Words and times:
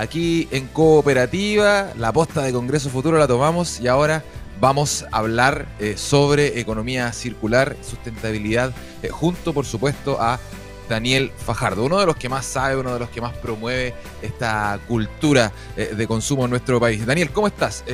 aquí 0.00 0.48
en 0.50 0.66
Cooperativa. 0.68 1.92
La 1.96 2.12
posta 2.12 2.42
de 2.42 2.52
Congreso 2.52 2.88
Futuro 2.90 3.18
la 3.18 3.28
tomamos 3.28 3.80
y 3.80 3.88
ahora 3.88 4.24
vamos 4.58 5.04
a 5.12 5.18
hablar 5.18 5.66
eh, 5.78 5.96
sobre 5.96 6.58
economía 6.58 7.12
circular, 7.12 7.76
sustentabilidad, 7.82 8.72
eh, 9.02 9.08
junto 9.08 9.52
por 9.52 9.66
supuesto 9.66 10.20
a 10.20 10.38
Daniel 10.88 11.30
Fajardo, 11.36 11.84
uno 11.84 12.00
de 12.00 12.06
los 12.06 12.16
que 12.16 12.28
más 12.28 12.46
sabe, 12.46 12.76
uno 12.76 12.92
de 12.94 12.98
los 12.98 13.10
que 13.10 13.20
más 13.20 13.34
promueve 13.34 13.94
esta 14.22 14.80
cultura 14.88 15.52
eh, 15.76 15.94
de 15.96 16.06
consumo 16.06 16.44
en 16.44 16.50
nuestro 16.50 16.80
país. 16.80 17.04
Daniel, 17.06 17.30
¿cómo 17.30 17.46
estás? 17.46 17.84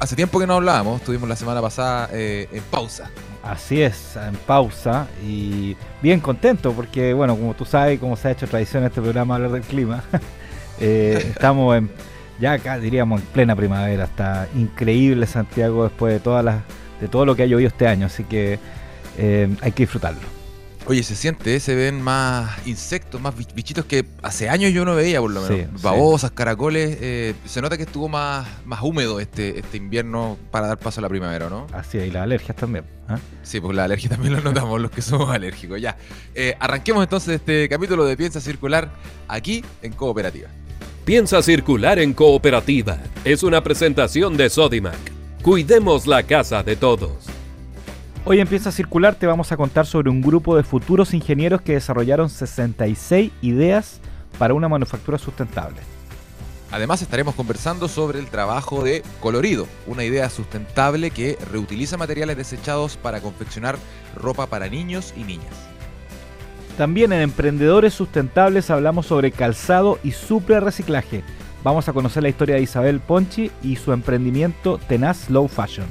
hace 0.00 0.14
tiempo 0.14 0.38
que 0.38 0.46
no 0.46 0.54
hablábamos, 0.54 1.00
estuvimos 1.00 1.28
la 1.28 1.34
semana 1.34 1.60
pasada 1.60 2.08
en 2.12 2.62
pausa. 2.70 3.10
Así 3.42 3.82
es, 3.82 4.16
en 4.16 4.36
pausa 4.36 5.08
y 5.26 5.76
bien 6.02 6.20
contento 6.20 6.72
porque, 6.72 7.12
bueno, 7.14 7.34
como 7.34 7.54
tú 7.54 7.64
sabes, 7.64 7.98
como 7.98 8.14
se 8.14 8.28
ha 8.28 8.30
hecho 8.32 8.46
tradición 8.46 8.82
en 8.82 8.88
este 8.88 9.00
programa 9.00 9.36
hablar 9.36 9.50
del 9.50 9.62
clima, 9.62 10.04
eh, 10.80 11.24
estamos 11.30 11.76
en, 11.76 11.90
ya 12.40 12.52
acá 12.52 12.78
diríamos 12.78 13.20
en 13.20 13.26
plena 13.28 13.56
primavera, 13.56 14.04
está 14.04 14.48
increíble 14.54 15.26
Santiago 15.26 15.84
después 15.84 16.12
de 16.12 16.20
todas 16.20 16.44
las, 16.44 16.62
de 17.00 17.08
todo 17.08 17.24
lo 17.26 17.36
que 17.36 17.42
ha 17.42 17.46
llovido 17.46 17.68
este 17.68 17.86
año, 17.86 18.06
así 18.06 18.24
que 18.24 18.58
eh, 19.16 19.48
hay 19.60 19.72
que 19.72 19.84
disfrutarlo. 19.84 20.38
Oye, 20.86 21.02
se 21.02 21.16
siente, 21.16 21.54
¿eh? 21.54 21.60
se 21.60 21.74
ven 21.74 22.00
más 22.00 22.66
insectos, 22.66 23.20
más 23.20 23.34
bichitos 23.54 23.84
que 23.84 24.06
hace 24.22 24.48
años 24.48 24.72
yo 24.72 24.86
no 24.86 24.94
veía, 24.94 25.20
por 25.20 25.30
lo 25.30 25.42
menos. 25.42 25.82
Babosas, 25.82 26.30
caracoles. 26.30 27.34
Se 27.44 27.60
nota 27.60 27.76
que 27.76 27.82
estuvo 27.82 28.08
más, 28.08 28.48
más 28.64 28.80
húmedo 28.82 29.20
este, 29.20 29.58
este 29.58 29.76
invierno 29.76 30.38
para 30.50 30.66
dar 30.66 30.78
paso 30.78 31.00
a 31.00 31.02
la 31.02 31.10
primavera, 31.10 31.50
¿no? 31.50 31.66
Así, 31.74 31.98
y 31.98 32.10
las 32.10 32.22
alergias 32.22 32.56
también. 32.56 32.86
¿ah? 33.06 33.18
Sí, 33.42 33.60
pues 33.60 33.76
las 33.76 33.84
alergias 33.84 34.12
también 34.12 34.32
las 34.32 34.44
notamos 34.44 34.80
los 34.80 34.90
que 34.90 35.02
somos 35.02 35.28
alérgicos. 35.30 35.78
Ya. 35.78 35.98
Eh, 36.34 36.56
arranquemos 36.58 37.02
entonces 37.02 37.34
este 37.34 37.68
capítulo 37.68 38.06
de 38.06 38.16
Piensa 38.16 38.40
Circular 38.40 38.90
aquí 39.28 39.62
en 39.82 39.92
Cooperativa. 39.92 40.48
Piensa 41.08 41.40
Circular 41.40 41.98
en 42.00 42.12
Cooperativa 42.12 42.98
es 43.24 43.42
una 43.42 43.62
presentación 43.62 44.36
de 44.36 44.50
Sodimac. 44.50 44.98
Cuidemos 45.40 46.06
la 46.06 46.22
casa 46.22 46.62
de 46.62 46.76
todos. 46.76 47.24
Hoy 48.26 48.40
empieza 48.40 48.68
a 48.68 48.72
circular, 48.72 49.14
te 49.14 49.26
vamos 49.26 49.50
a 49.50 49.56
contar 49.56 49.86
sobre 49.86 50.10
un 50.10 50.20
grupo 50.20 50.54
de 50.54 50.64
futuros 50.64 51.14
ingenieros 51.14 51.62
que 51.62 51.72
desarrollaron 51.72 52.28
66 52.28 53.32
ideas 53.40 54.00
para 54.38 54.52
una 54.52 54.68
manufactura 54.68 55.16
sustentable. 55.16 55.78
Además 56.70 57.00
estaremos 57.00 57.34
conversando 57.34 57.88
sobre 57.88 58.18
el 58.18 58.26
trabajo 58.26 58.84
de 58.84 59.02
Colorido, 59.20 59.66
una 59.86 60.04
idea 60.04 60.28
sustentable 60.28 61.10
que 61.10 61.38
reutiliza 61.50 61.96
materiales 61.96 62.36
desechados 62.36 62.98
para 62.98 63.22
confeccionar 63.22 63.78
ropa 64.14 64.44
para 64.48 64.68
niños 64.68 65.14
y 65.16 65.24
niñas. 65.24 65.54
También 66.78 67.12
en 67.12 67.22
Emprendedores 67.22 67.92
Sustentables 67.92 68.70
hablamos 68.70 69.06
sobre 69.06 69.32
calzado 69.32 69.98
y 70.04 70.12
supre 70.12 70.60
reciclaje. 70.60 71.24
Vamos 71.64 71.88
a 71.88 71.92
conocer 71.92 72.22
la 72.22 72.28
historia 72.28 72.54
de 72.54 72.62
Isabel 72.62 73.00
Ponchi 73.00 73.50
y 73.64 73.74
su 73.74 73.92
emprendimiento 73.92 74.78
Tenaz 74.86 75.28
Low 75.28 75.48
Fashion. 75.48 75.88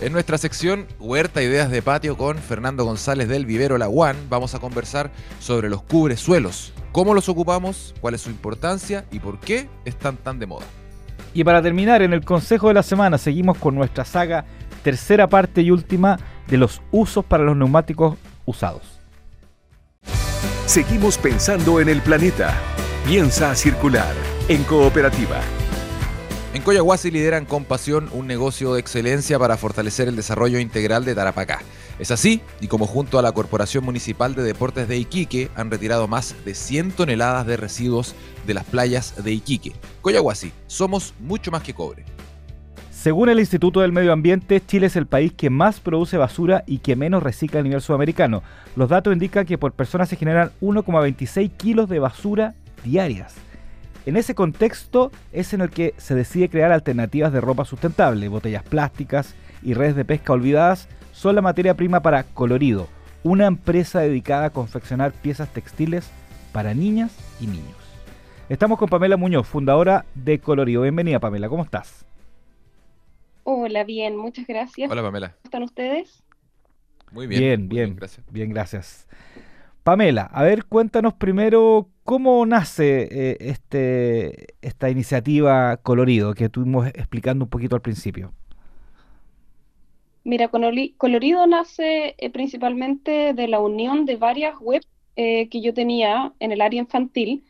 En 0.00 0.12
nuestra 0.12 0.36
sección 0.36 0.88
Huerta 0.98 1.44
Ideas 1.44 1.70
de 1.70 1.80
Patio 1.80 2.16
con 2.16 2.38
Fernando 2.38 2.84
González 2.84 3.28
del 3.28 3.46
Vivero 3.46 3.78
La 3.78 3.88
One 3.88 4.18
vamos 4.28 4.52
a 4.56 4.58
conversar 4.58 5.12
sobre 5.38 5.70
los 5.70 5.82
cubresuelos, 5.82 6.72
cómo 6.90 7.14
los 7.14 7.28
ocupamos, 7.28 7.94
cuál 8.00 8.14
es 8.14 8.22
su 8.22 8.30
importancia 8.30 9.04
y 9.12 9.20
por 9.20 9.38
qué 9.38 9.68
están 9.84 10.16
tan 10.16 10.40
de 10.40 10.46
moda. 10.46 10.66
Y 11.34 11.44
para 11.44 11.62
terminar, 11.62 12.02
en 12.02 12.12
el 12.12 12.24
Consejo 12.24 12.66
de 12.66 12.74
la 12.74 12.82
Semana 12.82 13.16
seguimos 13.16 13.58
con 13.58 13.76
nuestra 13.76 14.04
saga 14.04 14.44
tercera 14.82 15.28
parte 15.28 15.62
y 15.62 15.70
última 15.70 16.18
de 16.48 16.56
los 16.56 16.82
usos 16.90 17.24
para 17.24 17.44
los 17.44 17.56
neumáticos 17.56 18.16
usados. 18.44 18.99
Seguimos 20.70 21.18
pensando 21.18 21.80
en 21.80 21.88
el 21.88 22.00
planeta. 22.00 22.56
Piensa 23.04 23.56
circular 23.56 24.14
en 24.46 24.62
cooperativa. 24.62 25.40
En 26.54 26.62
Coyahuasi 26.62 27.10
lideran 27.10 27.44
con 27.44 27.64
pasión 27.64 28.08
un 28.12 28.28
negocio 28.28 28.74
de 28.74 28.78
excelencia 28.78 29.36
para 29.36 29.56
fortalecer 29.56 30.06
el 30.06 30.14
desarrollo 30.14 30.60
integral 30.60 31.04
de 31.04 31.16
Tarapacá. 31.16 31.62
Es 31.98 32.12
así, 32.12 32.40
y 32.60 32.68
como 32.68 32.86
junto 32.86 33.18
a 33.18 33.22
la 33.22 33.32
Corporación 33.32 33.82
Municipal 33.82 34.36
de 34.36 34.44
Deportes 34.44 34.86
de 34.86 34.96
Iquique 34.96 35.50
han 35.56 35.72
retirado 35.72 36.06
más 36.06 36.36
de 36.44 36.54
100 36.54 36.92
toneladas 36.92 37.48
de 37.48 37.56
residuos 37.56 38.14
de 38.46 38.54
las 38.54 38.64
playas 38.64 39.24
de 39.24 39.32
Iquique. 39.32 39.72
Coyahuasi, 40.02 40.52
somos 40.68 41.14
mucho 41.18 41.50
más 41.50 41.64
que 41.64 41.74
cobre. 41.74 42.04
Según 43.00 43.30
el 43.30 43.40
Instituto 43.40 43.80
del 43.80 43.92
Medio 43.92 44.12
Ambiente, 44.12 44.60
Chile 44.60 44.88
es 44.88 44.94
el 44.94 45.06
país 45.06 45.32
que 45.32 45.48
más 45.48 45.80
produce 45.80 46.18
basura 46.18 46.64
y 46.66 46.80
que 46.80 46.96
menos 46.96 47.22
recicla 47.22 47.60
a 47.60 47.62
nivel 47.62 47.80
sudamericano. 47.80 48.42
Los 48.76 48.90
datos 48.90 49.14
indican 49.14 49.46
que 49.46 49.56
por 49.56 49.72
persona 49.72 50.04
se 50.04 50.16
generan 50.16 50.50
1,26 50.60 51.50
kilos 51.56 51.88
de 51.88 51.98
basura 51.98 52.52
diarias. 52.84 53.36
En 54.04 54.18
ese 54.18 54.34
contexto 54.34 55.12
es 55.32 55.54
en 55.54 55.62
el 55.62 55.70
que 55.70 55.94
se 55.96 56.14
decide 56.14 56.50
crear 56.50 56.72
alternativas 56.72 57.32
de 57.32 57.40
ropa 57.40 57.64
sustentable. 57.64 58.28
Botellas 58.28 58.64
plásticas 58.64 59.34
y 59.62 59.72
redes 59.72 59.96
de 59.96 60.04
pesca 60.04 60.34
olvidadas 60.34 60.86
son 61.12 61.36
la 61.36 61.40
materia 61.40 61.72
prima 61.72 62.00
para 62.00 62.24
Colorido, 62.24 62.86
una 63.22 63.46
empresa 63.46 64.00
dedicada 64.00 64.44
a 64.44 64.50
confeccionar 64.50 65.12
piezas 65.12 65.48
textiles 65.48 66.10
para 66.52 66.74
niñas 66.74 67.16
y 67.40 67.46
niños. 67.46 67.78
Estamos 68.50 68.78
con 68.78 68.90
Pamela 68.90 69.16
Muñoz, 69.16 69.46
fundadora 69.46 70.04
de 70.14 70.38
Colorido. 70.38 70.82
Bienvenida 70.82 71.18
Pamela, 71.18 71.48
¿cómo 71.48 71.62
estás? 71.62 72.09
Hola, 73.52 73.82
bien, 73.82 74.16
muchas 74.16 74.46
gracias. 74.46 74.88
Hola 74.88 75.02
Pamela. 75.02 75.30
¿Cómo 75.30 75.40
están 75.42 75.62
ustedes? 75.64 76.22
Muy 77.10 77.26
bien. 77.26 77.40
Bien, 77.40 77.68
bien, 77.68 77.96
gracias. 77.96 78.24
Bien, 78.30 78.48
gracias. 78.48 79.08
Pamela, 79.82 80.30
a 80.32 80.44
ver, 80.44 80.66
cuéntanos 80.66 81.14
primero 81.14 81.88
cómo 82.04 82.46
nace 82.46 83.08
eh, 83.10 83.36
este, 83.40 84.54
esta 84.62 84.88
iniciativa 84.88 85.78
Colorido 85.78 86.32
que 86.34 86.44
estuvimos 86.44 86.86
explicando 86.94 87.46
un 87.46 87.50
poquito 87.50 87.74
al 87.74 87.82
principio. 87.82 88.32
Mira, 90.22 90.48
Colorido 90.96 91.44
nace 91.48 92.14
eh, 92.18 92.30
principalmente 92.30 93.34
de 93.34 93.48
la 93.48 93.58
unión 93.58 94.06
de 94.06 94.14
varias 94.14 94.54
webs 94.60 94.86
eh, 95.16 95.48
que 95.48 95.60
yo 95.60 95.74
tenía 95.74 96.32
en 96.38 96.52
el 96.52 96.60
área 96.60 96.78
infantil 96.78 97.42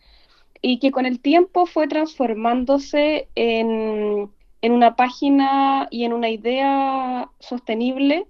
y 0.63 0.79
que 0.79 0.93
con 0.93 1.05
el 1.05 1.21
tiempo 1.21 1.67
fue 1.67 1.89
transformándose 1.89 3.29
en, 3.35 4.31
en 4.63 4.73
una 4.73 4.97
página 4.97 5.89
y 5.91 6.05
en 6.05 6.13
una 6.13 6.29
idea 6.29 7.31
sostenible 7.39 8.27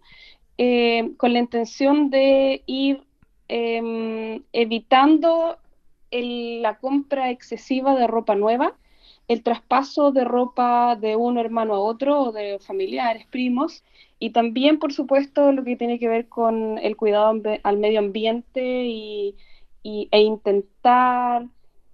con 1.17 1.33
la 1.33 1.39
intención 1.39 2.11
de 2.11 2.63
ir 2.67 3.03
Em, 3.53 4.45
evitando 4.53 5.59
la 6.13 6.79
compra 6.79 7.31
excesiva 7.31 7.97
de 7.97 8.07
ropa 8.07 8.37
nueva, 8.37 8.77
el 9.27 9.43
traspaso 9.43 10.13
de 10.13 10.23
ropa 10.23 10.95
de 10.95 11.17
un 11.17 11.37
hermano 11.37 11.75
a 11.75 11.81
otro 11.81 12.21
o 12.21 12.33
de 12.33 12.61
familiares, 12.61 13.27
primos, 13.27 13.83
y 14.21 14.31
también, 14.31 14.79
por 14.79 14.93
supuesto, 14.93 15.51
lo 15.51 15.65
que 15.65 15.75
tiene 15.75 15.99
que 15.99 16.07
ver 16.07 16.29
con 16.29 16.79
el 16.79 16.97
cuidado 16.97 17.43
al 17.65 17.79
medio 17.79 17.99
ambiente 17.99 18.87
y, 18.87 19.35
e 19.83 20.21
intentar 20.21 21.47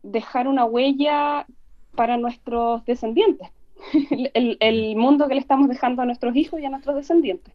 dejar 0.02 0.46
una 0.46 0.66
huella 0.66 1.46
para 1.94 2.18
nuestros 2.18 2.84
descendientes, 2.84 3.48
el 4.34 4.96
mundo 4.96 5.28
que 5.28 5.34
le 5.34 5.40
estamos 5.40 5.68
dejando 5.68 6.02
a 6.02 6.06
nuestros 6.06 6.34
hijos 6.36 6.60
y 6.60 6.64
a 6.64 6.70
nuestros 6.70 6.96
descendientes. 6.96 7.54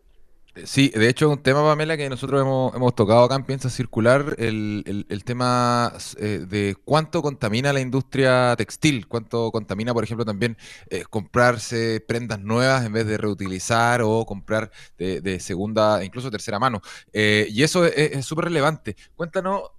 Sí, 0.66 0.90
de 0.90 1.08
hecho, 1.08 1.30
un 1.30 1.42
tema, 1.42 1.64
Pamela, 1.64 1.96
que 1.96 2.10
nosotros 2.10 2.42
hemos, 2.42 2.94
tocado 2.96 3.24
acá 3.24 3.36
en 3.36 3.46
Piensa 3.46 3.70
Circular, 3.70 4.36
el, 4.38 5.24
tema 5.26 5.94
eh, 6.18 6.46
de 6.46 6.76
cuánto 6.84 7.22
contamina 7.22 7.72
la 7.72 7.80
industria 7.80 8.54
textil, 8.58 9.08
cuánto 9.08 9.50
contamina, 9.50 9.94
por 9.94 10.04
ejemplo, 10.04 10.26
también 10.26 10.58
eh, 10.90 11.06
comprarse 11.10 12.04
prendas 12.06 12.42
nuevas 12.42 12.86
en 12.86 12.92
vez 12.92 13.08
de 13.08 13.18
reutilizar 13.18 14.02
o 14.04 14.26
comprar 14.26 14.72
de, 14.98 15.40
segunda, 15.40 16.04
incluso 16.04 16.30
tercera 16.30 16.60
mano. 16.60 16.82
Eh, 17.14 17.48
y 17.50 17.64
eso 17.64 17.86
es 17.86 18.26
súper 18.26 18.46
relevante. 18.46 18.98
Cuéntanos 19.16 19.72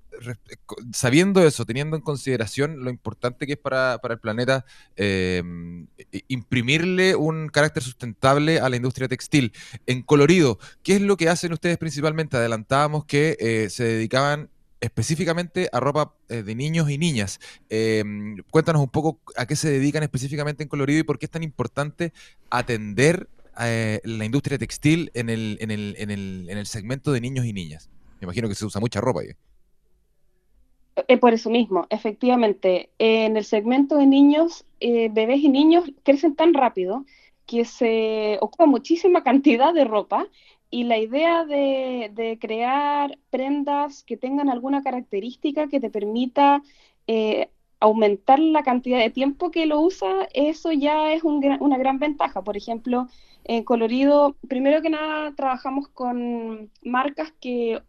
sabiendo 0.92 1.46
eso, 1.46 1.64
teniendo 1.64 1.96
en 1.96 2.02
consideración 2.02 2.84
lo 2.84 2.90
importante 2.90 3.46
que 3.46 3.54
es 3.54 3.58
para, 3.58 4.00
el 4.02 4.18
planeta 4.18 4.64
em, 4.96 5.86
imprimirle 6.28 7.16
un 7.16 7.48
carácter 7.48 7.82
sustentable 7.82 8.60
a 8.60 8.68
la 8.68 8.76
industria 8.76 9.08
textil. 9.08 9.52
En 9.86 10.02
colorido, 10.02 10.58
¿qué 10.82 10.96
es 10.96 11.02
lo 11.02 11.16
que 11.16 11.28
hacen 11.28 11.52
ustedes 11.52 11.78
principalmente? 11.78 12.36
Adelantábamos 12.36 13.04
que 13.04 13.36
eh, 13.40 13.70
se 13.70 13.84
dedicaban 13.84 14.50
específicamente 14.82 15.68
a 15.72 15.80
ropa 15.80 16.14
eh, 16.28 16.42
de 16.42 16.54
niños 16.54 16.90
y 16.90 16.98
niñas. 16.98 17.40
Em, 17.70 18.36
cuéntanos 18.50 18.82
un 18.82 18.90
poco 18.90 19.20
a 19.36 19.46
qué 19.46 19.56
se 19.56 19.70
dedican 19.70 20.02
específicamente 20.02 20.62
en 20.64 20.68
colorido 20.68 21.00
y 21.00 21.04
por 21.04 21.18
qué 21.18 21.26
es 21.26 21.30
tan 21.30 21.44
importante 21.44 22.12
atender 22.50 23.28
eh, 23.60 24.00
la 24.04 24.24
industria 24.24 24.58
textil 24.58 25.10
en 25.14 25.30
el, 25.30 25.56
en, 25.60 25.70
el, 25.70 25.94
en, 25.98 26.10
el, 26.10 26.46
en 26.50 26.58
el 26.58 26.66
segmento 26.66 27.12
de 27.12 27.20
niños 27.20 27.46
y 27.46 27.52
niñas? 27.52 27.90
Me 28.20 28.26
imagino 28.26 28.48
que 28.48 28.54
se 28.54 28.64
usa 28.64 28.80
mucha 28.80 29.00
ropa 29.00 29.20
ahí. 29.20 29.28
Eh, 31.08 31.18
por 31.18 31.32
eso 31.32 31.48
mismo, 31.50 31.86
efectivamente, 31.90 32.90
en 32.98 33.36
el 33.36 33.44
segmento 33.44 33.96
de 33.96 34.06
niños, 34.06 34.66
eh, 34.80 35.08
bebés 35.10 35.40
y 35.40 35.48
niños 35.48 35.90
crecen 36.02 36.34
tan 36.36 36.52
rápido 36.52 37.06
que 37.46 37.64
se 37.64 38.38
ocupa 38.40 38.66
muchísima 38.66 39.22
cantidad 39.24 39.72
de 39.72 39.84
ropa 39.84 40.26
y 40.70 40.84
la 40.84 40.98
idea 40.98 41.44
de, 41.44 42.38
crear 42.40 43.18
prendas 43.30 44.02
que 44.04 44.16
tengan 44.16 44.48
alguna 44.48 44.82
característica 44.82 45.68
que 45.68 45.80
te 45.80 45.90
permita 45.90 46.62
eh, 47.06 47.50
aumentar 47.80 48.38
la 48.38 48.62
cantidad 48.62 48.98
de 48.98 49.10
tiempo 49.10 49.50
que 49.50 49.66
lo 49.66 49.80
usa, 49.80 50.28
eso 50.34 50.72
ya 50.72 51.12
es 51.12 51.24
una 51.24 51.78
gran 51.78 51.98
ventaja. 51.98 52.42
Por 52.42 52.56
ejemplo, 52.56 53.08
en 53.44 53.64
colorido, 53.64 54.36
primero 54.48 54.82
que 54.82 54.90
nada, 54.90 55.34
trabajamos 55.34 55.88
con 55.88 56.70
marcas 56.82 57.32
que, 57.40 57.82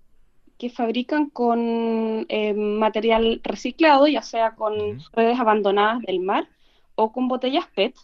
fabrican 0.70 1.30
con 1.30 2.26
eh, 2.30 2.54
material 2.54 3.42
reciclado, 3.44 4.08
ya 4.08 4.22
sea 4.22 4.56
con 4.56 4.74
redes 5.14 5.40
abandonadas 5.40 6.02
del 6.02 6.20
mar 6.20 6.48
o 6.96 7.12
con 7.12 7.28
botellas 7.28 7.66
PET. 7.76 7.96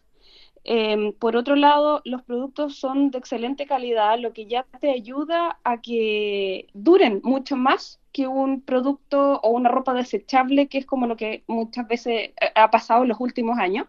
Em, 0.64 1.14
por 1.14 1.36
otro 1.36 1.56
lado, 1.56 2.02
los 2.06 2.22
productos 2.24 2.76
son 2.76 3.12
de 3.12 3.18
excelente 3.18 3.66
calidad, 3.66 4.20
lo 4.20 4.34
que 4.34 4.46
ya 4.46 4.66
te 4.80 4.92
ayuda 4.92 5.60
a 5.64 5.82
que 5.82 6.68
duren 6.74 7.22
mucho 7.24 7.56
más 7.56 8.00
que 8.12 8.28
un 8.28 8.62
producto 8.62 9.40
o 9.42 9.50
una 9.52 9.70
ropa 9.70 9.94
desechable, 9.94 10.68
que 10.68 10.80
es 10.80 10.86
como 10.86 11.08
lo 11.08 11.16
que 11.16 11.44
muchas 11.48 11.88
veces 11.88 12.32
eh, 12.42 12.52
ha 12.56 12.70
pasado 12.72 13.04
en 13.04 13.10
los 13.10 13.20
últimos 13.20 13.58
años. 13.58 13.88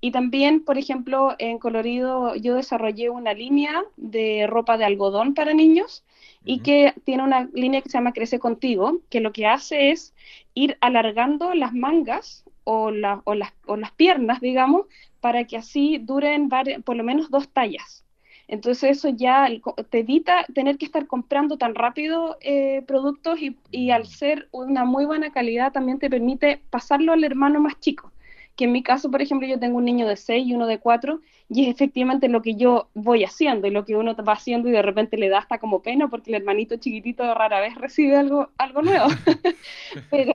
Y 0.00 0.10
también, 0.12 0.64
por 0.64 0.78
ejemplo, 0.78 1.34
en 1.38 1.58
Colorido 1.58 2.34
yo 2.36 2.54
desarrollé 2.54 3.10
una 3.10 3.32
línea 3.34 3.82
de 3.96 4.46
ropa 4.46 4.76
de 4.78 4.84
algodón 4.84 5.34
para 5.34 5.54
niños 5.54 6.04
y 6.44 6.60
que 6.60 6.94
tiene 7.04 7.22
una 7.22 7.48
línea 7.52 7.82
que 7.82 7.88
se 7.88 7.98
llama 7.98 8.12
Crece 8.12 8.38
Contigo, 8.38 9.00
que 9.10 9.20
lo 9.20 9.32
que 9.32 9.46
hace 9.46 9.90
es 9.90 10.14
ir 10.54 10.78
alargando 10.80 11.54
las 11.54 11.72
mangas 11.74 12.44
o, 12.64 12.90
o, 13.24 13.34
las, 13.34 13.52
o 13.66 13.76
las 13.76 13.92
piernas, 13.92 14.40
digamos, 14.40 14.86
para 15.20 15.44
que 15.44 15.56
así 15.56 15.98
duren 15.98 16.48
por 16.84 16.96
lo 16.96 17.04
menos 17.04 17.30
dos 17.30 17.48
tallas. 17.48 18.04
Entonces 18.48 18.98
eso 18.98 19.08
ya 19.08 19.48
te 19.90 20.00
evita 20.00 20.44
tener 20.54 20.78
que 20.78 20.84
estar 20.84 21.06
comprando 21.06 21.58
tan 21.58 21.74
rápido 21.74 22.36
eh, 22.40 22.82
productos 22.86 23.40
y, 23.42 23.56
y, 23.72 23.90
al 23.90 24.06
ser 24.06 24.48
una 24.52 24.84
muy 24.84 25.04
buena 25.04 25.32
calidad 25.32 25.72
también 25.72 25.98
te 25.98 26.08
permite 26.08 26.62
pasarlo 26.70 27.12
al 27.12 27.24
hermano 27.24 27.60
más 27.60 27.80
chico. 27.80 28.12
Que 28.56 28.64
en 28.64 28.72
mi 28.72 28.82
caso, 28.82 29.10
por 29.10 29.22
ejemplo, 29.22 29.46
yo 29.46 29.58
tengo 29.58 29.76
un 29.76 29.84
niño 29.84 30.08
de 30.08 30.16
6 30.16 30.46
y 30.46 30.54
uno 30.54 30.66
de 30.66 30.78
4 30.78 31.20
y 31.48 31.64
es 31.64 31.68
efectivamente 31.68 32.28
lo 32.28 32.42
que 32.42 32.56
yo 32.56 32.88
voy 32.94 33.22
haciendo 33.22 33.66
y 33.66 33.70
lo 33.70 33.84
que 33.84 33.96
uno 33.96 34.16
va 34.16 34.32
haciendo 34.32 34.68
y 34.68 34.72
de 34.72 34.82
repente 34.82 35.16
le 35.16 35.28
da 35.28 35.38
hasta 35.38 35.58
como 35.58 35.82
pena 35.82 36.08
porque 36.08 36.30
el 36.30 36.36
hermanito 36.36 36.76
chiquitito 36.76 37.34
rara 37.34 37.60
vez 37.60 37.74
recibe 37.76 38.16
algo, 38.16 38.50
algo 38.58 38.82
nuevo. 38.82 39.06
pero, 40.10 40.32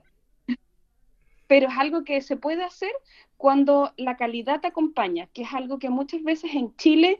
pero 1.46 1.68
es 1.68 1.74
algo 1.76 2.04
que 2.04 2.22
se 2.22 2.36
puede 2.36 2.64
hacer 2.64 2.92
cuando 3.36 3.92
la 3.96 4.16
calidad 4.16 4.60
te 4.60 4.68
acompaña, 4.68 5.26
que 5.34 5.42
es 5.42 5.52
algo 5.52 5.78
que 5.78 5.90
muchas 5.90 6.22
veces 6.22 6.54
en 6.54 6.74
Chile 6.76 7.18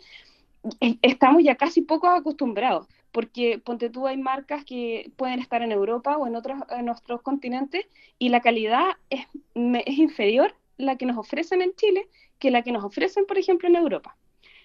eh, 0.80 0.96
estamos 1.02 1.42
ya 1.42 1.56
casi 1.56 1.82
poco 1.82 2.08
acostumbrados, 2.08 2.86
porque 3.10 3.58
ponte 3.58 3.90
tú 3.90 4.06
hay 4.06 4.16
marcas 4.16 4.64
que 4.64 5.10
pueden 5.16 5.40
estar 5.40 5.62
en 5.62 5.72
Europa 5.72 6.16
o 6.16 6.26
en 6.26 6.36
otros, 6.36 6.60
en 6.70 6.88
otros 6.88 7.20
continentes 7.22 7.86
y 8.18 8.28
la 8.28 8.40
calidad 8.40 8.84
es, 9.10 9.26
es 9.54 9.98
inferior 9.98 10.54
la 10.76 10.96
que 10.96 11.06
nos 11.06 11.16
ofrecen 11.16 11.62
en 11.62 11.74
Chile 11.74 12.08
que 12.38 12.50
la 12.50 12.62
que 12.62 12.72
nos 12.72 12.84
ofrecen, 12.84 13.24
por 13.26 13.38
ejemplo, 13.38 13.68
en 13.68 13.76
Europa. 13.76 14.16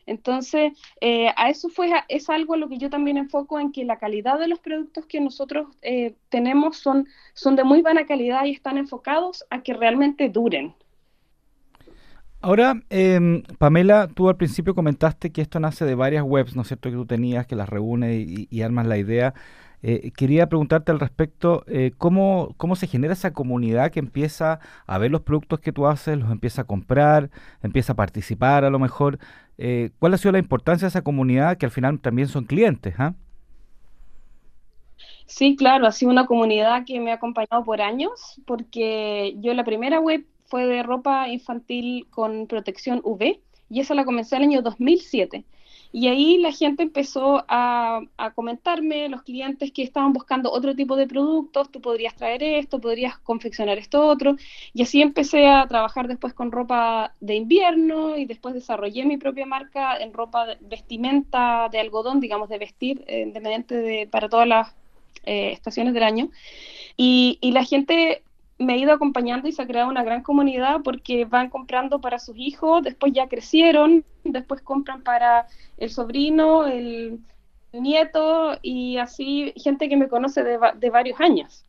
Entonces, 0.08 0.72
eh, 1.02 1.28
a 1.36 1.50
eso 1.50 1.70
fue, 1.70 1.92
es 2.08 2.30
algo 2.30 2.54
a 2.54 2.58
lo 2.58 2.70
que 2.70 2.78
yo 2.78 2.90
también 2.90 3.18
enfoco 3.18 3.60
en 3.60 3.72
que 3.72 3.84
la 3.84 4.00
calidad 4.00 4.40
de 4.40 4.48
los 4.48 4.60
productos 4.60 5.06
que 5.06 5.20
nosotros 5.20 5.68
eh, 5.82 6.16
tenemos 6.30 6.78
son, 6.78 7.08
son 7.34 7.56
de 7.56 7.66
muy 7.66 7.82
buena 7.82 8.06
calidad 8.06 8.46
y 8.46 8.52
están 8.52 8.78
enfocados 8.78 9.46
a 9.50 9.62
que 9.62 9.74
realmente 9.74 10.30
duren. 10.30 10.74
Ahora, 12.40 12.82
eh, 12.90 13.44
Pamela, 13.58 14.08
tú 14.08 14.30
al 14.30 14.38
principio 14.38 14.74
comentaste 14.74 15.32
que 15.32 15.42
esto 15.42 15.60
nace 15.60 15.86
de 15.86 15.96
varias 15.96 16.24
webs, 16.24 16.56
¿no 16.56 16.62
es 16.62 16.70
cierto? 16.70 16.90
Que 16.90 16.96
tú 16.96 17.06
tenías, 17.06 17.46
que 17.46 17.56
las 17.56 17.68
reúne 17.68 18.16
y, 18.50 18.62
armas 18.62 18.86
la 18.86 18.98
idea. 18.98 19.34
Eh, 19.90 20.12
quería 20.12 20.50
preguntarte 20.50 20.92
al 20.92 21.00
respecto, 21.00 21.64
eh, 21.66 21.94
¿cómo, 21.98 22.54
¿cómo 22.58 22.76
se 22.76 22.88
genera 22.88 23.14
esa 23.14 23.32
comunidad 23.32 23.90
que 23.90 24.00
empieza 24.00 24.60
a 24.86 24.98
ver 24.98 25.12
los 25.12 25.22
productos 25.22 25.62
que 25.62 25.72
tú 25.72 25.88
haces, 25.88 26.18
los 26.18 26.30
empieza 26.30 26.64
a 26.64 26.66
comprar, 26.66 27.30
empieza 27.64 27.94
a 27.94 27.96
participar 27.96 28.66
a 28.66 28.70
lo 28.70 28.80
mejor? 28.80 29.18
Eh, 29.58 29.92
¿Cuál 29.98 30.14
ha 30.14 30.18
sido 30.18 30.34
la 30.34 30.40
importancia 30.40 30.88
de 30.88 30.90
esa 30.90 31.04
comunidad 31.04 31.58
que 31.58 31.68
al 31.68 31.72
final 31.72 32.02
también 32.02 32.28
son 32.28 32.44
clientes? 32.44 32.96
¿ah? 32.98 33.14
Sí, 35.26 35.56
claro, 35.56 35.88
ha 35.88 35.94
sido 35.94 36.12
una 36.12 36.26
comunidad 36.26 36.84
que 36.86 37.00
me 37.00 37.12
ha 37.12 37.16
acompañado 37.16 37.64
por 37.64 37.82
años, 37.82 38.42
porque 38.46 39.36
yo 39.38 39.54
la 39.54 39.64
primera 39.64 40.02
web 40.02 40.26
fue 40.48 40.66
de 40.66 40.84
ropa 40.84 41.30
infantil 41.30 42.08
con 42.10 42.48
protección 42.48 43.00
UV 43.06 43.40
y 43.70 43.80
esa 43.80 43.96
la 43.96 44.04
comencé 44.04 44.36
en 44.36 44.42
el 44.42 44.50
año 44.50 44.62
2007. 44.64 45.46
Y 45.92 46.08
ahí 46.08 46.38
la 46.38 46.52
gente 46.52 46.84
empezó 46.84 47.44
a, 47.48 48.02
comentarme, 48.36 49.10
los 49.10 49.24
clientes 49.24 49.72
que 49.72 49.84
estaban 49.84 50.14
buscando 50.14 50.52
otro 50.52 50.76
tipo 50.76 50.96
de 50.96 51.08
productos, 51.08 51.72
tú 51.72 51.82
podrías 51.82 52.16
traer 52.16 52.44
esto, 52.44 52.80
podrías 52.80 53.18
confeccionar 53.20 53.78
esto 53.78 54.06
otro. 54.06 54.36
Y 54.74 54.84
así 54.84 55.02
empecé 55.02 55.48
a 55.48 55.66
trabajar 55.68 56.08
después 56.08 56.34
con 56.34 56.52
ropa 56.52 57.14
de 57.20 57.36
invierno 57.36 58.18
y 58.18 58.26
después 58.26 58.54
desarrollé 58.54 59.06
mi 59.06 59.18
propia 59.18 59.46
marca 59.46 59.98
en 59.98 60.14
ropa 60.14 60.46
de 60.46 60.58
vestimenta 60.62 61.70
de 61.72 61.80
algodón, 61.80 62.20
digamos, 62.20 62.50
de 62.50 62.58
vestir, 62.58 63.04
eh, 63.08 63.22
independiente 63.22 63.76
de, 63.76 64.08
para 64.08 64.30
todas 64.30 64.48
las 64.48 64.76
eh, 65.26 65.52
estaciones 65.52 65.94
del 65.94 66.04
año. 66.04 66.30
Y, 66.96 67.38
y 67.42 67.52
la 67.52 67.64
gente 67.64 68.24
me 68.58 68.74
he 68.74 68.78
ido 68.78 68.94
acompañando 68.94 69.48
y 69.48 69.52
se 69.52 69.62
ha 69.62 69.68
creado 69.68 69.90
una 69.90 70.04
gran 70.04 70.24
comunidad 70.24 70.82
porque 70.84 71.26
van 71.26 71.50
comprando 71.50 72.02
para 72.02 72.20
sus 72.20 72.38
hijos, 72.38 72.84
después 72.84 73.14
ya 73.14 73.28
crecieron, 73.28 74.04
después 74.24 74.62
compran 74.62 75.04
para 75.04 75.48
el 75.78 75.90
sobrino, 75.90 76.66
el, 76.66 77.20
nieto 77.74 78.58
y 78.64 78.98
así 78.98 79.54
gente 79.56 79.88
que 79.90 79.98
me 79.98 80.08
conoce 80.08 80.44
de, 80.44 80.58
de 80.78 80.90
varios 80.90 81.20
años. 81.20 81.67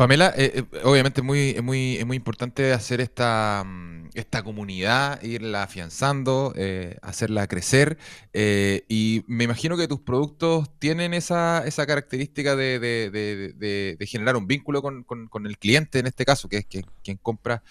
Pamela, 0.00 0.32
eh, 0.34 0.64
eh, 0.72 0.80
obviamente 0.84 1.20
es 1.20 1.24
muy, 1.26 1.60
muy, 1.62 2.02
muy 2.06 2.16
importante 2.16 2.72
hacer 2.72 3.02
esta, 3.02 3.62
mm, 3.66 4.08
comunidad, 4.42 5.22
irla 5.22 5.62
afianzando, 5.62 6.54
eh, 6.56 6.96
hacerla 7.02 7.46
crecer. 7.46 7.98
y 8.32 9.22
me 9.26 9.44
imagino 9.44 9.76
que 9.76 9.86
tus 9.88 10.00
productos 10.00 10.70
tienen 10.78 11.12
esa, 11.12 11.66
esa 11.66 11.86
característica 11.86 12.56
de, 12.56 13.96
generar 14.08 14.36
un 14.36 14.46
vínculo 14.46 14.80
con, 14.80 15.46
el 15.46 15.58
cliente, 15.58 15.98
en 15.98 16.06
este 16.06 16.24
caso, 16.24 16.48
que 16.48 16.58
es 16.58 16.66
quien, 16.66 17.18
compra 17.18 17.62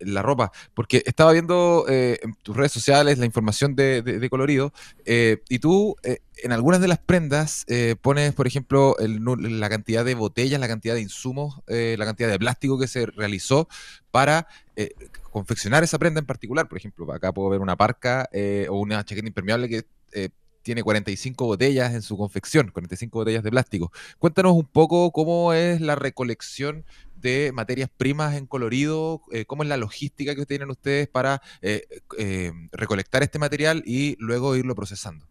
la 0.00 0.20
ropa. 0.20 0.52
Porque 0.74 1.02
estaba 1.06 1.32
viendo 1.32 1.86
en 1.88 2.34
tus 2.42 2.56
redes 2.56 2.72
sociales 2.72 3.18
la 3.18 3.24
información 3.24 3.74
de, 3.74 4.28
colorido 4.30 4.72
y 5.06 5.58
tú 5.60 5.96
en 6.42 6.52
algunas 6.52 6.80
de 6.80 6.88
las 6.88 6.98
prendas 6.98 7.64
eh, 7.68 7.96
pones, 8.00 8.32
por 8.34 8.46
ejemplo, 8.46 8.96
la 8.98 9.68
cantidad 9.68 10.04
de 10.04 10.14
botellas, 10.14 10.60
la 10.60 10.68
cantidad 10.68 10.94
de 10.94 11.00
insumos, 11.00 11.60
eh, 11.70 11.96
la 11.98 12.04
cantidad 12.04 12.28
de 12.28 12.38
plástico 12.38 12.78
que 12.78 12.86
se 12.86 13.06
realizó 13.06 13.68
para 14.10 14.46
eh, 14.76 14.90
confeccionar 15.30 15.82
esa 15.82 15.98
prenda 15.98 16.20
en 16.20 16.26
particular. 16.26 16.68
Por 16.68 16.78
ejemplo, 16.78 17.10
acá 17.12 17.32
puedo 17.32 17.48
ver 17.48 17.60
una 17.60 17.76
parca 17.76 18.28
o 18.68 18.78
una 18.78 19.04
chaqueta 19.04 19.26
impermeable 19.26 19.68
que 19.68 19.84
tiene 20.62 20.82
45 20.82 21.46
botellas 21.46 21.94
en 21.94 22.02
su 22.02 22.18
confección, 22.18 22.70
45 22.70 23.18
botellas 23.18 23.42
de 23.42 23.50
plástico. 23.50 23.92
Cuéntanos 24.18 24.52
un 24.52 24.66
poco 24.66 25.10
cómo 25.10 25.54
es 25.54 25.80
la 25.80 25.94
recolección 25.94 26.84
de 27.16 27.50
materias 27.54 27.88
primas 27.96 28.36
en 28.36 28.46
colorido, 28.46 29.22
cómo 29.46 29.62
es 29.62 29.68
la 29.68 29.78
logística 29.78 30.34
que 30.34 30.44
tienen 30.44 30.70
ustedes 30.70 31.08
para 31.08 31.40
recolectar 32.72 33.22
este 33.22 33.38
material 33.38 33.82
y 33.86 34.16
luego 34.18 34.54
irlo 34.56 34.74
procesando. 34.74 35.30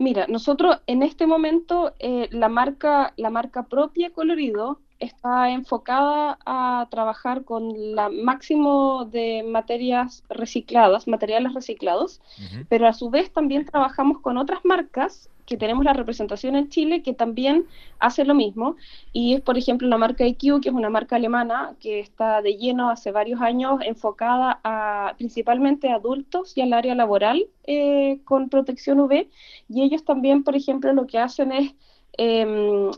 Mira, 0.00 0.26
nosotros 0.28 0.78
en 0.86 1.02
este 1.02 1.26
momento 1.26 1.94
eh, 1.98 2.28
la, 2.32 2.48
marca, 2.48 3.12
la 3.18 3.28
marca 3.28 3.64
propia 3.64 4.10
Colorido 4.10 4.80
está 5.00 5.50
enfocada 5.50 6.38
a 6.44 6.86
trabajar 6.90 7.44
con 7.44 7.94
la 7.94 8.10
máximo 8.10 9.06
de 9.06 9.42
materias 9.42 10.22
recicladas, 10.28 11.08
materiales 11.08 11.54
reciclados, 11.54 12.20
pero 12.68 12.86
a 12.86 12.92
su 12.92 13.10
vez 13.10 13.32
también 13.32 13.64
trabajamos 13.64 14.20
con 14.20 14.36
otras 14.36 14.60
marcas 14.64 15.30
que 15.50 15.56
tenemos 15.56 15.84
la 15.84 15.94
representación 15.94 16.54
en 16.54 16.68
Chile 16.68 17.02
que 17.02 17.12
también 17.12 17.66
hace 17.98 18.24
lo 18.24 18.34
mismo. 18.34 18.76
Y 19.12 19.34
es 19.34 19.40
por 19.40 19.58
ejemplo 19.58 19.88
la 19.88 19.98
marca 19.98 20.24
IQ 20.24 20.60
que 20.60 20.68
es 20.68 20.74
una 20.74 20.90
marca 20.90 21.16
alemana 21.16 21.74
que 21.80 21.98
está 21.98 22.40
de 22.40 22.56
lleno 22.56 22.88
hace 22.88 23.10
varios 23.10 23.40
años 23.40 23.80
enfocada 23.84 24.60
a 24.62 25.14
principalmente 25.18 25.90
a 25.90 25.96
adultos 25.96 26.56
y 26.56 26.60
al 26.60 26.72
área 26.72 26.94
laboral 26.94 27.46
eh, 27.64 28.20
con 28.24 28.48
protección 28.48 29.00
UV 29.00 29.28
y 29.68 29.82
ellos 29.82 30.04
también 30.04 30.44
por 30.44 30.54
ejemplo 30.54 30.92
lo 30.92 31.08
que 31.08 31.18
hacen 31.18 31.50
es 31.50 31.74
em, 32.16 32.92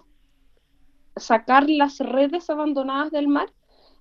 sacar 1.17 1.69
las 1.69 1.99
redes 1.99 2.51
abandonadas 2.51 3.11
del 3.11 3.29
mar 3.29 3.53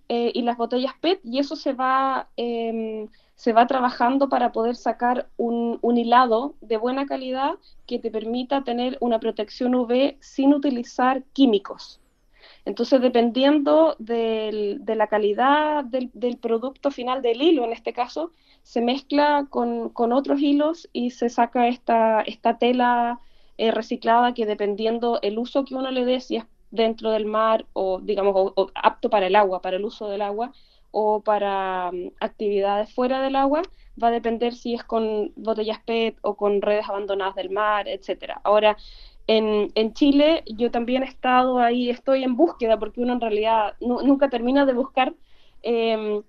eh, 0.09 0.31
y 0.33 0.41
las 0.41 0.57
botellas 0.57 0.93
PET 1.01 1.19
y 1.23 1.39
eso 1.39 1.55
se 1.55 1.73
va 1.73 2.29
em, 2.37 3.07
se 3.35 3.53
va 3.53 3.65
trabajando 3.65 4.29
para 4.29 4.51
poder 4.51 4.75
sacar 4.75 5.27
un, 5.37 5.79
un, 5.81 5.97
hilado 5.97 6.53
de 6.61 6.77
buena 6.77 7.07
calidad 7.07 7.55
que 7.87 7.97
te 7.97 8.11
permita 8.11 8.63
tener 8.63 8.97
una 8.99 9.19
protección 9.19 9.73
UV 9.73 10.15
sin 10.19 10.53
utilizar 10.53 11.23
químicos. 11.33 12.01
Entonces, 12.65 13.01
dependiendo 13.01 13.95
de 13.97 14.79
la 14.85 15.07
calidad 15.07 15.83
del, 15.83 16.37
producto 16.37 16.91
final 16.91 17.21
del 17.21 17.41
hilo, 17.41 17.65
en 17.65 17.71
este 17.71 17.93
caso, 17.93 18.31
se 18.61 18.81
mezcla 18.81 19.47
con, 19.49 19.91
otros 19.95 20.39
hilos 20.39 20.87
y 20.93 21.11
se 21.11 21.29
saca 21.29 21.67
esta, 21.67 22.21
esta 22.21 22.57
tela 22.59 23.19
eh, 23.57 23.71
reciclada 23.71 24.33
que 24.33 24.45
dependiendo 24.45 25.19
el 25.23 25.39
uso 25.39 25.65
que 25.65 25.75
uno 25.75 25.89
le 25.89 26.05
dé, 26.05 26.19
si 26.19 26.37
es 26.37 26.45
dentro 26.71 27.11
del 27.11 27.25
mar 27.25 27.65
o, 27.73 27.99
digamos, 27.99 28.53
apto 28.73 29.09
para 29.09 29.27
el 29.27 29.35
agua, 29.35 29.61
para 29.61 29.77
el 29.77 29.85
uso 29.85 30.09
del 30.09 30.21
agua, 30.21 30.51
o 30.91 31.21
para 31.21 31.91
mm, 31.91 32.11
actividades 32.19 32.93
fuera 32.93 33.21
del 33.21 33.35
agua, 33.35 33.61
va 34.01 34.09
a 34.09 34.11
depender 34.11 34.53
si 34.53 34.73
es 34.73 34.83
con 34.83 35.31
botellas 35.35 35.79
PET 35.85 36.17
o 36.21 36.35
con 36.35 36.61
redes 36.61 36.87
abandonadas 36.87 37.35
del 37.35 37.49
mar, 37.49 37.87
etcétera. 37.87 38.41
Ahora, 38.43 38.77
en, 39.27 39.71
en, 39.75 39.93
Chile 39.93 40.43
yo 40.47 40.71
también 40.71 41.03
he 41.03 41.05
estado 41.07 41.59
ahí, 41.59 41.89
estoy 41.89 42.23
en 42.23 42.35
búsqueda, 42.35 42.77
porque 42.79 43.01
uno 43.01 43.13
en 43.13 43.21
realidad 43.21 43.75
nunca 43.79 44.29
termina 44.29 44.65
de 44.65 44.73
buscar, 44.73 45.13
em, 45.61 46.23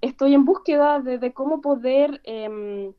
estoy 0.00 0.34
en 0.34 0.44
búsqueda 0.44 1.00
de, 1.00 1.32
cómo 1.32 1.60
poder 1.60 2.20
em, 2.24 2.92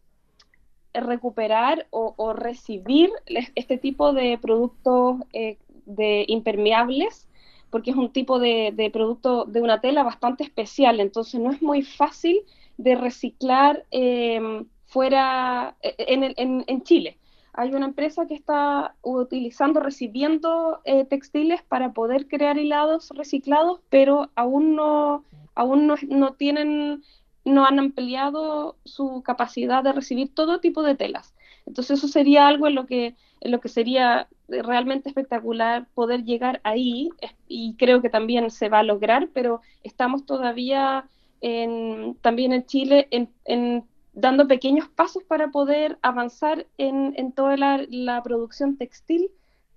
recuperar 0.93 1.87
o, 1.91 2.33
recibir 2.33 3.09
este 3.55 3.77
tipo 3.77 4.13
de 4.13 4.37
productos 4.37 5.17
eh, 5.33 5.57
de 5.87 6.25
impermeables, 6.27 7.27
porque 7.71 7.91
es 7.91 7.97
un 7.97 8.11
tipo 8.11 8.37
de, 8.39 8.71
de, 8.75 8.91
producto 8.91 9.45
de 9.45 9.61
una 9.61 9.81
tela 9.81 10.03
bastante 10.03 10.43
especial, 10.43 10.99
entonces 10.99 11.41
no 11.41 11.51
es 11.51 11.61
muy 11.61 11.81
fácil 11.81 12.41
de 12.77 12.95
reciclar 12.95 13.85
em, 13.89 14.65
fuera 14.85 15.75
e, 15.81 15.95
en, 15.97 16.23
en, 16.23 16.63
en 16.67 16.83
Chile 16.83 17.17
hay 17.57 17.73
una 17.73 17.87
empresa 17.87 18.27
que 18.27 18.35
está 18.35 18.95
utilizando, 19.01 19.79
recibiendo 19.79 20.79
eh, 20.85 21.05
textiles 21.05 21.63
para 21.63 21.91
poder 21.91 22.27
crear 22.27 22.59
hilados 22.59 23.09
reciclados, 23.15 23.79
pero 23.89 24.29
aún 24.35 24.75
no, 24.75 25.23
aún 25.55 25.87
no, 25.87 26.33
tienen, 26.33 27.03
no 27.45 27.65
han 27.65 27.79
ampliado 27.79 28.77
su 28.85 29.23
capacidad 29.23 29.83
de 29.83 29.91
recibir 29.91 30.31
todo 30.35 30.59
tipo 30.59 30.83
de 30.83 30.93
telas. 30.93 31.33
Entonces 31.65 31.97
eso 31.97 32.07
sería 32.07 32.47
algo 32.47 32.67
en 32.67 32.75
lo 32.75 32.85
que, 32.85 33.15
en 33.41 33.51
lo 33.51 33.59
que 33.59 33.69
sería 33.69 34.27
realmente 34.47 35.09
espectacular 35.09 35.87
poder 35.93 36.23
llegar 36.23 36.61
ahí 36.63 37.09
y 37.47 37.75
creo 37.77 38.01
que 38.01 38.09
también 38.09 38.49
se 38.49 38.69
va 38.69 38.79
a 38.79 38.83
lograr, 38.83 39.29
pero 39.33 39.61
estamos 39.83 40.25
todavía 40.25 41.05
en, 41.41 42.15
también 42.21 42.53
en 42.53 42.65
Chile 42.65 43.07
en, 43.11 43.29
en 43.45 43.83
dando 44.17 44.47
pequeños 44.47 44.89
pasos 44.89 45.23
para 45.23 45.49
poder 45.49 45.99
avanzar 46.01 46.65
en, 46.79 47.31
toda 47.33 47.55
la, 47.55 48.23
producción 48.23 48.75
textil 48.75 49.29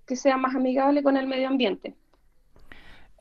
que 0.07 0.15
sea 0.15 0.35
más 0.35 0.55
amigable 0.55 1.03
con 1.03 1.15
el 1.15 1.27
medio 1.27 1.47
ambiente. 1.47 1.93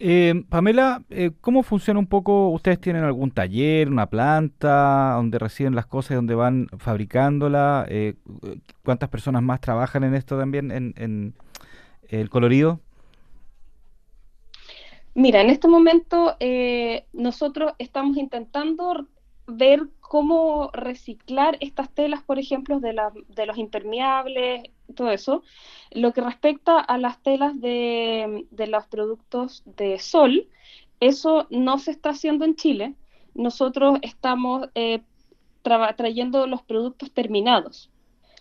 Eh, 0.02 0.44
Pamela, 0.48 1.02
eh, 1.10 1.30
¿cómo 1.42 1.62
funciona 1.62 2.00
un 2.00 2.06
poco? 2.06 2.48
¿Ustedes 2.48 2.80
tienen 2.80 3.04
algún 3.04 3.32
taller, 3.32 3.90
una 3.90 4.06
planta 4.06 5.12
donde 5.16 5.38
reciben 5.38 5.74
las 5.74 5.84
cosas 5.84 6.16
donde 6.16 6.34
van 6.34 6.68
fabricándola? 6.78 7.84
Eh, 7.86 8.14
¿Cuántas 8.82 9.10
personas 9.10 9.42
más 9.42 9.60
trabajan 9.60 10.02
en 10.04 10.14
esto 10.14 10.38
también, 10.38 10.70
en, 10.70 10.94
en 10.96 11.34
el 12.08 12.30
colorido? 12.30 12.80
Mira, 15.12 15.42
en 15.42 15.50
este 15.50 15.68
momento 15.68 16.34
nosotros 17.12 17.74
estamos 17.76 18.16
intentando 18.16 19.06
ver 19.50 19.88
cómo 20.00 20.70
reciclar 20.72 21.56
estas 21.60 21.90
telas, 21.90 22.22
por 22.22 22.38
ejemplo, 22.38 22.80
de, 22.80 22.92
los 23.46 23.58
impermeables, 23.58 24.62
todo 24.94 25.10
eso. 25.10 25.42
Lo 25.92 26.12
que 26.12 26.20
respecta 26.20 26.80
a 26.80 26.98
las 26.98 27.22
telas 27.22 27.60
de, 27.60 28.46
los 28.50 28.86
productos 28.86 29.62
de 29.64 29.98
sol, 29.98 30.48
eso 30.98 31.46
no 31.50 31.78
se 31.78 31.92
está 31.92 32.10
haciendo 32.10 32.44
en 32.44 32.56
Chile. 32.56 32.94
Nosotros 33.34 33.98
estamos 34.02 34.68
eh, 34.74 35.02
trayendo 35.62 36.46
los 36.46 36.62
productos 36.62 37.12
terminados. 37.12 37.90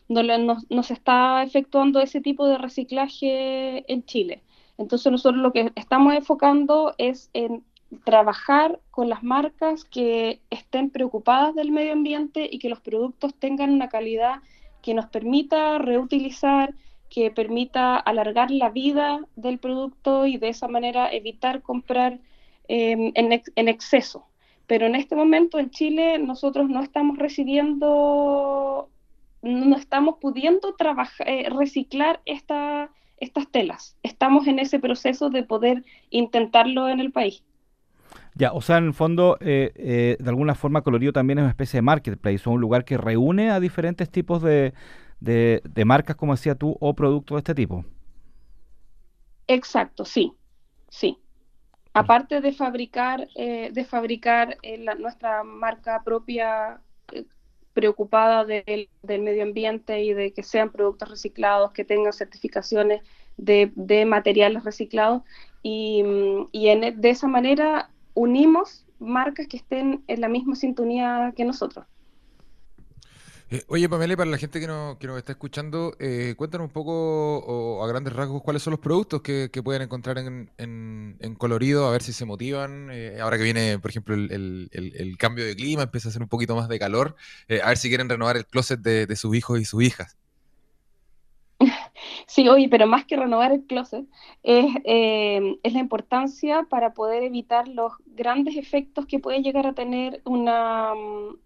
No, 0.08 0.24
no, 0.24 0.84
se 0.84 0.94
está 0.94 1.44
efectuando 1.44 2.00
ese 2.01 2.20
tipo 2.20 2.48
de 2.48 2.58
reciclaje 2.58 3.92
en 3.92 4.04
Chile. 4.06 4.42
Entonces 4.80 5.12
nosotros 5.12 5.42
lo 5.42 5.51
que 5.51 5.72
estamos 5.75 6.13
enfocando 6.13 6.96
es 6.98 7.30
en 7.34 7.63
trabajar 8.03 8.79
con 8.91 9.10
las 9.10 9.24
marcas 9.24 9.84
que 9.84 10.41
estén 10.50 10.89
preocupadas 10.89 11.55
del 11.55 11.72
medio 11.72 11.93
ambiente 11.93 12.48
y 12.51 12.60
que 12.60 12.69
los 12.69 12.79
productos 12.79 13.34
tengan 13.36 13.72
una 13.72 13.89
calidad 13.89 14.41
que 14.81 14.93
nos 14.93 15.08
permita 15.08 15.77
reutilizar, 15.79 16.74
que 17.10 17.31
permita 17.31 17.98
alargar 17.98 18.51
la 18.51 18.69
vida 18.69 19.25
del 19.36 19.58
producto 19.58 20.25
y 20.27 20.38
de 20.38 20.50
esa 20.50 20.67
manera 20.67 21.12
evitar 21.12 21.62
comprar 21.62 22.19
em, 22.67 23.12
en, 23.15 23.67
exceso. 23.67 24.25
Pero 24.67 24.86
en 24.86 24.96
este 24.96 25.15
momento 25.15 25.58
en 25.58 25.72
Chile 25.72 26.19
nosotros 26.19 26.69
no 26.69 26.81
estamos 26.81 27.17
recibiendo, 27.17 28.89
no 29.41 29.75
estamos 29.75 30.17
pudiendo 30.22 30.75
eh, 31.25 31.50
reciclar 31.50 32.22
estas 32.25 32.89
telas. 33.51 33.98
Estamos 34.03 34.46
en 34.46 34.60
ese 34.60 34.79
proceso 34.79 35.31
de 35.31 35.43
poder 35.43 35.84
intentarlo 36.12 36.88
en 36.88 37.00
el 37.00 37.12
país. 37.12 37.43
Ya, 38.36 38.54
o 38.54 38.62
sea, 38.62 38.78
en 38.78 38.86
el 38.86 38.94
fondo, 38.94 39.38
eh, 39.42 39.74
eh, 39.75 40.18
de 40.18 40.30
alguna 40.30 40.56
forma, 40.56 40.82
Colorido 40.82 41.12
también 41.12 41.39
es 41.39 41.44
una 41.44 41.51
especie 41.51 41.80
de 41.80 41.82
marketplace, 41.82 42.36
es 42.36 42.48
un 42.48 42.62
lugar 42.62 42.86
que 42.86 42.98
reúne 42.98 43.51
a 43.51 43.60
diferentes 43.60 44.10
tipos 44.10 44.42
de, 44.42 44.74
de, 45.20 45.86
marcas, 45.86 46.16
como 46.16 46.34
decía 46.34 46.56
tú, 46.56 46.78
o 46.80 46.96
productos 46.96 47.36
de 47.36 47.39
este 47.39 47.56
tipo. 47.56 47.84
Exacto, 49.48 50.06
sí, 50.06 50.34
sí. 50.89 51.18
Aparte 51.94 52.39
de 52.39 52.54
fabricar, 52.54 53.28
eh, 53.36 53.72
de 53.74 53.84
fabricar 53.84 54.58
nuestra 55.00 55.44
marca 55.44 56.01
propia 56.04 56.80
preocupada 57.74 58.46
del, 58.46 58.89
medio 59.04 59.44
ambiente 59.44 60.01
y 60.01 60.13
de 60.13 60.32
que 60.32 60.44
sean 60.44 60.72
productos 60.72 61.10
reciclados, 61.10 61.72
que 61.72 61.84
tengan 61.84 62.13
certificaciones 62.13 63.01
de, 63.38 63.72
de 63.75 64.06
materiales 64.06 64.63
reciclados, 64.63 65.24
y, 65.62 66.04
y 66.51 66.70
en, 66.70 67.01
de 67.01 67.10
esa 67.10 67.28
manera 67.28 67.89
unimos 68.19 68.85
marcas 68.99 69.47
que 69.47 69.57
estén 69.57 70.03
en 70.07 70.21
la 70.21 70.27
misma 70.27 70.55
sintonía 70.55 71.33
que 71.35 71.45
nosotros. 71.45 71.85
Eh, 73.51 73.63
oye, 73.67 73.89
Pamela, 73.89 74.15
para 74.15 74.29
la 74.29 74.38
gente 74.38 74.59
que, 74.59 74.67
no, 74.67 74.97
que 74.99 75.07
nos 75.07 75.17
está 75.17 75.31
escuchando, 75.31 75.95
eh, 75.99 76.35
cuéntanos 76.38 76.67
un 76.67 76.73
poco 76.73 77.39
o 77.39 77.83
a 77.83 77.88
grandes 77.88 78.13
rasgos 78.13 78.43
cuáles 78.43 78.61
son 78.61 78.71
los 78.71 78.79
productos 78.79 79.21
que, 79.21 79.49
pueden 79.63 79.81
encontrar 79.81 80.19
en, 80.19 80.51
en, 80.57 81.35
colorido, 81.35 81.88
a 81.88 81.91
ver 81.91 82.03
si 82.03 82.13
se 82.13 82.25
motivan. 82.25 82.89
Eh, 82.91 83.19
ahora 83.21 83.38
que 83.38 83.43
viene, 83.43 83.79
por 83.79 83.89
ejemplo, 83.89 84.13
el, 84.13 84.69
el, 84.71 85.17
cambio 85.17 85.45
de 85.45 85.55
clima, 85.55 85.83
empieza 85.83 86.09
a 86.09 86.11
hacer 86.11 86.21
un 86.21 86.27
poquito 86.27 86.55
más 86.55 86.67
de 86.67 86.77
calor, 86.77 87.15
a 87.63 87.69
ver 87.69 87.77
si 87.77 87.88
quieren 87.88 88.09
renovar 88.09 88.38
el 88.38 88.45
closet 88.45 88.81
de, 88.81 89.07
de 89.07 89.15
sus 89.15 89.35
hijos 89.35 89.59
y 89.59 89.65
sus 89.65 89.81
hijas. 89.81 90.17
Sí, 92.29 92.48
oye, 92.48 92.69
pero 92.69 92.86
más 92.86 93.05
que 93.05 93.17
renovar 93.17 93.51
el 93.51 93.65
closet, 93.65 94.05
es, 94.43 94.65
eh, 94.86 95.57
es, 95.63 95.74
la 95.74 95.79
importancia 95.79 96.67
para 96.69 96.93
poder 96.93 97.24
evitar 97.24 97.67
los 97.67 97.93
grandes 98.05 98.55
efectos 98.55 99.07
que 99.07 99.17
puede 99.17 99.41
llegar 99.41 99.65
a 99.65 99.74
tener 99.74 100.21
una, 100.25 100.93
mm, 100.93 101.38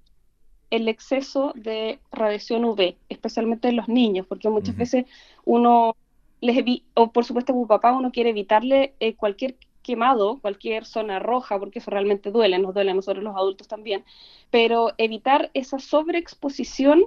el 0.72 0.88
exceso 0.90 1.54
de 1.56 2.00
radiación 2.12 2.66
UV, 2.66 2.98
especialmente 3.08 3.70
en 3.70 3.78
los 3.78 3.88
niños, 3.88 4.28
porque 4.28 4.50
muchas 4.50 4.76
veces 4.76 5.06
uno 5.46 5.96
les 6.42 6.66
o 6.96 7.12
por 7.14 7.24
supuesto 7.26 7.54
como 7.54 7.68
papá 7.68 7.94
uno 7.94 8.12
quiere 8.12 8.32
evitarle 8.32 8.94
eh, 9.00 9.16
cualquier 9.16 9.56
quemado, 9.84 10.40
cualquier 10.42 10.86
zona 10.86 11.20
roja, 11.20 11.60
porque 11.60 11.80
eso 11.80 11.92
realmente 11.92 12.30
duele, 12.32 12.60
nos 12.60 12.74
duele 12.74 12.92
a 12.92 12.94
nosotros 12.96 13.24
los 13.24 13.36
adultos 13.38 13.70
también, 13.70 14.04
pero 14.52 14.92
evitar 14.98 15.50
esa 15.54 15.80
sobreexposición 15.80 17.06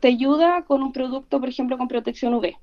te 0.00 0.08
ayuda 0.08 0.64
con 0.64 0.82
un 0.82 0.92
producto, 0.92 1.38
por 1.40 1.48
ejemplo, 1.48 1.78
con 1.78 1.88
protección 1.88 2.34
UV. 2.34 2.56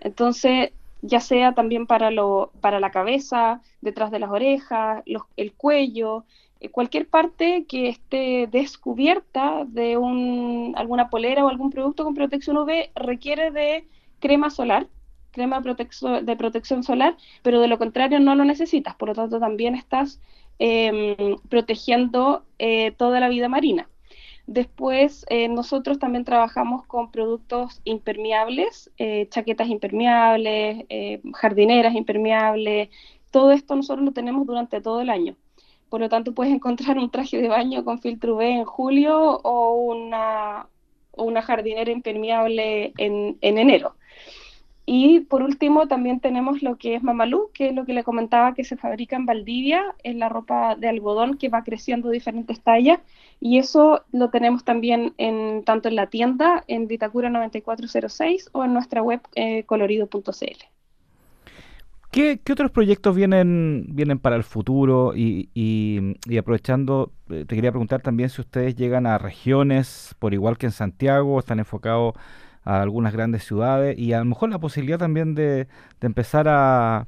Entonces, 0.00 0.72
ya 1.02 1.20
sea 1.20 1.52
también 1.52 1.86
para, 1.86 2.10
lo, 2.10 2.50
para 2.60 2.80
la 2.80 2.90
cabeza, 2.90 3.60
detrás 3.80 4.10
de 4.10 4.18
las 4.18 4.30
orejas, 4.30 5.02
el 5.36 5.52
cuello, 5.52 6.24
eh, 6.64 6.70
cualquier 6.70 7.06
parte 7.08 7.66
que 7.68 7.88
esté 7.88 8.48
descubierta 8.50 9.64
de 9.66 9.98
un, 9.98 10.72
alguna 10.76 11.10
polera 11.10 11.44
o 11.44 11.48
algún 11.48 11.70
producto 11.70 12.04
con 12.04 12.14
protección 12.14 12.56
UV 12.56 12.90
requiere 12.94 13.50
de 13.50 13.86
crema 14.18 14.48
solar, 14.48 14.86
crema 15.30 15.60
de 15.60 16.36
protección 16.36 16.82
solar, 16.82 17.16
pero 17.42 17.60
de 17.60 17.68
lo 17.68 17.78
contrario 17.78 18.18
no 18.20 18.34
lo 18.34 18.44
necesitas, 18.44 18.94
por 18.96 19.08
lo 19.08 19.14
tanto 19.14 19.40
también 19.40 19.74
estás 19.74 20.20
em, 20.58 21.36
protegiendo 21.50 22.44
eh, 22.58 22.92
toda 22.92 23.20
la 23.20 23.28
vida 23.28 23.48
marina. 23.48 23.88
Después, 24.46 25.24
eh, 25.30 25.48
nosotros 25.48 25.98
también 25.98 26.24
trabajamos 26.24 26.84
con 26.86 27.10
productos 27.10 27.80
impermeables, 27.84 28.90
eh, 28.98 29.26
chaquetas 29.30 29.68
impermeables, 29.68 30.84
eh, 30.90 31.22
jardineras 31.32 31.94
impermeables. 31.94 32.90
Todo 33.30 33.52
esto 33.52 33.74
nosotros 33.74 34.04
lo 34.04 34.12
tenemos 34.12 34.46
durante 34.46 34.82
todo 34.82 35.00
el 35.00 35.08
año, 35.08 35.36
por 35.88 36.00
lo 36.00 36.08
tanto 36.10 36.34
puedes 36.34 36.52
encontrar 36.54 36.98
un 36.98 37.10
traje 37.10 37.38
de 37.40 37.48
baño 37.48 37.84
con 37.84 38.00
filtro 38.00 38.34
UV 38.36 38.42
en 38.42 38.64
julio 38.64 39.40
o 39.42 39.74
una, 39.76 40.68
o 41.12 41.24
una 41.24 41.42
jardinera 41.42 41.90
impermeable 41.90 42.92
en, 42.98 43.38
en 43.40 43.58
enero. 43.58 43.96
Y 44.86 45.20
por 45.20 45.42
último, 45.42 45.88
también 45.88 46.20
tenemos 46.20 46.62
lo 46.62 46.76
que 46.76 46.94
es 46.94 47.02
Mamalú, 47.02 47.50
que 47.54 47.68
es 47.68 47.74
lo 47.74 47.86
que 47.86 47.94
le 47.94 48.04
comentaba 48.04 48.54
que 48.54 48.64
se 48.64 48.76
fabrica 48.76 49.16
en 49.16 49.24
Valdivia, 49.24 49.82
es 50.02 50.14
la 50.14 50.28
ropa 50.28 50.74
de 50.76 50.88
algodón 50.88 51.38
que 51.38 51.48
va 51.48 51.64
creciendo 51.64 52.10
diferentes 52.10 52.60
tallas. 52.60 53.00
Y 53.40 53.58
eso 53.58 54.04
lo 54.12 54.28
tenemos 54.28 54.64
también 54.64 55.14
en, 55.16 55.64
tanto 55.64 55.88
en 55.88 55.96
la 55.96 56.08
tienda, 56.08 56.64
en 56.68 56.86
Vitacura 56.86 57.30
9406 57.30 58.50
o 58.52 58.64
en 58.64 58.74
nuestra 58.74 59.02
web 59.02 59.20
eh, 59.34 59.64
colorido.cl. 59.64 60.74
¿Qué, 62.10 62.38
otros 62.52 62.70
proyectos 62.70 63.16
vienen, 63.16 63.86
vienen 63.88 64.20
para 64.20 64.36
el 64.36 64.44
futuro? 64.44 65.14
Y, 65.16 65.48
y, 65.52 66.36
aprovechando, 66.38 67.10
eh, 67.28 67.44
te 67.44 67.56
quería 67.56 67.72
preguntar 67.72 68.02
también 68.02 68.28
si 68.28 68.40
ustedes 68.40 68.76
llegan 68.76 69.06
a 69.06 69.18
regiones, 69.18 70.14
por 70.20 70.32
igual 70.32 70.56
que 70.56 70.66
en 70.66 70.72
Santiago, 70.72 71.40
están 71.40 71.58
enfocados 71.58 72.14
a 72.64 72.82
algunas 72.82 73.12
grandes 73.12 73.44
ciudades 73.44 73.98
y 73.98 74.12
a 74.12 74.18
lo 74.18 74.24
mejor 74.24 74.50
la 74.50 74.58
posibilidad 74.58 74.98
también 74.98 75.34
de, 75.34 75.68
empezar 76.00 76.48
a, 76.48 77.06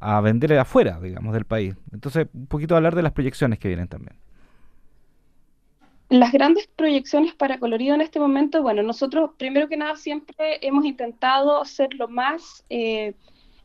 a 0.00 0.20
vender 0.20 0.58
afuera, 0.58 1.00
digamos, 1.00 1.34
del 1.34 1.44
país. 1.44 1.74
Entonces, 1.92 2.28
un 2.32 2.46
poquito 2.46 2.76
hablar 2.76 2.94
de 2.94 3.02
las 3.02 3.12
proyecciones 3.12 3.58
que 3.58 3.68
vienen 3.68 3.88
también. 3.88 4.16
Las 6.10 6.32
grandes 6.32 6.68
proyecciones 6.76 7.34
para 7.34 7.58
colorido 7.58 7.94
en 7.94 8.00
este 8.00 8.20
momento, 8.20 8.62
bueno, 8.62 8.82
nosotros 8.82 9.30
primero 9.38 9.68
que 9.68 9.76
nada 9.76 9.96
siempre 9.96 10.58
hemos 10.60 10.84
intentado 10.84 11.64
ser 11.64 11.94
lo 11.94 12.08
más 12.08 12.64
eh, 12.68 13.14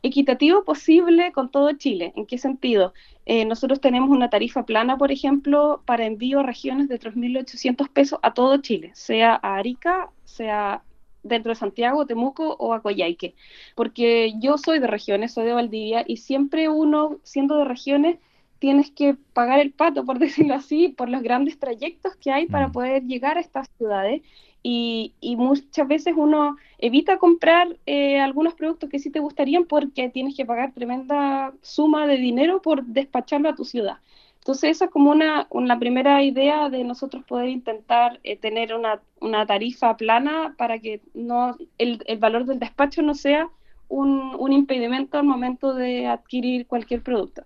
equitativo 0.02 0.64
posible 0.64 1.32
con 1.32 1.50
todo 1.50 1.72
Chile. 1.72 2.12
¿En 2.16 2.26
qué 2.26 2.38
sentido? 2.38 2.94
Eh, 3.26 3.44
nosotros 3.44 3.80
tenemos 3.80 4.10
una 4.10 4.30
tarifa 4.30 4.64
plana, 4.64 4.96
por 4.96 5.12
ejemplo, 5.12 5.82
para 5.84 6.06
envío 6.06 6.40
a 6.40 6.42
regiones 6.42 6.88
de 6.88 6.98
3.800 6.98 7.88
pesos 7.90 8.18
a 8.22 8.32
todo 8.32 8.56
Chile, 8.58 8.90
sea 8.94 9.38
a 9.42 9.56
Arica, 9.56 10.10
sea 10.24 10.82
dentro 11.22 11.50
de 11.50 11.56
Santiago, 11.56 12.06
Temuco 12.06 12.56
o 12.58 12.74
a 12.74 12.82
Coyhaique, 12.82 13.34
porque 13.74 14.34
yo 14.40 14.58
soy 14.58 14.78
de 14.78 14.86
regiones, 14.86 15.32
soy 15.32 15.46
de 15.46 15.52
Valdivia 15.52 16.04
y 16.06 16.18
siempre 16.18 16.68
uno, 16.68 17.18
siendo 17.22 17.58
de 17.58 17.64
regiones, 17.64 18.18
tienes 18.58 18.90
que 18.90 19.16
pagar 19.32 19.58
el 19.58 19.72
pato, 19.72 20.04
por 20.04 20.18
decirlo 20.20 20.54
así, 20.54 20.88
por 20.88 21.08
los 21.08 21.22
grandes 21.22 21.58
trayectos 21.58 22.16
que 22.16 22.30
hay 22.30 22.46
para 22.46 22.68
mm. 22.68 22.72
poder 22.72 23.02
llegar 23.04 23.36
a 23.36 23.40
estas 23.40 23.68
ciudades 23.78 24.22
y, 24.62 25.14
muchas 25.38 25.88
veces 25.88 26.14
uno 26.16 26.56
evita 26.78 27.18
comprar 27.18 27.78
eh, 27.86 28.20
algunos 28.20 28.54
productos 28.54 28.90
que 28.90 28.98
sí 28.98 29.10
te 29.10 29.20
gustarían 29.20 29.64
porque 29.64 30.10
tienes 30.10 30.36
que 30.36 30.44
pagar 30.44 30.72
tremenda 30.72 31.54
suma 31.62 32.06
de 32.06 32.18
dinero 32.18 32.60
por 32.60 32.84
despacharlo 32.84 33.48
a 33.48 33.54
tu 33.54 33.64
ciudad. 33.64 33.98
Entonces 34.38 34.70
esa 34.70 34.86
es 34.86 34.90
como 34.90 35.10
una, 35.10 35.46
una 35.50 35.78
primera 35.78 36.22
idea 36.22 36.68
de 36.70 36.84
nosotros 36.84 37.24
poder 37.24 37.48
intentar 37.48 38.20
eh, 38.22 38.36
tener 38.36 38.74
una, 38.74 39.00
una, 39.20 39.46
tarifa 39.46 39.96
plana 39.96 40.54
para 40.58 40.78
que 40.78 41.00
no 41.14 41.56
el, 41.78 42.02
el 42.06 42.18
valor 42.18 42.46
del 42.46 42.58
despacho 42.58 43.02
no 43.02 43.14
sea 43.14 43.48
un, 43.88 44.34
un, 44.38 44.52
impedimento 44.52 45.18
al 45.18 45.24
momento 45.24 45.74
de 45.74 46.06
adquirir 46.06 46.66
cualquier 46.66 47.02
producto. 47.02 47.44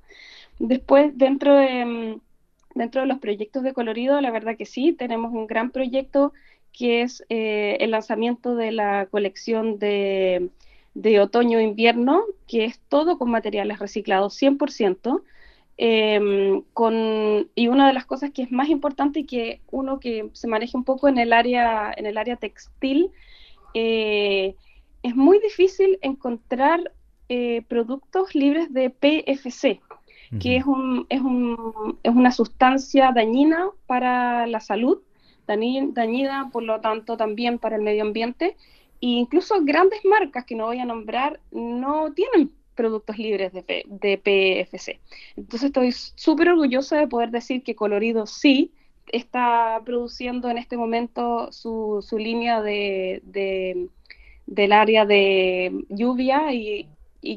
Después, 0.59 1.17
dentro 1.17 1.57
de, 1.57 1.85
mm, 1.85 2.21
dentro 2.75 3.01
de 3.01 3.07
los 3.07 3.19
proyectos 3.19 3.63
de 3.63 3.73
colorido, 3.73 4.21
la 4.21 4.31
verdad 4.31 4.57
que 4.57 4.67
sí, 4.67 4.93
tenemos 4.93 5.33
un 5.33 5.47
gran 5.47 5.71
proyecto 5.71 6.33
que 6.73 7.03
es 7.03 7.25
eh, 7.29 7.77
el 7.81 7.93
lanzamiento 7.93 8.57
de 8.57 8.73
la 8.73 9.07
colección 9.07 9.79
de, 9.79 10.51
de 10.95 11.21
otoño-invierno, 11.21 12.25
que 12.47 12.65
es 12.65 12.81
todo 12.89 13.17
con 13.19 13.31
materiales 13.31 13.79
reciclados 13.79 14.41
100%. 14.41 15.23
Em, 15.77 16.63
con, 16.73 17.51
y 17.57 17.67
una 17.67 17.89
de 17.89 17.95
las 17.95 18.07
cosas 18.07 18.31
que 18.31 18.43
es 18.43 18.53
más 18.53 18.69
importante 18.69 19.21
y 19.21 19.25
que 19.25 19.61
uno 19.73 19.99
que 19.99 20.31
se 20.33 20.47
maneja 20.47 20.79
un 20.79 20.85
poco 20.85 21.09
en 21.09 21.19
el 21.19 21.33
área, 21.33 21.93
en 21.97 22.07
el 22.07 22.17
área 22.17 22.37
textil, 22.37 23.11
eh, 23.75 24.55
es 25.03 25.17
muy 25.17 25.41
difícil 25.41 25.99
encontrar 26.01 26.93
eh, 27.29 27.63
productos 27.69 28.35
libres 28.35 28.73
de 28.73 28.91
PFC, 28.91 29.81
que 30.41 30.57
es, 30.57 30.65
un, 30.65 31.07
es, 31.09 31.21
un, 31.21 31.99
es, 32.03 32.15
una 32.15 32.33
sustancia 32.33 33.13
dañina 33.13 33.69
para 33.87 34.47
la 34.47 34.61
salud, 34.61 35.01
dañina 35.47 36.51
por 36.53 36.63
lo 36.63 36.81
tanto 36.81 37.17
también 37.17 37.59
para 37.59 37.77
el 37.77 37.83
medio 37.83 38.03
ambiente, 38.03 38.57
e 39.01 39.07
incluso 39.07 39.57
grandes 39.63 40.05
marcas 40.05 40.45
que 40.45 40.55
no 40.55 40.67
voy 40.67 40.79
a 40.79 40.85
nombrar 40.85 41.41
no 41.53 42.13
tienen 42.13 42.51
productos 42.75 43.19
libres 43.19 43.53
de, 43.53 43.63
PFC. 44.23 45.01
Entonces 45.37 45.69
estoy 45.69 45.93
súper 45.93 46.51
orgullosa 46.51 46.99
de 46.99 47.09
poder 47.09 47.31
decir 47.31 47.63
que 47.63 47.75
Colorido 47.75 48.27
sí 48.27 48.73
está 49.13 49.81
produciendo 49.85 50.49
en 50.51 50.59
este 50.59 50.77
momento 50.77 51.53
su, 51.53 52.05
línea 52.19 52.61
de, 52.61 53.89
del 54.47 54.73
área 54.73 55.05
de 55.07 55.85
lluvia 55.89 56.53
y, 56.53 56.89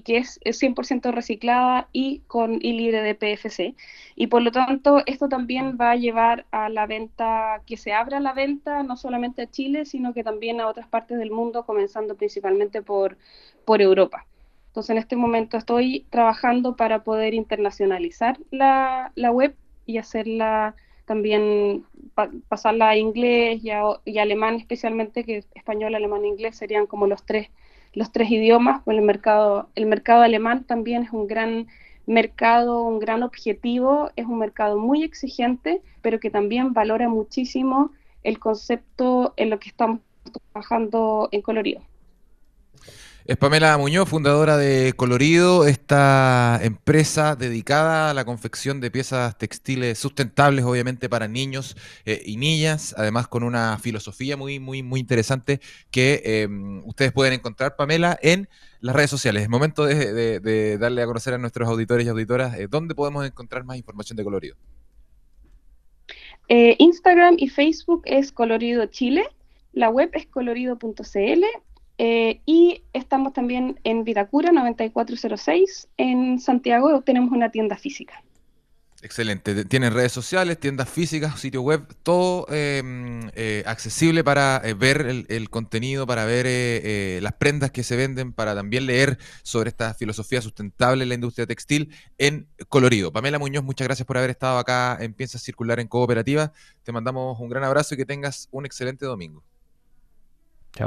que 0.04 0.18
es, 0.18 0.40
100% 0.44 1.12
reciclada 1.14 1.88
y, 1.94 2.20
con, 2.28 2.60
y 2.62 2.74
libre 2.74 3.02
de 3.02 3.16
PFC. 3.16 3.76
Y 4.16 4.28
por 4.28 4.42
lo 4.42 4.52
tanto, 4.52 5.04
esto 5.06 5.30
también 5.30 5.78
va 5.80 5.92
a 5.92 5.96
llevar 5.96 6.46
a 6.52 6.70
la 6.70 6.88
venta, 6.88 7.62
que 7.66 7.78
se 7.78 7.94
abra 7.94 8.20
la 8.20 8.34
venta 8.34 8.84
no 8.84 8.98
solamente 8.98 9.44
a 9.44 9.52
Chile, 9.52 9.86
sino 9.86 10.14
que 10.14 10.24
también 10.24 10.60
a 10.60 10.68
otras 10.68 10.88
partes 10.88 11.18
del 11.18 11.32
mundo, 11.32 11.66
comenzando 11.66 12.16
principalmente 12.16 12.82
por 12.82 13.18
Europa. 13.68 14.26
Entonces, 14.78 14.92
en 14.92 15.00
este 15.00 15.16
momento 15.16 15.58
estoy 15.58 16.06
trabajando 16.12 16.76
para 16.76 17.04
poder 17.04 17.34
internacionalizar 17.34 18.38
la, 18.52 19.12
web 19.16 19.56
y 19.88 19.98
hacerla 19.98 20.76
también, 21.06 21.84
pasarla 22.48 22.90
a 22.90 22.96
inglés 22.96 23.64
y, 23.64 23.72
a, 23.72 23.82
alemán 24.22 24.54
especialmente, 24.54 25.24
que 25.24 25.44
español, 25.56 25.96
alemán 25.96 26.26
e 26.26 26.28
inglés 26.28 26.58
serían 26.58 26.86
como 26.86 27.08
los 27.08 27.26
tres, 27.26 27.50
los 27.94 28.12
tres 28.12 28.30
idiomas. 28.30 28.84
Pues 28.86 29.00
el 29.00 29.04
mercado, 29.04 29.68
el 29.74 29.88
mercado 29.88 30.22
alemán 30.22 30.64
también 30.64 31.02
es 31.06 31.12
un 31.12 31.26
gran 31.26 31.66
mercado, 32.06 32.84
un 32.84 33.00
gran 33.00 33.24
objetivo, 33.24 34.12
es 34.16 34.28
un 34.28 34.38
mercado 34.38 34.78
muy 34.78 35.02
exigente, 35.02 35.82
pero 36.04 36.20
que 36.20 36.30
también 36.30 36.74
valora 36.74 37.10
muchísimo 37.10 37.94
el 38.22 38.38
concepto 38.38 39.34
en 39.38 39.50
lo 39.50 39.58
que 39.58 39.70
estamos 39.70 40.02
trabajando 40.54 41.30
en 41.32 41.42
colorido. 41.42 41.82
Es 43.28 43.36
Pamela 43.36 43.78
Muñoz, 43.78 44.08
fundadora 44.08 44.56
de 44.56 44.94
Colorido, 44.96 45.66
esta 45.68 46.62
empresa 46.64 47.36
dedicada 47.36 48.10
a 48.10 48.14
la 48.14 48.24
confección 48.24 48.80
de 48.80 48.90
piezas 48.90 49.38
textiles 49.38 49.98
sustentables, 50.00 50.64
obviamente 50.64 51.10
para 51.10 51.28
niños 51.28 51.76
eh, 52.06 52.22
y 52.26 52.38
niñas, 52.38 52.96
además 52.98 53.28
con 53.28 53.44
una 53.44 53.78
filosofía 53.80 54.38
muy, 54.38 54.62
muy, 54.62 54.82
muy 54.82 55.02
interesante 55.02 55.60
que 55.92 56.22
em, 56.24 56.82
ustedes 56.88 57.12
pueden 57.12 57.34
encontrar, 57.34 57.76
Pamela, 57.76 58.18
en 58.22 58.48
las 58.80 58.96
redes 58.96 59.10
sociales. 59.10 59.44
Es 59.44 59.50
momento 59.50 59.84
de, 59.84 60.78
darle 60.80 61.02
a 61.02 61.06
conocer 61.06 61.34
a 61.34 61.38
nuestros 61.38 61.68
auditores 61.68 62.06
y 62.06 62.10
auditoras 62.10 62.58
eh, 62.58 62.68
dónde 62.70 62.96
podemos 62.96 63.26
encontrar 63.26 63.66
más 63.66 63.76
información 63.76 64.16
de 64.16 64.24
Colorido. 64.24 64.56
Eh, 66.48 66.78
Instagram 66.80 67.36
y 67.38 67.50
Facebook 67.50 68.04
es 68.06 68.32
Colorido 68.32 68.86
Chile. 68.86 69.28
La 69.74 69.90
web 69.90 70.12
es 70.14 70.28
colorido.cl 70.28 71.44
eh, 71.98 72.42
y 72.46 72.84
estamos 72.94 73.34
también 73.34 73.80
en 73.84 74.04
Vitacura 74.04 74.52
9406. 74.52 75.88
En 75.98 76.40
Santiago 76.40 77.02
tenemos 77.02 77.32
una 77.32 77.50
tienda 77.50 77.76
física. 77.76 78.24
Excelente. 79.04 79.64
Tienen 79.66 79.94
redes 79.94 80.12
sociales, 80.12 80.60
tiendas 80.60 80.90
físicas, 80.90 81.40
sitio 81.40 81.62
web, 81.62 81.86
todo 82.02 82.48
em, 82.50 83.30
eh, 83.36 83.64
accesible 83.68 84.24
para 84.24 84.60
eh, 84.64 84.74
ver 84.74 85.26
el, 85.30 85.50
contenido, 85.52 86.08
para 86.08 86.26
ver 86.26 87.22
las 87.22 87.34
prendas 87.34 87.70
que 87.70 87.84
se 87.84 87.96
venden, 87.96 88.34
para 88.34 88.56
también 88.56 88.88
leer 88.88 89.20
sobre 89.44 89.70
esta 89.70 89.94
filosofía 89.94 90.42
sustentable 90.42 91.04
en 91.04 91.10
la 91.10 91.16
industria 91.16 91.46
textil 91.46 91.94
en 92.18 92.48
colorido. 92.70 93.14
Pamela 93.14 93.38
Muñoz, 93.38 93.64
muchas 93.64 93.88
gracias 93.88 94.08
por 94.08 94.18
haber 94.18 94.32
estado 94.32 94.58
acá 94.58 94.98
en 95.00 95.14
Piensa 95.14 95.38
Circular 95.38 95.80
en 95.80 95.88
Cooperativa. 95.88 96.52
Te 96.82 96.92
mandamos 96.92 97.40
un 97.40 97.50
gran 97.50 97.64
abrazo 97.64 97.94
y 97.94 97.98
que 97.98 98.06
tengas 98.06 98.50
un 98.52 98.66
excelente 98.66 99.06
domingo. 99.06 99.44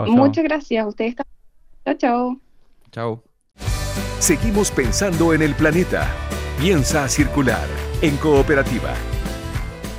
Muchas 0.07 0.45
gracias. 0.45 0.87
Ustedes 0.87 1.17
también. 1.17 1.37
Chao, 1.85 1.95
chao. 1.95 2.41
Chao. 2.91 3.23
Seguimos 4.19 4.71
pensando 4.71 5.33
en 5.33 5.43
el 5.43 5.55
planeta. 5.55 6.07
Piensa 6.59 7.09
circular 7.09 7.67
en 8.03 8.17
cooperativa. 8.19 8.93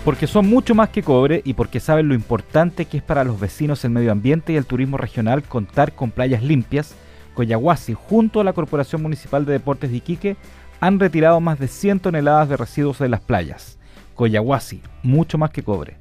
Porque 0.06 0.28
son 0.28 0.50
mucho 0.50 0.74
más 0.74 0.90
que 0.90 1.04
cobre 1.04 1.42
y 1.46 1.54
porque 1.54 1.80
saben 1.80 2.08
lo 2.08 2.16
importante 2.16 2.86
que 2.86 2.98
es 2.98 3.04
para 3.04 3.24
los 3.24 3.40
vecinos 3.40 3.86
el 3.86 3.92
medio 3.92 4.12
ambiente 4.12 4.54
y 4.54 4.56
el 4.56 4.66
turismo 4.66 4.98
regional 4.98 5.44
contar 5.44 5.94
con 5.94 6.12
playas 6.12 6.42
limpias, 6.42 6.96
Coyahuasi 7.36 7.94
junto 7.94 8.42
a 8.42 8.44
la 8.44 8.54
Corporación 8.54 9.02
Municipal 9.02 9.46
de 9.46 9.54
Deportes 9.54 9.92
de 9.92 9.98
Iquique 9.98 10.38
han 10.80 11.00
retirado 11.00 11.40
más 11.40 11.60
de 11.60 11.68
100 11.68 12.00
toneladas 12.00 12.50
de 12.50 12.58
residuos 12.58 13.00
de 13.00 13.10
las 13.10 13.22
playas. 13.22 13.78
Coyahuasi, 14.16 14.82
mucho 15.04 15.38
más 15.38 15.52
que 15.52 15.64
cobre. 15.64 16.01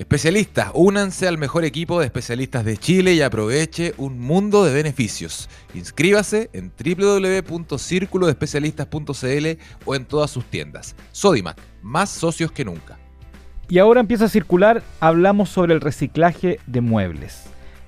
Especialistas, 0.00 0.72
únanse 0.72 1.28
al 1.28 1.36
mejor 1.36 1.66
equipo 1.66 2.00
de 2.00 2.06
especialistas 2.06 2.64
de 2.64 2.78
Chile 2.78 3.12
y 3.12 3.20
aproveche 3.20 3.92
un 3.98 4.18
mundo 4.18 4.64
de 4.64 4.72
beneficios. 4.72 5.50
Inscríbase 5.74 6.48
en 6.54 6.72
www.circulodeespecialistas.cl 6.72 9.60
o 9.84 9.94
en 9.94 10.06
todas 10.06 10.30
sus 10.30 10.46
tiendas. 10.46 10.96
Sodimac, 11.12 11.58
más 11.82 12.08
socios 12.08 12.50
que 12.50 12.64
nunca. 12.64 12.96
Y 13.68 13.78
ahora 13.78 14.00
empieza 14.00 14.24
a 14.24 14.30
circular, 14.30 14.82
hablamos 15.00 15.50
sobre 15.50 15.74
el 15.74 15.82
reciclaje 15.82 16.60
de 16.66 16.80
muebles. 16.80 17.42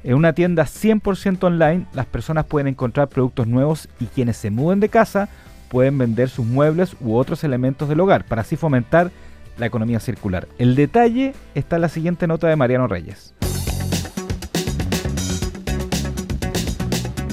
En 0.04 0.16
una 0.16 0.34
tienda 0.34 0.64
100% 0.64 1.44
online, 1.44 1.86
las 1.94 2.04
personas 2.04 2.44
pueden 2.44 2.68
encontrar 2.68 3.08
productos 3.08 3.46
nuevos 3.46 3.88
y 3.98 4.04
quienes 4.04 4.36
se 4.36 4.50
muden 4.50 4.80
de 4.80 4.90
casa 4.90 5.30
pueden 5.70 5.96
vender 5.96 6.28
sus 6.28 6.44
muebles 6.44 6.94
u 7.00 7.16
otros 7.16 7.42
elementos 7.42 7.88
del 7.88 8.00
hogar 8.00 8.26
para 8.26 8.42
así 8.42 8.56
fomentar 8.56 9.10
la 9.58 9.66
economía 9.66 10.00
circular. 10.00 10.48
El 10.58 10.74
detalle 10.74 11.34
está 11.54 11.76
en 11.76 11.82
la 11.82 11.88
siguiente 11.88 12.26
nota 12.26 12.48
de 12.48 12.56
Mariano 12.56 12.88
Reyes. 12.88 13.34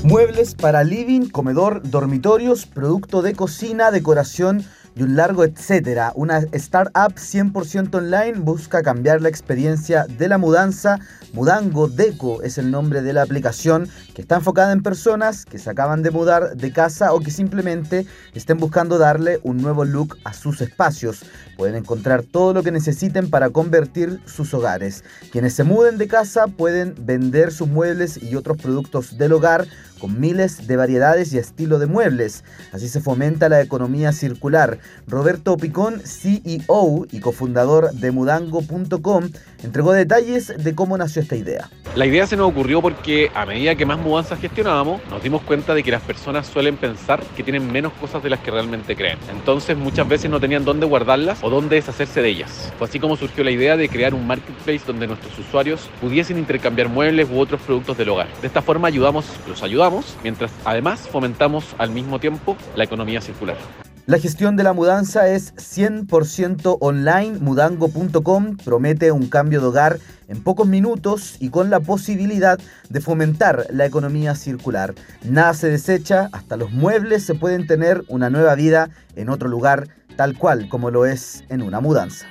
Muebles 0.03 0.55
para 0.55 0.83
living, 0.83 1.29
comedor, 1.29 1.81
dormitorios, 1.83 2.65
producto 2.65 3.21
de 3.21 3.33
cocina, 3.33 3.91
decoración 3.91 4.63
y 4.99 5.03
un 5.03 5.15
largo 5.15 5.45
etcétera. 5.45 6.11
Una 6.15 6.39
startup 6.51 7.15
100% 7.15 7.95
online 7.95 8.33
busca 8.39 8.83
cambiar 8.83 9.21
la 9.21 9.29
experiencia 9.29 10.05
de 10.05 10.27
la 10.27 10.37
mudanza. 10.37 10.99
Mudango 11.31 11.87
Deco 11.87 12.41
es 12.41 12.57
el 12.57 12.69
nombre 12.69 13.01
de 13.01 13.13
la 13.13 13.21
aplicación 13.21 13.87
que 14.13 14.21
está 14.21 14.35
enfocada 14.35 14.73
en 14.73 14.83
personas 14.83 15.45
que 15.45 15.57
se 15.57 15.69
acaban 15.69 16.03
de 16.03 16.11
mudar 16.11 16.57
de 16.57 16.73
casa 16.73 17.13
o 17.13 17.21
que 17.21 17.31
simplemente 17.31 18.05
estén 18.33 18.57
buscando 18.57 18.97
darle 18.97 19.39
un 19.43 19.61
nuevo 19.61 19.85
look 19.85 20.17
a 20.25 20.33
sus 20.33 20.59
espacios. 20.59 21.21
Pueden 21.55 21.75
encontrar 21.75 22.23
todo 22.23 22.53
lo 22.53 22.61
que 22.61 22.71
necesiten 22.71 23.29
para 23.29 23.51
convertir 23.51 24.19
sus 24.25 24.53
hogares. 24.53 25.05
Quienes 25.31 25.53
se 25.53 25.63
muden 25.63 25.97
de 25.97 26.09
casa 26.09 26.47
pueden 26.47 26.93
vender 26.99 27.53
sus 27.53 27.69
muebles 27.69 28.21
y 28.21 28.35
otros 28.35 28.57
productos 28.57 29.17
del 29.17 29.31
hogar 29.31 29.65
con 29.99 30.19
miles 30.19 30.67
de 30.67 30.75
variedades 30.75 31.33
y 31.33 31.37
estilo 31.37 31.77
de 31.77 31.87
muebles. 31.87 32.43
Así 32.71 32.87
se 32.87 33.01
fomenta 33.01 33.49
la 33.49 33.61
economía 33.61 34.11
circular. 34.11 34.79
Roberto 35.07 35.57
Picón, 35.57 36.01
CEO 36.01 37.05
y 37.11 37.19
cofundador 37.19 37.91
de 37.91 38.11
mudango.com, 38.11 39.29
entregó 39.63 39.91
detalles 39.93 40.53
de 40.57 40.73
cómo 40.73 40.97
nació 40.97 41.21
esta 41.21 41.35
idea. 41.35 41.69
La 41.95 42.05
idea 42.05 42.27
se 42.27 42.37
nos 42.37 42.49
ocurrió 42.49 42.81
porque 42.81 43.31
a 43.33 43.45
medida 43.45 43.75
que 43.75 43.85
más 43.85 43.99
mudanzas 43.99 44.39
gestionábamos, 44.39 45.01
nos 45.09 45.21
dimos 45.21 45.41
cuenta 45.41 45.73
de 45.73 45.83
que 45.83 45.91
las 45.91 46.01
personas 46.01 46.47
suelen 46.47 46.77
pensar 46.77 47.21
que 47.35 47.43
tienen 47.43 47.71
menos 47.71 47.93
cosas 47.93 48.23
de 48.23 48.29
las 48.29 48.39
que 48.39 48.51
realmente 48.51 48.95
creen. 48.95 49.17
Entonces 49.31 49.75
muchas 49.75 50.07
veces 50.07 50.29
no 50.29 50.39
tenían 50.39 50.65
dónde 50.65 50.85
guardarlas 50.85 51.39
o 51.41 51.49
dónde 51.49 51.75
deshacerse 51.75 52.21
de 52.21 52.29
ellas. 52.29 52.71
Fue 52.77 52.87
así 52.87 52.99
como 52.99 53.17
surgió 53.17 53.43
la 53.43 53.51
idea 53.51 53.75
de 53.75 53.89
crear 53.89 54.13
un 54.13 54.25
marketplace 54.25 54.81
donde 54.85 55.07
nuestros 55.07 55.37
usuarios 55.39 55.89
pudiesen 55.99 56.37
intercambiar 56.37 56.89
muebles 56.89 57.27
u 57.29 57.39
otros 57.39 57.59
productos 57.61 57.97
del 57.97 58.09
hogar. 58.09 58.27
De 58.41 58.47
esta 58.47 58.61
forma 58.61 58.87
ayudamos, 58.87 59.25
los 59.47 59.61
ayudamos, 59.63 59.88
mientras 60.23 60.51
además 60.65 61.01
fomentamos 61.01 61.75
al 61.77 61.89
mismo 61.91 62.19
tiempo 62.19 62.55
la 62.75 62.83
economía 62.83 63.21
circular. 63.21 63.57
La 64.05 64.17
gestión 64.17 64.55
de 64.55 64.63
la 64.63 64.73
mudanza 64.73 65.29
es 65.29 65.53
100% 65.55 66.77
online. 66.79 67.37
Mudango.com 67.39 68.57
promete 68.57 69.11
un 69.11 69.27
cambio 69.27 69.61
de 69.61 69.67
hogar 69.67 69.99
en 70.27 70.41
pocos 70.41 70.67
minutos 70.67 71.35
y 71.39 71.49
con 71.49 71.69
la 71.69 71.79
posibilidad 71.79 72.59
de 72.89 73.01
fomentar 73.01 73.67
la 73.69 73.85
economía 73.85 74.33
circular. 74.33 74.95
Nada 75.23 75.53
se 75.53 75.69
desecha, 75.69 76.27
hasta 76.31 76.57
los 76.57 76.71
muebles 76.71 77.23
se 77.23 77.35
pueden 77.35 77.67
tener 77.67 78.03
una 78.07 78.31
nueva 78.31 78.55
vida 78.55 78.89
en 79.15 79.29
otro 79.29 79.47
lugar, 79.47 79.89
tal 80.15 80.35
cual 80.35 80.69
como 80.69 80.89
lo 80.89 81.05
es 81.05 81.43
en 81.49 81.61
una 81.61 81.79
mudanza. 81.79 82.25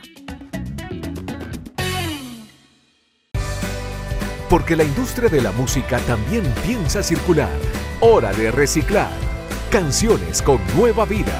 Porque 4.49 4.77
la 4.77 4.85
industria 4.85 5.29
de 5.29 5.43
la 5.43 5.53
música 5.53 5.99
también 6.07 6.43
piensa 6.67 7.03
circular. 7.03 7.51
Hora 8.01 8.33
de 8.33 8.51
reciclar. 8.51 9.11
Canciones 9.71 10.41
con 10.41 10.59
nueva 10.75 11.05
vida. 11.05 11.39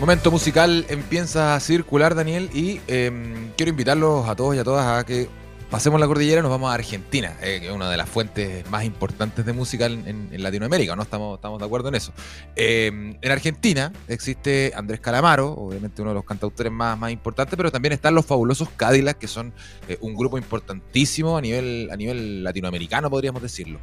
Momento 0.00 0.32
musical 0.32 0.84
empieza 0.88 1.54
a 1.54 1.60
circular, 1.60 2.16
Daniel, 2.16 2.50
y 2.52 2.80
em, 2.88 3.52
quiero 3.56 3.70
invitarlos 3.70 4.28
a 4.28 4.34
todos 4.34 4.56
y 4.56 4.58
a 4.58 4.64
todas 4.64 4.98
a 4.98 5.06
que 5.06 5.28
pasemos 5.70 6.00
la 6.00 6.06
cordillera 6.06 6.42
nos 6.42 6.50
vamos 6.50 6.70
a 6.70 6.74
Argentina, 6.74 7.36
eh, 7.42 7.58
que 7.60 7.68
es 7.68 7.72
una 7.72 7.90
de 7.90 7.96
las 7.96 8.08
fuentes 8.08 8.68
más 8.70 8.84
importantes 8.84 9.44
de 9.44 9.52
música 9.52 9.86
en, 9.86 10.26
Latinoamérica, 10.42 10.94
¿no? 10.94 11.02
Estamos, 11.02 11.36
estamos 11.36 11.58
de 11.58 11.64
acuerdo 11.64 11.88
en 11.88 11.96
eso. 11.96 12.12
Em, 12.54 13.16
en 13.20 13.32
Argentina 13.32 13.92
existe 14.06 14.72
Andrés 14.76 15.00
Calamaro, 15.00 15.52
obviamente 15.52 16.02
uno 16.02 16.10
de 16.10 16.16
los 16.16 16.24
cantautores 16.24 16.72
más, 16.72 16.98
más 16.98 17.10
importantes, 17.10 17.56
pero 17.56 17.72
también 17.72 17.92
están 17.92 18.14
los 18.14 18.26
fabulosos 18.26 18.68
Cadillac, 18.76 19.18
que 19.18 19.28
son 19.28 19.52
eh, 19.88 19.98
un 20.00 20.14
grupo 20.14 20.38
importantísimo 20.38 21.36
a 21.36 21.40
nivel, 21.40 21.88
a 21.90 21.96
nivel 21.96 22.44
latinoamericano, 22.44 23.10
podríamos 23.10 23.42
decirlo. 23.42 23.80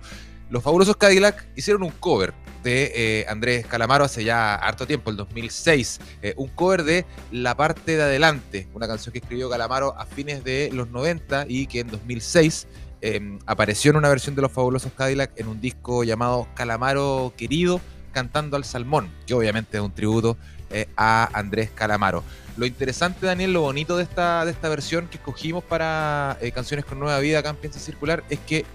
Los 0.53 0.61
fabulosos 0.61 0.97
Cadillac 0.97 1.47
hicieron 1.55 1.81
un 1.81 1.89
cover 1.89 2.31
de 2.61 2.91
eh, 2.93 3.25
Andrés 3.27 3.65
Calamaro 3.65 4.05
hace 4.05 4.23
ya 4.23 4.53
harto 4.53 4.85
tiempo, 4.85 5.09
el 5.09 5.17
2006. 5.17 5.99
Eh, 6.21 6.35
un 6.37 6.47
cover 6.49 6.83
de 6.83 7.07
La 7.31 7.57
parte 7.57 7.97
de 7.97 8.03
adelante, 8.03 8.67
una 8.75 8.87
canción 8.87 9.13
que 9.13 9.17
escribió 9.17 9.49
Calamaro 9.49 9.99
a 9.99 10.05
fines 10.05 10.43
de 10.43 10.69
los 10.71 10.91
90 10.91 11.47
y 11.49 11.65
que 11.65 11.79
en 11.79 11.87
2006 11.87 12.67
em, 13.01 13.39
apareció 13.47 13.89
en 13.89 13.97
una 13.97 14.09
versión 14.09 14.35
de 14.35 14.43
los 14.43 14.51
fabulosos 14.51 14.91
Cadillac 14.95 15.31
en 15.37 15.47
un 15.47 15.59
disco 15.59 16.03
llamado 16.03 16.47
Calamaro 16.53 17.33
Querido, 17.35 17.81
cantando 18.11 18.55
al 18.55 18.63
salmón, 18.63 19.09
que 19.25 19.33
obviamente 19.33 19.77
es 19.77 19.83
un 19.83 19.95
tributo 19.95 20.37
eh, 20.69 20.87
a 20.95 21.31
Andrés 21.33 21.71
Calamaro. 21.73 22.23
Lo 22.57 22.67
interesante, 22.67 23.25
Daniel, 23.25 23.53
lo 23.53 23.61
bonito 23.61 23.97
de 23.97 24.03
esta, 24.03 24.45
de 24.45 24.51
esta 24.51 24.69
versión 24.69 25.07
que 25.07 25.17
escogimos 25.17 25.63
para 25.63 26.37
Canciones 26.53 26.85
con 26.85 26.99
Nueva 26.99 27.17
Vida 27.21 27.39
acá 27.39 27.55
Circular 27.71 28.23
es 28.29 28.37
que 28.37 28.67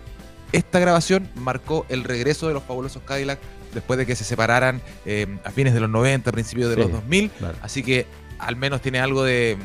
esta 0.53 0.79
grabación 0.79 1.29
marcó 1.35 1.85
el 1.89 2.05
regreso 2.05 2.49
de 2.49 2.55
los 2.55 2.63
fabulosos 2.63 3.03
Cadillac 3.03 3.39
después 3.75 3.99
de 3.99 4.07
que 4.07 4.17
se 4.17 4.25
separaran 4.25 4.81
eh, 5.05 5.27
a 5.45 5.51
fines 5.51 5.75
de 5.75 5.81
los 5.81 5.91
90, 5.91 6.31
principios 6.33 6.71
de 6.71 6.77
los 6.77 6.93
2000. 6.93 7.31
Así 7.63 7.83
que 7.83 8.07
al 8.39 8.57
menos 8.57 8.81
tiene 8.81 9.01
algo 9.01 9.25
de, 9.25 9.59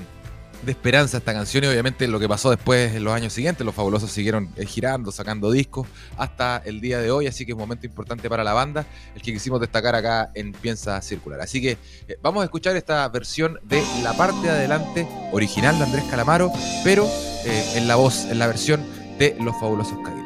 esperanza 0.66 1.18
esta 1.18 1.34
canción 1.34 1.66
y 1.66 1.68
obviamente 1.68 2.08
lo 2.08 2.22
que 2.22 2.30
pasó 2.30 2.50
después 2.50 2.96
en 2.96 3.04
los 3.04 3.14
años 3.14 3.34
siguientes. 3.34 3.66
Los 3.66 3.76
fabulosos 3.76 4.12
siguieron 4.12 4.50
eh, 4.56 4.66
girando, 4.66 5.12
sacando 5.12 5.52
discos 5.52 5.88
hasta 6.18 6.62
el 6.66 6.82
día 6.82 7.00
de 7.00 7.12
hoy. 7.12 7.28
Así 7.28 7.46
que 7.46 7.52
es 7.52 7.56
un 7.56 7.62
momento 7.62 7.86
importante 7.86 8.30
para 8.30 8.44
la 8.44 8.54
banda, 8.54 8.86
el 9.16 9.22
que 9.22 9.34
quisimos 9.34 9.60
destacar 9.60 9.96
acá 9.96 10.32
en 10.36 10.52
Piensa 10.54 11.02
Circular. 11.02 11.42
Así 11.42 11.62
que 11.62 11.78
eh, 12.08 12.18
vamos 12.22 12.42
a 12.42 12.46
escuchar 12.46 12.76
esta 12.76 13.08
versión 13.10 13.60
de 13.64 13.84
la 14.04 14.14
parte 14.14 14.48
de 14.48 14.52
adelante 14.52 15.08
original 15.32 15.78
de 15.78 15.86
Andrés 15.86 16.04
Calamaro, 16.10 16.52
pero 16.84 17.10
en 17.46 17.90
la 17.90 17.96
voz, 17.96 18.24
en 18.26 18.40
la 18.40 18.48
versión 18.48 18.82
de 19.18 19.36
los 19.40 19.54
fabulosos 19.60 19.98
Cadillac. 20.04 20.23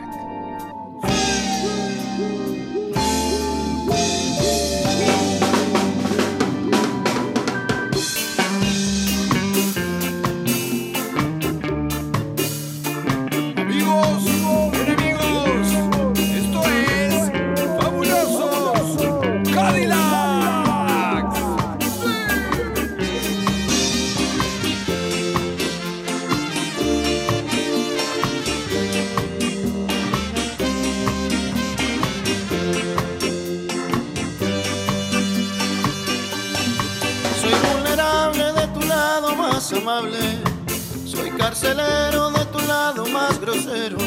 Soy 39.98 41.32
carcelero 41.32 42.30
de 42.30 42.46
tu 42.46 42.60
lado 42.68 43.08
más 43.08 43.42
grosero. 43.42 43.98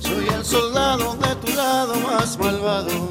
Soy 0.00 0.28
el 0.28 0.44
soldado 0.44 1.14
de 1.14 1.34
tu 1.36 1.56
lado 1.56 1.94
más 2.00 2.38
malvado. 2.38 3.08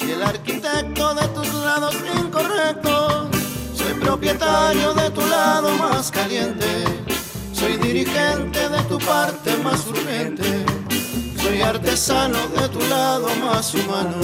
Y 0.00 0.10
el 0.10 0.22
arquitecto 0.22 1.14
de 1.14 1.26
tus 1.28 1.48
lados 1.64 1.96
incorrectos. 2.14 3.28
Soy 3.74 3.94
propietario 3.94 4.92
de 4.92 5.10
tu 5.12 5.22
lado 5.22 5.70
más 5.78 6.10
caliente. 6.10 6.84
Soy 7.54 7.78
dirigente 7.78 8.68
de 8.68 8.82
tu 8.82 8.98
parte 8.98 9.56
más 9.64 9.86
urgente. 9.86 10.66
Soy 11.42 11.62
artesano 11.62 12.48
de 12.48 12.68
tu 12.68 12.80
lado 12.80 13.28
más 13.36 13.72
humano. 13.72 14.20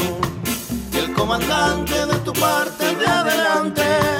Y 0.93 0.99
el 0.99 1.15
comandante 1.15 2.05
de 2.05 2.19
tu 2.19 2.35
parte 2.35 2.95
de 2.95 3.07
adelante. 3.07 4.20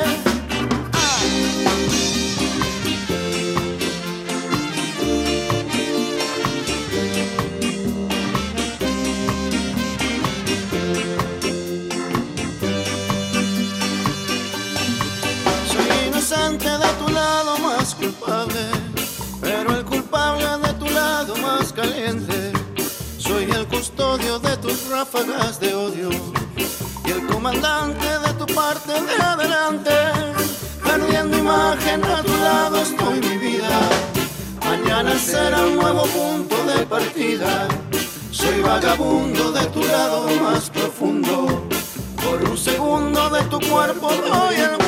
De 25.13 25.75
odio. 25.75 26.09
Y 27.05 27.11
el 27.11 27.27
comandante 27.27 28.07
de 28.07 28.33
tu 28.35 28.47
parte 28.55 28.93
de 28.93 29.23
adelante, 29.23 29.91
perdiendo 30.85 31.37
imagen 31.37 32.05
a 32.05 32.23
tu 32.23 32.33
lado 32.37 32.77
estoy 32.77 33.19
mi 33.19 33.37
vida. 33.39 33.81
Mañana 34.65 35.19
será 35.19 35.65
un 35.65 35.77
nuevo 35.77 36.05
punto 36.05 36.55
de 36.65 36.87
partida. 36.87 37.67
Soy 38.31 38.61
vagabundo 38.61 39.51
de 39.51 39.67
tu 39.67 39.83
lado 39.83 40.29
más 40.43 40.71
profundo. 40.71 41.67
Por 42.23 42.49
un 42.49 42.57
segundo 42.57 43.31
de 43.31 43.43
tu 43.45 43.59
cuerpo 43.69 44.11
doy 44.13 44.55
el 44.55 44.80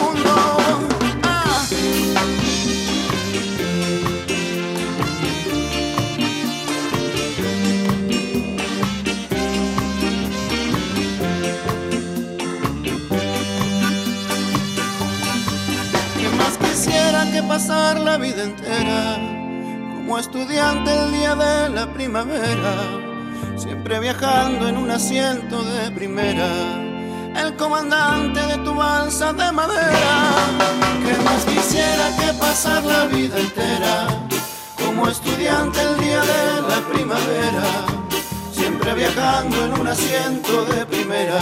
que 17.32 17.42
pasar 17.44 17.98
la 17.98 18.18
vida 18.18 18.42
entera 18.42 19.16
como 19.94 20.18
estudiante 20.18 20.90
el 20.92 21.12
día 21.12 21.34
de 21.34 21.70
la 21.70 21.90
primavera? 21.90 22.74
Siempre 23.56 24.00
viajando 24.00 24.68
en 24.68 24.76
un 24.76 24.90
asiento 24.90 25.62
de 25.62 25.90
primera 25.92 26.46
el 27.34 27.56
comandante 27.56 28.38
de 28.38 28.58
tu 28.58 28.74
balsa 28.74 29.32
de 29.32 29.50
madera. 29.50 30.14
Que 31.04 31.16
más 31.24 31.44
quisiera 31.46 32.06
que 32.18 32.34
pasar 32.38 32.84
la 32.84 33.06
vida 33.06 33.38
entera 33.38 34.06
como 34.84 35.08
estudiante 35.08 35.80
el 35.80 36.00
día 36.00 36.20
de 36.20 36.62
la 36.68 36.80
primavera, 36.92 37.64
siempre 38.52 38.92
viajando 38.94 39.64
en 39.64 39.80
un 39.80 39.86
asiento 39.88 40.66
de 40.66 40.84
primera. 40.84 41.40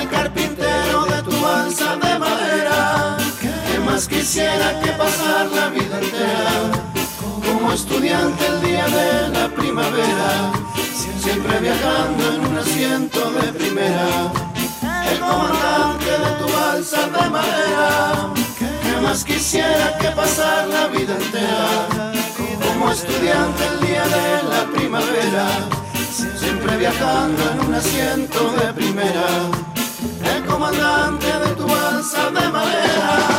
El 0.00 0.08
carpintero 0.08 1.04
de 1.04 1.22
tu 1.22 1.42
balsa 1.42 1.96
de 1.96 2.18
madera. 2.18 2.67
Más 3.88 4.06
quisiera 4.06 4.80
que 4.80 4.92
pasar 4.92 5.46
la 5.46 5.70
vida 5.70 5.98
entera 5.98 6.70
como 7.44 7.72
estudiante 7.72 8.46
el 8.46 8.60
día 8.60 8.86
de 8.86 9.28
la 9.30 9.48
primavera, 9.48 10.52
siempre 11.18 11.58
viajando 11.58 12.34
en 12.34 12.46
un 12.46 12.58
asiento 12.58 13.30
de 13.32 13.52
primera 13.54 14.30
el 15.10 15.18
comandante 15.20 16.10
de 16.24 16.30
tu 16.38 16.46
balsa 16.52 17.08
de 17.08 17.30
madera. 17.30 18.32
Que 18.58 19.00
más 19.00 19.24
quisiera 19.24 19.96
que 19.98 20.10
pasar 20.10 20.68
la 20.68 20.86
vida 20.88 21.14
entera 21.16 21.98
como 22.66 22.92
estudiante 22.92 23.64
el 23.72 23.80
día 23.86 24.04
de 24.06 24.42
la 24.52 24.62
primavera, 24.76 25.46
siempre 26.36 26.76
viajando 26.76 27.42
en 27.52 27.60
un 27.66 27.74
asiento 27.74 28.50
de 28.52 28.72
primera. 28.74 29.28
El 30.34 30.44
comandante 30.44 31.26
de 31.26 31.54
tu 31.56 31.66
balsa 31.66 32.30
de 32.30 32.48
madera. 32.48 33.37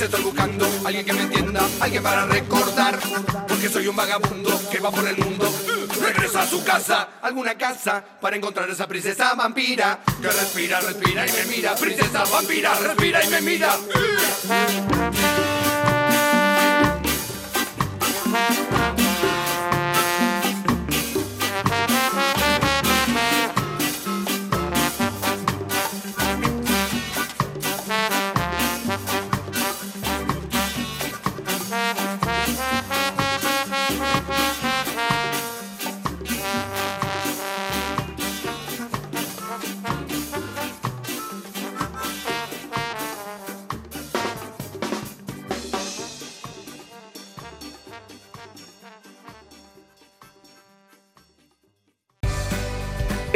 Estoy 0.00 0.22
buscando 0.22 0.66
alguien 0.86 1.04
que 1.04 1.12
me 1.12 1.22
entienda, 1.22 1.60
alguien 1.78 2.02
para 2.02 2.24
recordar 2.24 2.98
Porque 3.46 3.68
soy 3.68 3.86
un 3.86 3.94
vagabundo 3.94 4.58
que 4.70 4.80
va 4.80 4.90
por 4.90 5.06
el 5.06 5.16
mundo. 5.18 5.52
Regreso 6.00 6.38
a 6.38 6.46
su 6.46 6.64
casa, 6.64 7.08
alguna 7.20 7.54
casa 7.56 8.02
Para 8.18 8.36
encontrar 8.36 8.70
esa 8.70 8.88
princesa 8.88 9.34
vampira 9.34 10.00
Que 10.22 10.28
respira, 10.28 10.80
respira 10.80 11.26
y 11.26 11.32
me 11.32 11.44
mira. 11.54 11.74
Princesa 11.74 12.24
vampira, 12.24 12.74
respira 12.74 13.24
y 13.24 13.28
me 13.28 13.40
mira 13.42 13.76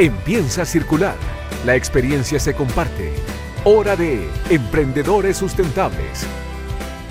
Empieza 0.05 0.61
a 0.61 0.65
circular. 0.65 1.15
La 1.65 1.75
experiencia 1.75 2.39
se 2.39 2.53
comparte. 2.53 3.11
Hora 3.63 3.95
de 3.95 4.29
Emprendedores 4.51 5.35
Sustentables. 5.35 6.27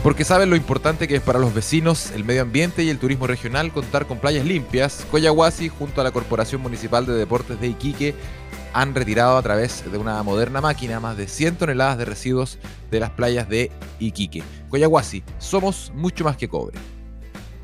Porque 0.04 0.22
saben 0.22 0.48
lo 0.48 0.54
importante 0.54 1.08
que 1.08 1.16
es 1.16 1.20
para 1.20 1.40
los 1.40 1.52
vecinos, 1.52 2.12
el 2.12 2.22
medio 2.22 2.42
ambiente 2.42 2.84
y 2.84 2.90
el 2.90 3.00
turismo 3.00 3.26
regional 3.26 3.72
contar 3.72 4.06
con 4.06 4.18
playas 4.18 4.46
limpias, 4.46 5.04
Coyahuasi 5.10 5.70
junto 5.70 6.00
a 6.00 6.04
la 6.04 6.12
Corporación 6.12 6.62
Municipal 6.62 7.04
de 7.04 7.14
Deportes 7.14 7.60
de 7.60 7.66
Iquique 7.66 8.14
han 8.72 8.94
retirado 8.94 9.38
a 9.38 9.42
través 9.42 9.90
de 9.90 9.98
una 9.98 10.22
moderna 10.22 10.60
máquina 10.60 11.00
más 11.00 11.16
de 11.16 11.26
100 11.26 11.56
toneladas 11.56 11.98
de 11.98 12.04
residuos 12.04 12.60
de 12.92 13.00
las 13.00 13.10
playas 13.10 13.48
de 13.48 13.72
Iquique. 13.98 14.44
Coyahuasi, 14.68 15.24
somos 15.38 15.90
mucho 15.96 16.22
más 16.22 16.36
que 16.36 16.46
cobre. 16.46 16.78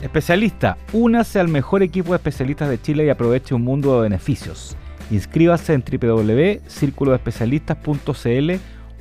Especialista, 0.02 0.76
únase 0.92 1.38
al 1.38 1.46
mejor 1.46 1.84
equipo 1.84 2.10
de 2.10 2.16
especialistas 2.16 2.68
de 2.68 2.82
Chile 2.82 3.04
y 3.04 3.10
aproveche 3.10 3.54
un 3.54 3.62
mundo 3.62 3.94
de 3.94 4.08
beneficios. 4.08 4.76
Inscríbase 5.10 5.74
en 5.74 5.82
www.circuloespecialistas.cl 5.82 8.50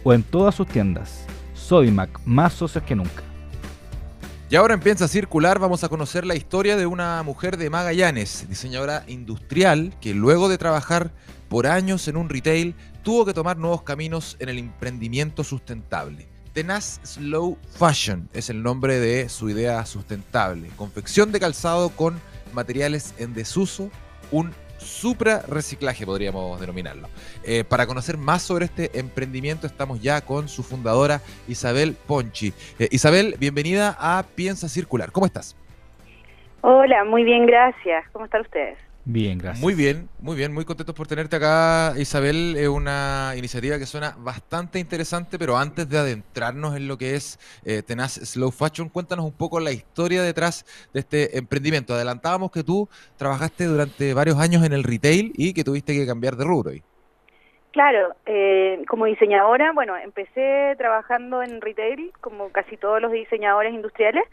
o 0.04 0.13
en 0.13 0.24
todas 0.24 0.56
sus 0.56 0.67
tiendas. 0.67 1.26
Sodimac, 1.54 2.19
más 2.26 2.54
socios 2.54 2.84
que 2.84 2.95
nunca. 2.95 3.22
Y 4.50 4.56
ahora 4.56 4.74
empieza 4.74 5.06
a 5.06 5.08
circular, 5.08 5.60
vamos 5.60 5.84
a 5.84 5.89
conocer 5.89 6.26
la 6.26 6.36
historia 6.36 6.76
de 6.76 6.88
una 6.88 7.22
mujer 7.22 7.58
de 7.58 7.69
Magallanes, 7.69 8.48
diseñadora 8.50 9.04
industrial, 9.08 9.93
que 10.02 10.15
luego 10.15 10.50
de 10.50 10.58
trabajar 10.58 11.12
por 11.50 11.67
años 11.67 12.08
en 12.08 12.17
un 12.17 12.30
retail, 12.30 12.74
tuvo 13.04 13.26
que 13.26 13.36
tomar 13.36 13.58
nuevos 13.58 13.84
caminos 13.84 14.36
en 14.39 14.50
el 14.50 14.58
emprendimiento 14.58 15.43
sustentable. 15.43 16.28
Tenaz 16.54 17.00
Slow 17.04 17.60
Fashion 17.78 18.28
es 18.34 18.50
el 18.50 18.63
nombre 18.63 19.00
de 19.00 19.30
su 19.30 19.52
idea 19.52 19.86
sustentable. 19.86 20.69
Confección 20.76 21.32
de 21.32 21.39
calzado 21.39 21.89
con 21.89 22.19
materiales 22.52 23.13
en 23.19 23.36
desuso, 23.36 23.91
un 24.32 24.52
supra 24.80 25.42
reciclaje 25.48 26.06
podríamos 26.06 26.60
denominarlo. 26.60 27.08
Eh, 27.44 27.63
para 27.63 27.86
conocer 27.86 28.18
más 28.18 28.42
sobre 28.42 28.65
este 28.65 28.98
emprendimiento 29.00 29.68
estamos 29.68 30.02
ya 30.02 30.22
con 30.22 30.48
su 30.48 30.63
fundadora 30.63 31.22
Isabel 31.48 31.96
Ponchi. 32.08 32.54
Eh, 32.80 32.88
Isabel, 32.92 33.36
bienvenida 33.39 33.96
a 34.00 34.24
Piensa 34.36 34.68
Circular. 34.68 35.12
¿Cómo 35.12 35.26
estás? 35.26 35.56
Hola, 36.62 37.04
muy 37.06 37.24
bien, 37.24 37.46
gracias. 37.46 38.06
¿Cómo 38.12 38.26
están 38.26 38.42
ustedes? 38.42 38.88
Bien, 39.12 39.39
gracias. 39.39 39.63
Muy 39.63 39.74
bien, 39.74 40.08
muy 40.19 40.38
bien, 40.38 40.54
muy 40.54 40.65
contentos 40.65 40.93
por 40.93 41.08
tenerte 41.08 41.36
acá, 41.36 41.95
Isabel. 41.98 42.56
Es 42.56 42.67
una 42.67 43.34
iniciativa 43.36 43.80
que 43.80 43.88
suena 43.88 44.13
bastante 44.19 44.78
interesante, 44.78 45.39
pero 45.39 45.58
antes 45.58 45.89
de 45.89 45.98
adentrarnos 45.98 46.76
en 46.78 46.88
lo 46.88 46.95
que 46.95 47.15
es 47.15 47.39
eh, 47.65 47.82
Tenaz 47.82 48.13
Slow 48.13 48.52
Fashion, 48.52 48.88
cuéntanos 48.88 49.26
un 49.26 49.32
poco 49.32 49.60
la 49.60 49.72
historia 49.72 50.22
detrás 50.22 50.63
de 50.93 51.00
este 51.00 51.39
emprendimiento. 51.39 51.95
Adelantábamos 51.95 52.52
que 52.52 52.63
tú 52.63 52.88
trabajaste 53.17 53.63
durante 53.63 54.13
varios 54.13 54.38
años 54.38 54.63
en 54.63 54.74
el 54.74 54.84
retail 54.84 55.34
y 55.36 55.54
que 55.56 55.63
tuviste 55.63 55.95
que 55.95 56.06
cambiar 56.06 56.36
de 56.36 56.43
rubro. 56.43 56.69
ahí. 56.69 56.84
Claro, 57.72 58.15
eh, 58.28 58.84
como 58.88 59.06
diseñadora, 59.06 59.72
bueno, 59.74 59.98
empecé 59.98 60.76
trabajando 60.78 61.41
en 61.41 61.62
retail, 61.62 62.12
como 62.22 62.50
casi 62.50 62.78
todos 62.78 63.02
los 63.02 63.12
diseñadores 63.12 63.74
industriales, 63.74 64.24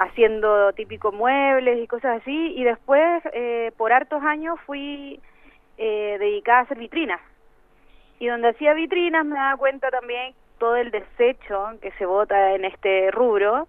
haciendo 0.00 0.72
típico 0.72 1.12
muebles 1.12 1.78
y 1.82 1.86
cosas 1.86 2.20
así, 2.22 2.54
y 2.56 2.64
después, 2.64 3.22
eh, 3.32 3.72
por 3.76 3.92
hartos 3.92 4.22
años, 4.24 4.58
fui 4.66 5.20
eh, 5.78 6.16
dedicada 6.18 6.60
a 6.60 6.62
hacer 6.62 6.78
vitrinas. 6.78 7.20
Y 8.18 8.26
donde 8.28 8.48
hacía 8.50 8.74
vitrinas 8.74 9.24
me 9.24 9.36
daba 9.36 9.56
cuenta 9.56 9.90
también 9.90 10.34
todo 10.58 10.76
el 10.76 10.90
desecho 10.90 11.68
que 11.82 11.90
se 11.92 12.06
bota 12.06 12.54
en 12.54 12.64
este 12.66 13.10
rubro 13.10 13.66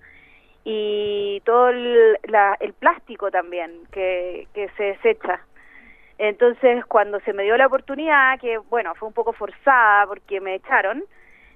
y 0.66 1.42
todo 1.46 1.70
el, 1.70 2.18
la- 2.24 2.58
el 2.60 2.74
plástico 2.74 3.32
también 3.32 3.72
que 3.92 4.48
se 4.78 4.84
desecha. 4.84 5.42
Entonces, 6.18 6.86
cuando 6.86 7.20
se 7.22 7.34
me 7.34 7.44
dio 7.44 7.58
la 7.58 7.68
oportunidad, 7.68 8.40
que 8.40 8.58
bueno, 8.58 8.94
fue 8.96 9.08
un 9.08 9.14
poco 9.14 9.34
forzada 9.34 10.06
porque 10.08 10.40
me 10.40 10.56
echaron, 10.56 11.04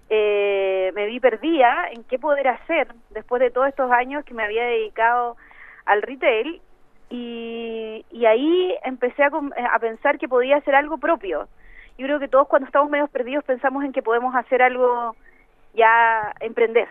eh, 0.09 0.91
me 0.93 1.07
vi 1.07 1.19
perdida 1.19 1.89
en 1.91 2.03
qué 2.03 2.19
poder 2.19 2.47
hacer 2.47 2.87
después 3.09 3.39
de 3.41 3.49
todos 3.49 3.67
estos 3.67 3.91
años 3.91 4.23
que 4.23 4.33
me 4.33 4.43
había 4.43 4.63
dedicado 4.63 5.35
al 5.85 6.01
retail 6.01 6.61
y, 7.09 8.05
y 8.11 8.25
ahí 8.25 8.75
empecé 8.83 9.23
a, 9.23 9.79
pensar 9.79 10.17
que 10.17 10.27
podía 10.27 10.57
hacer 10.57 10.75
algo 10.75 10.97
propio. 10.97 11.47
Yo 11.97 12.05
creo 12.05 12.19
que 12.19 12.27
todos 12.27 12.47
cuando 12.47 12.67
estamos 12.67 12.89
medio 12.89 13.07
perdidos 13.07 13.43
pensamos 13.43 13.83
en 13.83 13.93
que 13.93 14.01
podemos 14.01 14.35
hacer 14.35 14.61
algo 14.61 15.15
ya 15.73 16.33
emprender. 16.39 16.87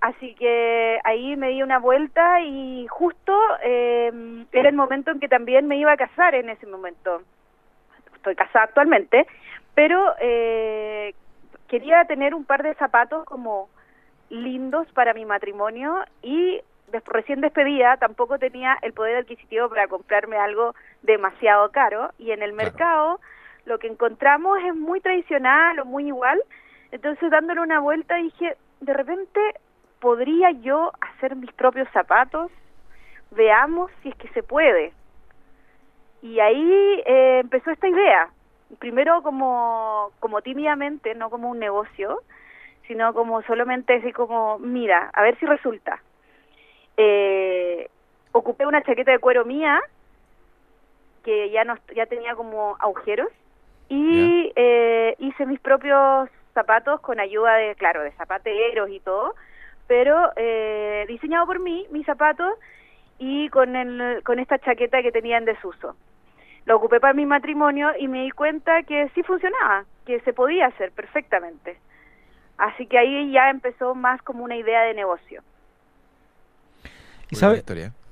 Así 0.00 0.34
que 0.34 0.98
ahí 1.04 1.36
me 1.36 1.48
di 1.48 1.62
una 1.62 1.78
vuelta 1.78 2.40
y 2.42 2.86
justo 2.88 3.32
eh, 3.62 4.12
era 4.52 4.68
el 4.68 4.74
momento 4.74 5.10
en 5.10 5.20
que 5.20 5.28
también 5.28 5.66
me 5.66 5.78
iba 5.78 5.92
a 5.92 5.96
casar 5.96 6.34
en 6.34 6.50
ese 6.50 6.66
momento. 6.66 7.22
Estoy 8.14 8.34
casada 8.34 8.66
actualmente, 8.66 9.26
pero 9.74 10.14
eh, 10.20 11.14
quería 11.68 12.04
tener 12.06 12.34
un 12.34 12.44
par 12.44 12.62
de 12.62 12.74
zapatos 12.76 13.24
como 13.26 13.70
lindos 14.30 14.90
para 14.92 15.14
mi 15.14 15.24
matrimonio 15.26 16.04
y 16.22 16.60
des- 16.88 17.04
recién 17.06 17.40
despedida 17.40 17.96
tampoco 17.98 18.38
tenía 18.38 18.78
el 18.82 18.92
poder 18.94 19.16
adquisitivo 19.18 19.68
para 19.68 19.88
comprarme 19.88 20.36
algo 20.38 20.74
demasiado 21.02 21.70
caro. 21.72 22.10
Y 22.18 22.32
en 22.32 22.42
el 22.42 22.52
Claro. 22.56 22.66
mercado 22.66 23.20
lo 23.66 23.78
que 23.78 23.88
encontramos 23.88 24.58
es 24.64 24.74
muy 24.76 25.00
tradicional 25.00 25.78
o 25.80 25.84
muy 25.86 26.08
igual. 26.08 26.42
Entonces 26.92 27.30
dándole 27.30 27.60
una 27.62 27.80
vuelta 27.80 28.16
dije 28.16 28.56
de 28.80 28.94
repente 28.94 29.40
podría 30.00 30.50
yo 30.52 30.92
hacer 31.00 31.36
mis 31.36 31.52
propios 31.54 31.88
zapatos 31.92 32.50
veamos 33.30 33.90
si 34.02 34.10
es 34.10 34.16
que 34.16 34.28
se 34.30 34.42
puede 34.42 34.94
y 36.22 36.40
ahí 36.40 37.02
eh, 37.06 37.40
empezó 37.40 37.70
esta 37.72 37.88
idea 37.88 38.33
primero 38.76 39.22
como 39.22 40.10
como 40.20 40.42
tímidamente 40.42 41.14
no 41.14 41.30
como 41.30 41.50
un 41.50 41.58
negocio 41.58 42.20
sino 42.86 43.12
como 43.14 43.42
solamente 43.42 43.94
así 43.94 44.12
como 44.12 44.58
mira 44.58 45.10
a 45.12 45.22
ver 45.22 45.38
si 45.38 45.46
resulta 45.46 46.02
eh, 46.96 47.88
ocupé 48.32 48.66
una 48.66 48.82
chaqueta 48.82 49.12
de 49.12 49.18
cuero 49.18 49.44
mía 49.44 49.80
que 51.24 51.50
ya 51.50 51.64
no 51.64 51.76
ya 51.94 52.06
tenía 52.06 52.34
como 52.34 52.76
agujeros 52.80 53.28
y 53.88 54.52
eh, 54.56 55.14
hice 55.18 55.46
mis 55.46 55.60
propios 55.60 56.28
zapatos 56.52 57.00
con 57.00 57.20
ayuda 57.20 57.54
de 57.54 57.74
claro 57.74 58.02
de 58.02 58.12
zapateros 58.12 58.90
y 58.90 59.00
todo 59.00 59.34
pero 59.86 60.32
eh, 60.36 61.04
diseñado 61.08 61.46
por 61.46 61.60
mí 61.60 61.86
mis 61.90 62.06
zapatos 62.06 62.54
y 63.18 63.48
con 63.50 63.76
el, 63.76 64.22
con 64.24 64.38
esta 64.38 64.58
chaqueta 64.58 65.02
que 65.02 65.12
tenía 65.12 65.38
en 65.38 65.44
desuso 65.44 65.96
lo 66.66 66.76
ocupé 66.76 67.00
para 67.00 67.14
mi 67.14 67.26
matrimonio 67.26 67.90
y 67.98 68.08
me 68.08 68.22
di 68.24 68.30
cuenta 68.30 68.82
que 68.84 69.08
sí 69.14 69.22
funcionaba 69.22 69.84
que 70.06 70.20
se 70.20 70.32
podía 70.32 70.66
hacer 70.66 70.92
perfectamente 70.92 71.76
así 72.58 72.86
que 72.86 72.98
ahí 72.98 73.32
ya 73.32 73.50
empezó 73.50 73.94
más 73.94 74.22
como 74.22 74.44
una 74.44 74.56
idea 74.56 74.82
de 74.82 74.94
negocio 74.94 75.42
Isabel. 77.30 77.64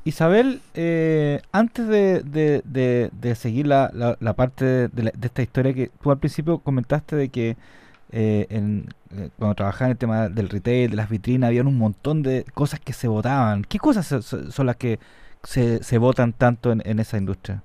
Isabel, 0.05 0.61
eh, 0.75 1.41
antes 1.53 1.87
de, 1.87 2.23
de- 2.23 2.63
de- 2.65 3.11
de 3.13 3.35
seguir 3.37 3.69
la, 3.69 3.91
la- 3.95 4.17
la 4.19 4.33
parte 4.33 4.65
de, 4.65 4.89
de 4.89 5.03
la- 5.05 5.13
de 5.17 5.27
esta 5.29 5.43
historia 5.43 5.73
que 5.75 5.91
tú 6.03 6.11
al 6.11 6.19
principio 6.19 6.59
comentaste 6.59 7.15
de 7.17 7.29
que 7.29 7.57
eh, 8.11 8.47
en- 8.51 8.89
eh, 9.17 9.31
cuando 9.39 9.55
trabajaba 9.55 9.87
en 9.87 9.93
el 9.93 9.99
tema 9.99 10.29
del 10.29 10.49
retail, 10.49 10.91
de 10.91 10.97
las 10.97 11.09
vitrinas, 11.09 11.49
habían 11.49 11.67
un 11.69 11.79
montón 11.79 12.23
de 12.23 12.45
cosas 12.53 12.81
que 12.81 12.93
se 12.93 13.09
votaban. 13.09 13.63
¿Qué 13.65 13.79
cosas 13.79 14.07
so- 14.07 14.23
so- 14.23 14.51
son 14.51 14.67
las 14.67 14.77
que 14.77 14.99
se, 15.45 15.83
se 15.83 15.99
votan 15.99 16.33
tanto 16.33 16.73
en, 16.73 16.83
en 16.85 16.99
esa 16.99 17.17
industria? 17.17 17.63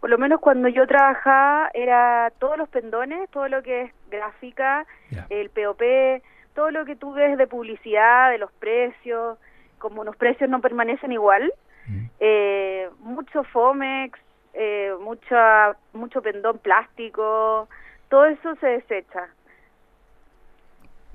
Por 0.00 0.10
lo 0.10 0.18
menos 0.18 0.40
cuando 0.40 0.68
yo 0.68 0.86
trabajaba 0.86 1.70
era 1.74 2.30
todos 2.38 2.56
los 2.56 2.68
pendones, 2.68 3.28
todo 3.30 3.48
lo 3.48 3.62
que 3.62 3.82
es 3.82 3.92
gráfica, 4.10 4.86
Ya. 5.10 5.26
el 5.30 5.50
POP, 5.50 5.82
todo 6.54 6.70
lo 6.70 6.84
que 6.84 6.96
tú 6.96 7.12
ves 7.12 7.36
de 7.38 7.46
publicidad, 7.46 8.30
de 8.30 8.38
los 8.38 8.52
precios, 8.52 9.38
como 9.78 10.04
los 10.04 10.16
precios 10.16 10.48
no 10.50 10.60
permanecen 10.60 11.12
igual, 11.12 11.52
Mm. 11.86 12.04
eh, 12.20 12.88
mucho 13.00 13.44
Fomex, 13.44 14.18
eh, 14.54 14.92
mucha, 15.00 15.74
mucho 15.92 16.20
pendón 16.20 16.58
plástico, 16.58 17.68
todo 18.08 18.26
eso 18.26 18.56
se 18.56 18.66
desecha. 18.66 19.28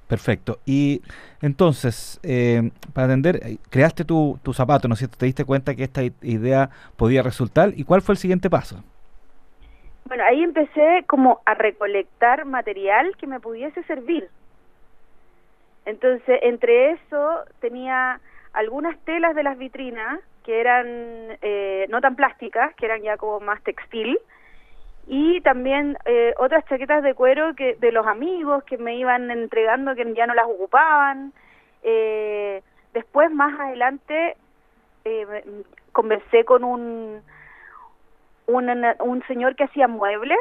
Perfecto. 0.07 0.59
Y 0.65 1.01
entonces, 1.41 2.19
eh, 2.23 2.71
para 2.93 3.07
atender, 3.07 3.37
eh, 3.37 3.57
creaste 3.69 4.05
tu, 4.05 4.39
tu 4.43 4.53
zapato, 4.53 4.87
¿no 4.87 4.93
es 4.93 4.99
cierto? 4.99 5.17
Te 5.17 5.25
diste 5.25 5.45
cuenta 5.45 5.75
que 5.75 5.83
esta 5.83 6.01
idea 6.21 6.69
podía 6.97 7.23
resultar. 7.23 7.71
¿Y 7.75 7.83
cuál 7.83 8.01
fue 8.01 8.13
el 8.13 8.19
siguiente 8.19 8.49
paso? 8.49 8.83
Bueno, 10.05 10.23
ahí 10.25 10.43
empecé 10.43 11.05
como 11.07 11.41
a 11.45 11.53
recolectar 11.53 12.45
material 12.45 13.15
que 13.17 13.27
me 13.27 13.39
pudiese 13.39 13.81
servir. 13.83 14.29
Entonces, 15.85 16.39
entre 16.43 16.91
eso 16.91 17.39
tenía 17.59 18.19
algunas 18.53 18.97
telas 19.05 19.35
de 19.35 19.43
las 19.43 19.57
vitrinas 19.57 20.19
que 20.43 20.59
eran 20.59 20.85
eh, 21.41 21.87
no 21.89 22.01
tan 22.01 22.15
plásticas, 22.15 22.75
que 22.75 22.85
eran 22.85 23.01
ya 23.01 23.17
como 23.17 23.39
más 23.39 23.61
textil, 23.63 24.17
y 25.07 25.41
también 25.41 25.97
eh, 26.05 26.33
otras 26.37 26.65
chaquetas 26.65 27.03
de 27.03 27.13
cuero 27.13 27.55
que 27.55 27.75
de 27.75 27.91
los 27.91 28.07
amigos 28.07 28.63
que 28.63 28.77
me 28.77 28.95
iban 28.95 29.29
entregando 29.31 29.95
que 29.95 30.13
ya 30.13 30.27
no 30.27 30.33
las 30.33 30.45
ocupaban. 30.45 31.33
Eh, 31.83 32.63
después, 32.93 33.29
más 33.31 33.59
adelante, 33.59 34.37
eh, 35.03 35.63
conversé 35.91 36.45
con 36.45 36.63
un, 36.63 37.21
un, 38.47 38.85
un 38.99 39.23
señor 39.27 39.55
que 39.55 39.65
hacía 39.65 39.87
muebles 39.87 40.39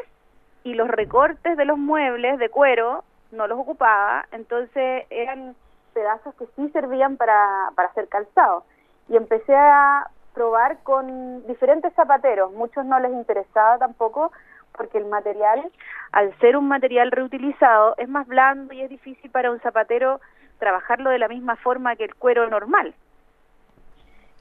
y 0.65 0.75
los 0.75 0.89
recortes 0.89 1.57
de 1.57 1.65
los 1.65 1.79
muebles 1.79 2.39
de 2.39 2.49
cuero 2.49 3.05
no 3.33 3.47
los 3.47 3.59
ocupaba, 3.59 4.27
entonces 4.31 5.07
eran 5.11 5.57
pedazos 5.95 6.35
que 6.37 6.47
sí 6.55 6.69
servían 6.71 7.17
para, 7.17 7.71
para 7.75 7.89
hacer 7.89 8.09
calzado. 8.09 8.65
Y 9.09 9.17
empecé 9.17 9.55
a 9.57 10.07
probar 10.35 10.79
con 10.83 11.47
diferentes 11.47 11.93
zapateros, 11.95 12.53
muchos 12.53 12.85
no 12.85 13.01
les 13.01 13.13
interesaba 13.13 13.79
tampoco 13.79 14.31
porque 14.77 14.99
el 14.99 15.07
material, 15.07 15.71
al 16.13 16.37
ser 16.39 16.57
un 16.57 16.69
material 16.69 17.11
reutilizado, 17.11 17.95
es 17.99 18.09
más 18.09 18.27
blando 18.27 18.73
y 18.75 18.83
es 18.83 18.91
difícil 18.91 19.31
para 19.31 19.51
un 19.51 19.61
zapatero 19.61 20.21
trabajarlo 20.59 21.11
de 21.11 21.19
la 21.19 21.29
misma 21.29 21.57
forma 21.57 21.97
que 21.97 22.05
el 22.05 22.15
cuero 22.15 22.49
normal. 22.49 22.95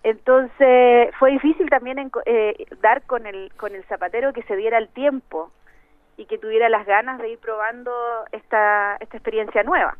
Entonces 0.03 1.13
fue 1.19 1.31
difícil 1.31 1.69
también 1.69 1.97
enco- 1.97 2.23
eh, 2.25 2.65
dar 2.81 3.03
con 3.03 3.25
el, 3.27 3.51
con 3.55 3.75
el 3.75 3.83
zapatero 3.85 4.33
que 4.33 4.43
se 4.43 4.55
diera 4.55 4.77
el 4.77 4.87
tiempo 4.89 5.51
y 6.17 6.25
que 6.25 6.37
tuviera 6.37 6.69
las 6.69 6.85
ganas 6.85 7.19
de 7.19 7.29
ir 7.29 7.39
probando 7.39 7.91
esta, 8.31 8.97
esta 8.99 9.17
experiencia 9.17 9.63
nueva. 9.63 9.95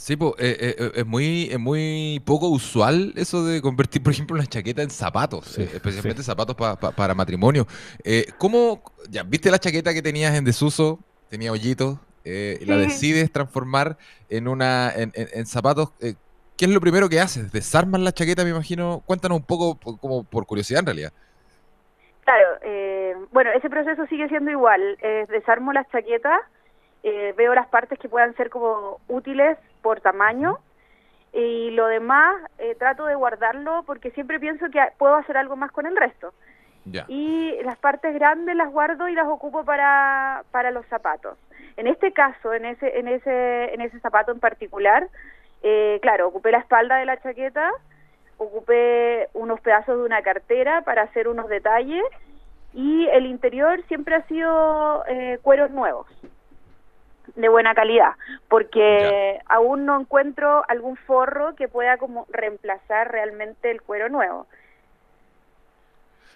Sí, 0.00 0.16
po, 0.16 0.34
eh, 0.38 0.92
es 0.94 1.04
muy, 1.06 1.50
es 1.52 1.58
muy 1.58 2.22
poco 2.24 2.48
usual 2.48 3.12
eso 3.16 3.44
de 3.44 3.60
convertir, 3.60 4.02
por 4.02 4.14
ejemplo, 4.14 4.34
una 4.34 4.46
chaqueta 4.46 4.80
en 4.80 4.88
zapatos, 4.88 5.44
Sí, 5.44 5.60
eh, 5.62 5.68
especialmente 5.74 6.22
zapatos 6.22 6.56
pa- 6.56 6.74
pa- 6.76 6.90
para 6.92 7.14
matrimonio. 7.14 7.66
Eh, 8.02 8.24
¿Cómo, 8.38 8.82
ya, 9.10 9.22
viste 9.24 9.50
la 9.50 9.58
chaqueta 9.58 9.92
que 9.92 10.00
tenías 10.00 10.34
en 10.34 10.44
desuso, 10.44 10.98
tenía 11.28 11.52
hoyitos, 11.52 11.98
eh, 12.24 12.56
y 12.62 12.64
la 12.64 12.76
Sí. 12.76 12.80
decides 12.86 13.30
transformar 13.30 13.98
en 14.30 14.48
una, 14.48 14.90
en, 14.96 15.12
en- 15.14 15.28
en 15.34 15.44
zapatos? 15.46 15.92
eh, 16.00 16.14
¿Qué 16.56 16.64
es 16.64 16.70
lo 16.70 16.80
primero 16.80 17.10
que 17.10 17.20
haces? 17.20 17.52
¿Desarmas 17.52 18.00
la 18.00 18.12
chaqueta, 18.12 18.42
me 18.42 18.50
imagino? 18.50 19.02
Cuéntanos 19.04 19.36
un 19.36 19.44
poco, 19.44 19.74
po- 19.74 19.98
como 19.98 20.24
por 20.24 20.46
curiosidad 20.46 20.80
en 20.80 20.86
realidad. 20.86 21.12
Claro, 22.24 22.46
eh, 22.62 23.14
bueno, 23.32 23.50
ese 23.54 23.68
proceso 23.68 24.06
sigue 24.06 24.28
siendo 24.28 24.50
igual. 24.50 24.80
Eh, 25.02 25.26
desarmo 25.28 25.74
las 25.74 25.86
chaquetas, 25.90 26.40
eh, 27.02 27.34
veo 27.36 27.54
las 27.54 27.66
partes 27.68 27.98
que 27.98 28.08
puedan 28.08 28.34
ser 28.36 28.48
como 28.50 28.98
útiles 29.08 29.58
por 29.82 30.00
tamaño 30.00 30.58
y 31.32 31.70
lo 31.70 31.86
demás 31.86 32.36
eh, 32.58 32.74
trato 32.76 33.06
de 33.06 33.14
guardarlo 33.14 33.84
porque 33.86 34.10
siempre 34.12 34.40
pienso 34.40 34.68
que 34.70 34.80
puedo 34.98 35.14
hacer 35.16 35.36
algo 35.36 35.56
más 35.56 35.70
con 35.72 35.86
el 35.86 35.96
resto. 35.96 36.32
Y 37.06 37.54
las 37.62 37.78
partes 37.78 38.12
grandes 38.14 38.56
las 38.56 38.72
guardo 38.72 39.08
y 39.08 39.14
las 39.14 39.28
ocupo 39.28 39.64
para, 39.64 40.42
para 40.50 40.72
los 40.72 40.84
zapatos. 40.86 41.38
En 41.76 41.86
este 41.86 42.10
caso, 42.12 42.52
en 42.52 42.64
ese, 42.64 42.98
en 42.98 43.06
ese, 43.06 43.74
en 43.74 43.80
ese 43.80 44.00
zapato 44.00 44.32
en 44.32 44.40
particular, 44.40 45.06
eh, 45.62 45.98
claro, 46.02 46.26
ocupé 46.26 46.50
la 46.50 46.58
espalda 46.58 46.96
de 46.96 47.04
la 47.04 47.20
chaqueta, 47.20 47.70
ocupé 48.38 49.28
unos 49.34 49.60
pedazos 49.60 49.98
de 49.98 50.04
una 50.04 50.22
cartera 50.22 50.80
para 50.82 51.02
hacer 51.02 51.28
unos 51.28 51.48
detalles 51.48 52.02
y 52.72 53.06
el 53.08 53.26
interior 53.26 53.82
siempre 53.86 54.16
ha 54.16 54.26
sido 54.26 55.04
eh, 55.06 55.38
cueros 55.42 55.70
nuevos 55.70 56.06
de 57.34 57.48
buena 57.48 57.74
calidad 57.74 58.12
porque 58.48 59.38
aún 59.46 59.86
no 59.86 60.00
encuentro 60.00 60.64
algún 60.68 60.96
forro 60.96 61.54
que 61.54 61.68
pueda 61.68 61.96
como 61.98 62.26
reemplazar 62.30 63.10
realmente 63.10 63.70
el 63.70 63.82
cuero 63.82 64.08
nuevo. 64.08 64.46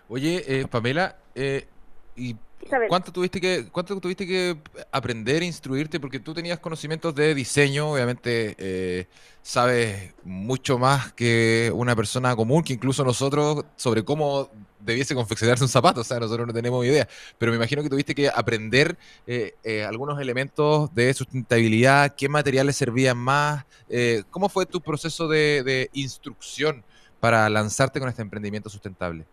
Oye, 0.09 0.45
eh, 0.47 0.67
Pamela, 0.71 1.17
eh, 1.35 1.67
¿y 2.15 2.37
Isabel. 2.61 2.89
cuánto 2.89 3.11
tuviste 3.11 3.41
que 3.41 3.67
cuánto 3.73 3.99
tuviste 4.01 4.27
que 4.27 4.57
aprender, 4.93 5.43
instruirte? 5.43 5.99
Porque 5.99 6.21
tú 6.21 6.35
tenías 6.35 6.59
conocimientos 6.59 7.15
de 7.15 7.35
diseño, 7.35 7.93
obviamente 7.93 8.55
eh, 8.59 9.07
sabes 9.43 10.15
mucho 10.25 10.79
más 10.79 11.13
que 11.15 11.73
una 11.75 11.97
persona 11.97 12.37
común, 12.37 12.63
que 12.63 12.75
incluso 12.75 13.03
nosotros, 13.03 13.65
sobre 13.77 14.05
cómo 14.05 14.51
debiese 14.85 15.15
confeccionarse 15.15 15.65
un 15.65 15.69
zapato, 15.69 16.01
o 16.01 16.05
sea, 16.05 16.21
nosotros 16.21 16.47
no 16.47 16.53
tenemos 16.53 16.85
idea, 16.85 17.07
pero 17.39 17.51
me 17.53 17.57
imagino 17.57 17.83
que 17.83 17.89
tuviste 17.89 18.15
que 18.15 18.29
aprender 18.29 18.97
eh, 19.27 19.55
eh, 19.65 19.85
algunos 19.85 20.21
elementos 20.21 20.95
de 20.95 21.13
sustentabilidad, 21.15 22.15
qué 22.17 22.29
materiales 22.29 22.77
servían 22.77 23.19
más, 23.19 23.65
eh, 23.89 24.23
¿cómo 24.31 24.49
fue 24.49 24.67
tu 24.67 24.81
proceso 24.81 25.29
de, 25.29 25.63
de 25.63 25.91
instrucción 25.93 26.85
para 27.21 27.49
lanzarte 27.49 28.01
con 28.01 28.09
este 28.09 28.23
emprendimiento 28.23 28.69
sustentable? 28.69 29.25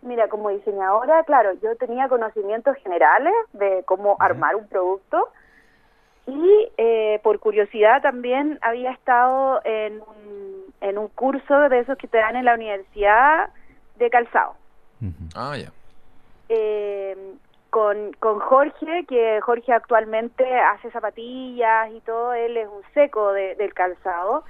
Mira, 0.00 0.28
como 0.28 0.50
diseñadora, 0.50 1.24
claro, 1.24 1.52
yo 1.62 1.74
tenía 1.76 2.08
conocimientos 2.08 2.76
generales 2.76 3.34
de 3.52 3.82
cómo 3.84 4.16
armar 4.20 4.54
un 4.54 4.68
producto 4.68 5.28
y 6.28 6.68
eh, 6.76 7.20
por 7.22 7.40
curiosidad 7.40 8.02
también 8.02 8.58
había 8.60 8.92
estado 8.92 9.60
en 9.64 9.94
un, 9.94 10.74
en 10.80 10.98
un 10.98 11.08
curso 11.08 11.68
de 11.68 11.80
esos 11.80 11.96
que 11.96 12.06
te 12.06 12.18
dan 12.18 12.36
en 12.36 12.44
la 12.44 12.54
universidad 12.54 13.50
de 13.98 14.10
calzado. 14.10 14.54
Ah, 15.34 15.56
ya. 15.56 15.70
Eh, 16.48 17.16
con, 17.70 18.12
con 18.14 18.38
Jorge, 18.40 19.04
que 19.06 19.40
Jorge 19.42 19.72
actualmente 19.72 20.58
hace 20.58 20.90
zapatillas 20.90 21.90
y 21.92 22.00
todo, 22.00 22.32
él 22.32 22.56
es 22.56 22.66
un 22.68 22.82
seco 22.94 23.32
de- 23.32 23.54
del 23.56 23.74
calzado. 23.74 24.44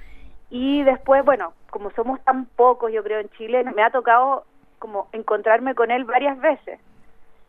Y 0.51 0.83
después, 0.85 1.25
bueno, 1.25 1.53
como 1.71 1.91
somos 1.91 2.23
tan 2.25 2.47
pocos, 2.47 2.93
yo 2.93 3.03
creo, 3.03 3.19
en 3.19 3.29
Chile, 3.31 3.65
me 3.75 3.83
ha 3.83 3.91
tocado 3.91 4.45
como 4.79 5.09
encontrarme 5.13 5.75
con 5.75 5.91
él 5.91 6.05
varias 6.05 6.39
veces 6.41 6.79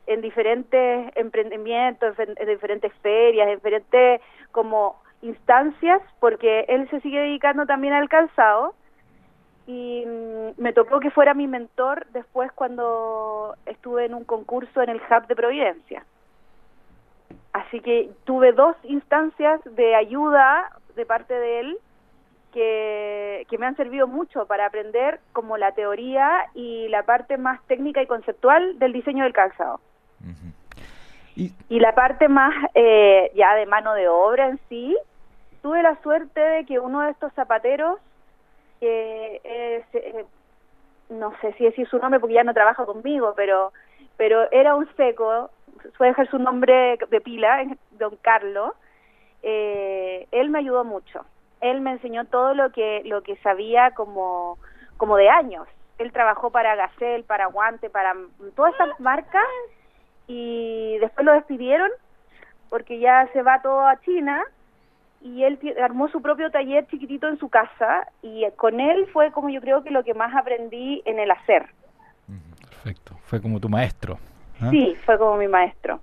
en 0.07 0.21
diferentes 0.21 1.11
emprendimientos, 1.15 2.17
en, 2.17 2.33
en 2.35 2.47
diferentes 2.47 2.91
ferias, 3.03 3.47
en 3.47 3.55
diferentes 3.55 4.21
como 4.51 4.99
instancias, 5.21 6.01
porque 6.19 6.65
él 6.67 6.89
se 6.89 6.99
sigue 7.01 7.19
dedicando 7.19 7.67
también 7.67 7.93
al 7.93 8.09
calzado 8.09 8.73
y 9.71 10.03
mm, 10.03 10.61
me 10.61 10.73
tocó 10.73 10.99
que 10.99 11.11
fuera 11.11 11.35
mi 11.35 11.45
mentor 11.45 12.07
después 12.11 12.51
cuando 12.53 13.55
estuve 13.67 14.05
en 14.05 14.15
un 14.15 14.23
concurso 14.23 14.81
en 14.81 14.89
el 14.89 14.97
Hub 15.09 15.27
de 15.27 15.35
Providencia. 15.35 16.03
Así 17.53 17.79
que 17.79 18.09
tuve 18.23 18.51
dos 18.51 18.75
instancias 18.83 19.61
de 19.75 19.95
ayuda 19.95 20.69
de 20.95 21.05
parte 21.05 21.35
de 21.35 21.59
él 21.59 21.77
que, 22.51 23.45
que 23.47 23.57
me 23.59 23.67
han 23.67 23.75
servido 23.75 24.07
mucho 24.07 24.47
para 24.47 24.65
aprender 24.65 25.19
como 25.33 25.55
la 25.57 25.71
teoría 25.73 26.45
y 26.55 26.87
la 26.87 27.03
parte 27.03 27.37
más 27.37 27.61
técnica 27.67 28.01
y 28.01 28.07
conceptual 28.07 28.79
del 28.79 28.91
diseño 28.91 29.23
del 29.23 29.33
calzado. 29.33 29.79
Y- 31.35 31.53
Y 31.69 31.79
la 31.79 31.93
parte 31.93 32.27
más 32.27 32.53
eh, 32.73 33.31
ya 33.35 33.53
de 33.53 33.67
mano 33.67 33.93
de 33.93 34.07
obra 34.07 34.47
en 34.49 34.59
sí, 34.67 34.97
tuve 35.61 35.83
la 35.83 35.95
suerte 36.01 36.39
de 36.41 36.65
que 36.65 36.79
uno 36.79 37.01
de 37.01 37.11
estos 37.11 37.31
zapateros, 37.33 37.99
que 38.79 39.41
es, 39.43 39.83
eh, 39.93 40.25
no 41.09 41.33
sé 41.41 41.53
si 41.53 41.65
decir 41.65 41.87
su 41.87 41.97
nombre 41.97 42.19
porque 42.19 42.35
ya 42.35 42.43
no 42.43 42.53
trabaja 42.53 42.85
conmigo, 42.85 43.33
pero, 43.35 43.71
pero 44.17 44.49
era 44.51 44.75
un 44.75 44.87
seco, 44.95 45.49
puede 45.97 46.11
dejar 46.11 46.29
su 46.29 46.39
nombre 46.39 46.97
de 47.09 47.21
pila, 47.21 47.65
don 47.91 48.15
Carlos, 48.21 48.73
eh, 49.43 50.27
él 50.31 50.49
me 50.49 50.59
ayudó 50.59 50.83
mucho. 50.83 51.25
Él 51.61 51.81
me 51.81 51.91
enseñó 51.91 52.25
todo 52.25 52.53
lo 52.53 52.71
que 52.71 53.01
lo 53.05 53.21
que 53.21 53.35
sabía 53.37 53.91
como 53.91 54.57
como 54.97 55.17
de 55.17 55.29
años. 55.29 55.67
Él 55.97 56.11
trabajó 56.13 56.49
para 56.51 56.75
Gacel, 56.75 57.23
para 57.23 57.47
Guante, 57.47 57.89
para 57.89 58.15
todas 58.55 58.71
estas 58.73 58.99
marcas 58.99 59.43
y 60.27 60.97
después 60.99 61.25
lo 61.25 61.33
despidieron 61.33 61.89
porque 62.69 62.99
ya 62.99 63.27
se 63.33 63.41
va 63.41 63.61
todo 63.61 63.81
a 63.85 63.99
China 64.01 64.43
y 65.21 65.43
él 65.43 65.59
armó 65.83 66.07
su 66.09 66.21
propio 66.21 66.49
taller 66.49 66.87
chiquitito 66.87 67.27
en 67.27 67.37
su 67.37 67.49
casa 67.49 68.07
y 68.21 68.45
con 68.55 68.79
él 68.79 69.07
fue 69.11 69.31
como 69.31 69.49
yo 69.49 69.61
creo 69.61 69.83
que 69.83 69.91
lo 69.91 70.03
que 70.03 70.13
más 70.13 70.33
aprendí 70.35 71.01
en 71.05 71.19
el 71.19 71.31
hacer. 71.31 71.67
Perfecto. 72.61 73.17
Fue 73.25 73.41
como 73.41 73.59
tu 73.59 73.67
maestro. 73.69 74.17
Sí, 74.69 74.95
fue 75.05 75.17
como 75.17 75.37
mi 75.37 75.47
maestro. 75.47 76.01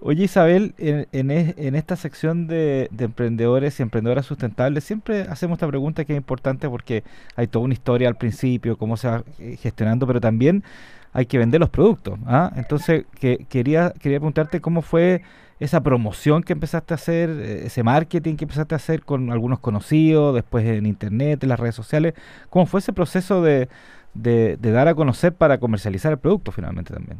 Oye 0.00 0.24
Isabel, 0.24 0.74
en, 0.78 1.06
en 1.12 1.74
esta 1.74 1.96
sección 1.96 2.46
de, 2.46 2.88
de 2.90 3.04
emprendedores 3.06 3.80
y 3.80 3.82
emprendedoras 3.82 4.26
sustentables 4.26 4.84
siempre 4.84 5.22
hacemos 5.22 5.56
esta 5.56 5.66
pregunta 5.66 6.04
que 6.04 6.12
es 6.12 6.18
importante 6.18 6.68
porque 6.68 7.04
hay 7.36 7.46
toda 7.46 7.64
una 7.64 7.72
historia 7.72 8.08
al 8.08 8.16
principio, 8.16 8.76
cómo 8.76 8.98
se 8.98 9.08
va 9.08 9.22
eh, 9.38 9.56
gestionando, 9.56 10.06
pero 10.06 10.20
también 10.20 10.62
hay 11.14 11.26
que 11.26 11.38
vender 11.38 11.60
los 11.60 11.70
productos. 11.70 12.18
¿ah? 12.26 12.50
Entonces 12.56 13.06
que, 13.18 13.46
quería, 13.48 13.92
quería 14.02 14.18
preguntarte 14.18 14.60
cómo 14.60 14.82
fue 14.82 15.22
esa 15.60 15.80
promoción 15.80 16.42
que 16.42 16.52
empezaste 16.52 16.92
a 16.92 16.96
hacer, 16.96 17.30
eh, 17.30 17.66
ese 17.66 17.82
marketing 17.84 18.36
que 18.36 18.44
empezaste 18.44 18.74
a 18.74 18.76
hacer 18.76 19.02
con 19.02 19.30
algunos 19.30 19.60
conocidos, 19.60 20.34
después 20.34 20.66
en 20.66 20.84
internet, 20.84 21.42
en 21.42 21.48
las 21.48 21.60
redes 21.60 21.76
sociales. 21.76 22.14
¿Cómo 22.50 22.66
fue 22.66 22.80
ese 22.80 22.92
proceso 22.92 23.42
de, 23.42 23.68
dar 24.14 24.88
a 24.88 24.94
conocer 24.94 25.32
para 25.32 25.58
comercializar 25.58 26.12
el 26.12 26.18
producto 26.18 26.50
finalmente 26.50 26.92
también? 26.92 27.18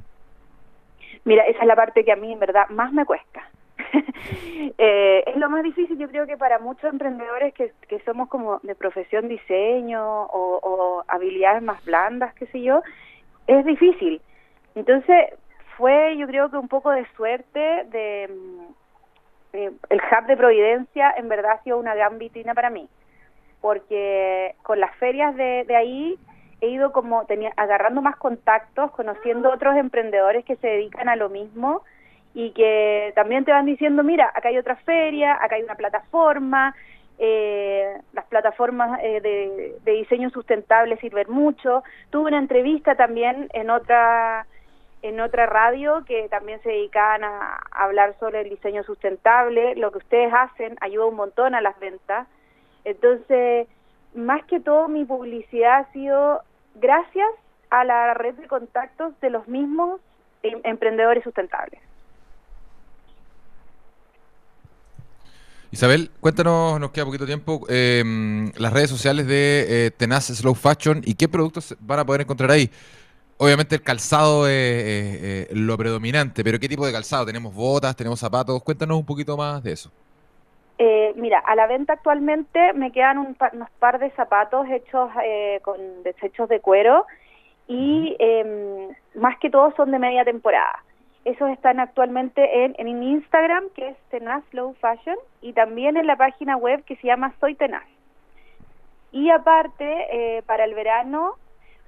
Mira, 1.24 1.44
esa 1.44 1.60
es 1.60 1.66
la 1.66 1.76
parte 1.76 2.04
que 2.04 2.12
a 2.12 2.16
mí 2.16 2.32
en 2.32 2.40
verdad 2.40 2.68
más 2.70 2.92
me 2.92 3.06
cuesta. 3.06 3.48
Eh, 4.78 5.22
es 5.26 5.36
lo 5.36 5.48
más 5.50 5.62
difícil, 5.62 5.98
yo 5.98 6.08
creo 6.08 6.26
que 6.26 6.36
para 6.36 6.58
muchos 6.58 6.90
emprendedores 6.90 7.54
que, 7.54 7.72
que 7.86 8.00
somos 8.00 8.28
como 8.28 8.58
de 8.62 8.74
profesión 8.74 9.28
diseño 9.28 10.02
o, 10.02 10.58
o 10.62 11.04
habilidades 11.06 11.62
más 11.62 11.84
blandas, 11.84 12.34
qué 12.34 12.46
sé 12.46 12.62
yo, 12.62 12.82
es 13.46 13.64
difícil. 13.64 14.20
Entonces 14.74 15.34
fue 15.76 16.16
yo 16.16 16.26
creo 16.26 16.50
que 16.50 16.56
un 16.56 16.68
poco 16.68 16.90
de 16.90 17.06
suerte 17.16 17.84
de 17.90 18.28
mm, 18.28 18.72
eh, 19.54 19.72
el 19.90 19.98
hub 19.98 20.26
de 20.26 20.36
Providencia 20.36 21.14
en 21.16 21.28
verdad 21.28 21.52
ha 21.52 21.62
sido 21.62 21.78
una 21.78 21.94
gran 21.94 22.18
vitrina 22.18 22.54
para 22.54 22.70
mí 22.70 22.88
porque 23.64 24.56
con 24.62 24.78
las 24.78 24.94
ferias 24.96 25.34
de, 25.36 25.64
de 25.66 25.74
ahí 25.74 26.18
he 26.60 26.68
ido 26.68 26.92
como 26.92 27.24
tenía, 27.24 27.50
agarrando 27.56 28.02
más 28.02 28.16
contactos, 28.16 28.90
conociendo 28.90 29.50
otros 29.50 29.74
emprendedores 29.78 30.44
que 30.44 30.56
se 30.56 30.66
dedican 30.66 31.08
a 31.08 31.16
lo 31.16 31.30
mismo 31.30 31.80
y 32.34 32.50
que 32.50 33.12
también 33.14 33.46
te 33.46 33.52
van 33.52 33.64
diciendo, 33.64 34.02
mira, 34.02 34.30
acá 34.34 34.50
hay 34.50 34.58
otra 34.58 34.76
feria, 34.76 35.32
acá 35.40 35.56
hay 35.56 35.62
una 35.62 35.76
plataforma, 35.76 36.76
eh, 37.18 38.00
las 38.12 38.24
plataformas 38.26 39.00
eh, 39.02 39.20
de, 39.20 39.76
de 39.84 39.92
diseño 39.92 40.30
sustentable 40.30 40.96
sirven 40.98 41.30
mucho. 41.30 41.82
Tuve 42.10 42.28
una 42.28 42.38
entrevista 42.38 42.94
también 42.96 43.48
en 43.52 43.70
otra 43.70 44.46
en 45.04 45.20
otra 45.20 45.44
radio 45.44 46.02
que 46.06 46.30
también 46.30 46.62
se 46.62 46.70
dedicaban 46.70 47.24
a, 47.24 47.60
hablar 47.72 48.16
sobre 48.18 48.40
el 48.40 48.48
diseño 48.48 48.84
sustentable. 48.84 49.74
Lo 49.74 49.92
que 49.92 49.98
ustedes 49.98 50.32
hacen 50.32 50.78
ayuda 50.80 51.04
un 51.04 51.16
montón 51.16 51.54
a 51.54 51.60
las 51.60 51.78
ventas. 51.78 52.26
Entonces, 52.84 53.68
más 54.14 54.42
que 54.46 54.60
todo 54.60 54.88
mi 54.88 55.04
publicidad 55.04 55.80
ha 55.80 55.92
sido 55.92 56.40
gracias 56.76 57.28
a 57.68 57.84
la 57.84 58.14
red 58.14 58.34
de 58.36 58.48
contactos 58.48 59.12
de 59.20 59.28
los 59.28 59.46
mismos 59.46 60.00
em- 60.42 60.62
emprendedores 60.64 61.22
sustentables. 61.22 61.82
Isabel, 65.74 66.12
cuéntanos, 66.20 66.78
nos 66.78 66.92
queda 66.92 67.04
poquito 67.04 67.26
tiempo, 67.26 67.66
eh, 67.68 68.00
las 68.58 68.72
redes 68.72 68.88
sociales 68.88 69.26
de 69.26 69.86
eh, 69.86 69.90
Tenaz 69.90 70.26
Slow 70.26 70.54
Fashion 70.54 71.02
y 71.04 71.14
qué 71.16 71.26
productos 71.28 71.76
van 71.80 71.98
a 71.98 72.04
poder 72.04 72.20
encontrar 72.20 72.52
ahí. 72.52 72.70
Obviamente 73.38 73.74
el 73.74 73.82
calzado 73.82 74.46
es 74.46 75.48
lo 75.50 75.76
predominante, 75.76 76.44
pero 76.44 76.60
¿qué 76.60 76.68
tipo 76.68 76.86
de 76.86 76.92
calzado? 76.92 77.26
¿Tenemos 77.26 77.52
botas, 77.52 77.96
tenemos 77.96 78.20
zapatos? 78.20 78.62
Cuéntanos 78.62 78.96
un 78.96 79.04
poquito 79.04 79.36
más 79.36 79.64
de 79.64 79.72
eso. 79.72 79.90
Eh, 80.78 81.12
mira, 81.16 81.40
a 81.40 81.56
la 81.56 81.66
venta 81.66 81.94
actualmente 81.94 82.72
me 82.74 82.92
quedan 82.92 83.18
un 83.18 83.34
pa- 83.34 83.50
unos 83.52 83.68
par 83.80 83.98
de 83.98 84.12
zapatos 84.12 84.68
hechos 84.70 85.10
eh, 85.24 85.58
con 85.64 85.76
desechos 86.04 86.48
de 86.48 86.60
cuero 86.60 87.04
y 87.66 88.14
eh, 88.20 88.90
más 89.16 89.40
que 89.40 89.50
todo 89.50 89.74
son 89.76 89.90
de 89.90 89.98
media 89.98 90.24
temporada. 90.24 90.84
Esos 91.24 91.48
están 91.50 91.80
actualmente 91.80 92.64
en, 92.64 92.74
en 92.78 93.02
Instagram, 93.02 93.64
que 93.74 93.88
es 93.88 93.96
Tenaz 94.10 94.44
Low 94.52 94.74
Fashion, 94.74 95.16
y 95.40 95.52
también 95.54 95.96
en 95.96 96.06
la 96.06 96.16
página 96.16 96.56
web 96.56 96.84
que 96.84 96.96
se 96.96 97.06
llama 97.06 97.34
Soy 97.40 97.54
Tenaz. 97.54 97.86
Y 99.10 99.30
aparte, 99.30 100.06
eh, 100.12 100.42
para 100.42 100.64
el 100.64 100.74
verano 100.74 101.36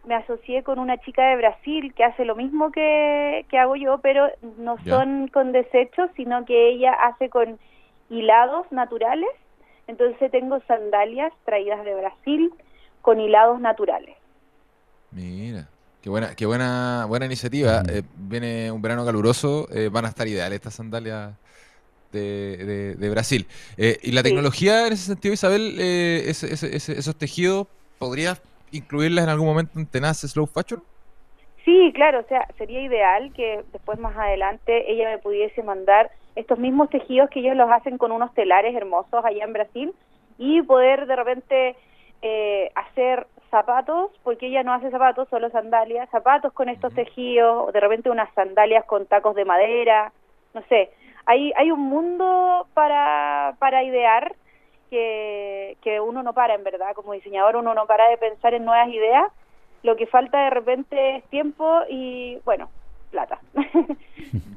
me 0.06 0.14
asocié 0.14 0.62
con 0.62 0.78
una 0.78 0.96
chica 0.98 1.28
de 1.28 1.36
Brasil 1.36 1.92
que 1.92 2.04
hace 2.04 2.24
lo 2.24 2.36
mismo 2.36 2.70
que, 2.70 3.44
que 3.50 3.58
hago 3.58 3.74
yo, 3.74 3.98
pero 3.98 4.28
no 4.58 4.78
son 4.84 5.28
con 5.28 5.50
desechos, 5.50 6.08
sino 6.14 6.44
que 6.44 6.68
ella 6.68 6.92
hace 6.92 7.28
con 7.28 7.58
hilados 8.08 8.70
naturales. 8.70 9.28
Entonces 9.88 10.30
tengo 10.30 10.60
sandalias 10.68 11.32
traídas 11.44 11.84
de 11.84 11.94
Brasil 11.94 12.54
con 13.02 13.20
hilados 13.20 13.60
naturales. 13.60 14.16
Mira, 15.10 15.68
qué 16.06 16.10
buena, 16.10 16.36
qué 16.36 16.46
buena, 16.46 17.04
buena 17.08 17.26
iniciativa. 17.26 17.82
Eh, 17.90 18.02
viene 18.14 18.70
un 18.70 18.80
verano 18.80 19.04
caluroso, 19.04 19.66
eh, 19.72 19.88
van 19.88 20.04
a 20.04 20.08
estar 20.08 20.28
ideales 20.28 20.54
estas 20.54 20.74
sandalias 20.74 21.34
de, 22.12 22.56
de- 22.64 22.94
de 22.94 23.10
Brasil. 23.10 23.48
Eh, 23.76 23.98
y 24.04 24.12
la 24.12 24.22
Sí. 24.22 24.28
tecnología 24.28 24.86
en 24.86 24.92
ese 24.92 25.02
sentido, 25.06 25.34
Isabel, 25.34 25.74
eh, 25.80 26.22
ese- 26.28 26.54
ese- 26.54 26.76
ese- 26.76 26.96
esos 26.96 27.18
tejidos, 27.18 27.66
¿podrías 27.98 28.40
incluirlas 28.70 29.24
en 29.24 29.30
algún 29.30 29.48
momento 29.48 29.80
en 29.80 29.88
Tenaz 29.90 30.18
Slow 30.20 30.46
Fashion? 30.46 30.80
Sí, 31.64 31.90
claro, 31.92 32.20
o 32.20 32.28
sea, 32.28 32.46
sería 32.56 32.82
ideal 32.82 33.32
que 33.34 33.64
después 33.72 33.98
más 33.98 34.16
adelante 34.16 34.88
ella 34.92 35.10
me 35.10 35.18
pudiese 35.18 35.64
mandar 35.64 36.08
estos 36.36 36.60
mismos 36.60 36.88
tejidos 36.90 37.30
que 37.30 37.40
ellos 37.40 37.56
los 37.56 37.68
hacen 37.68 37.98
con 37.98 38.12
unos 38.12 38.32
telares 38.34 38.76
hermosos 38.76 39.24
allá 39.24 39.44
en 39.44 39.52
Brasil 39.52 39.92
y 40.38 40.62
poder 40.62 41.06
de 41.08 41.16
repente 41.16 41.76
eh, 42.22 42.70
hacer 42.76 43.26
zapatos, 43.56 44.10
porque 44.22 44.48
ella 44.48 44.62
no 44.62 44.74
hace 44.74 44.90
zapatos, 44.90 45.28
solo 45.30 45.48
sandalias, 45.48 46.10
zapatos 46.10 46.52
con 46.52 46.68
estos 46.68 46.92
tejidos, 46.92 47.68
o 47.68 47.72
de 47.72 47.80
repente 47.80 48.10
unas 48.10 48.28
sandalias 48.34 48.84
con 48.84 49.06
tacos 49.06 49.34
de 49.34 49.46
madera, 49.46 50.12
no 50.52 50.62
sé. 50.68 50.90
Hay, 51.24 51.52
hay 51.56 51.70
un 51.70 51.80
mundo 51.80 52.66
para, 52.74 53.54
para 53.58 53.82
idear 53.82 54.34
que, 54.90 55.78
que 55.82 56.00
uno 56.00 56.22
no 56.22 56.34
para, 56.34 56.54
en 56.54 56.64
verdad, 56.64 56.94
como 56.94 57.14
diseñador 57.14 57.56
uno 57.56 57.72
no 57.72 57.86
para 57.86 58.10
de 58.10 58.18
pensar 58.18 58.52
en 58.52 58.66
nuevas 58.66 58.88
ideas. 58.90 59.32
Lo 59.82 59.96
que 59.96 60.06
falta 60.06 60.44
de 60.44 60.50
repente 60.50 61.16
es 61.16 61.24
tiempo 61.30 61.80
y, 61.88 62.38
bueno, 62.44 62.68
plata. 63.10 63.40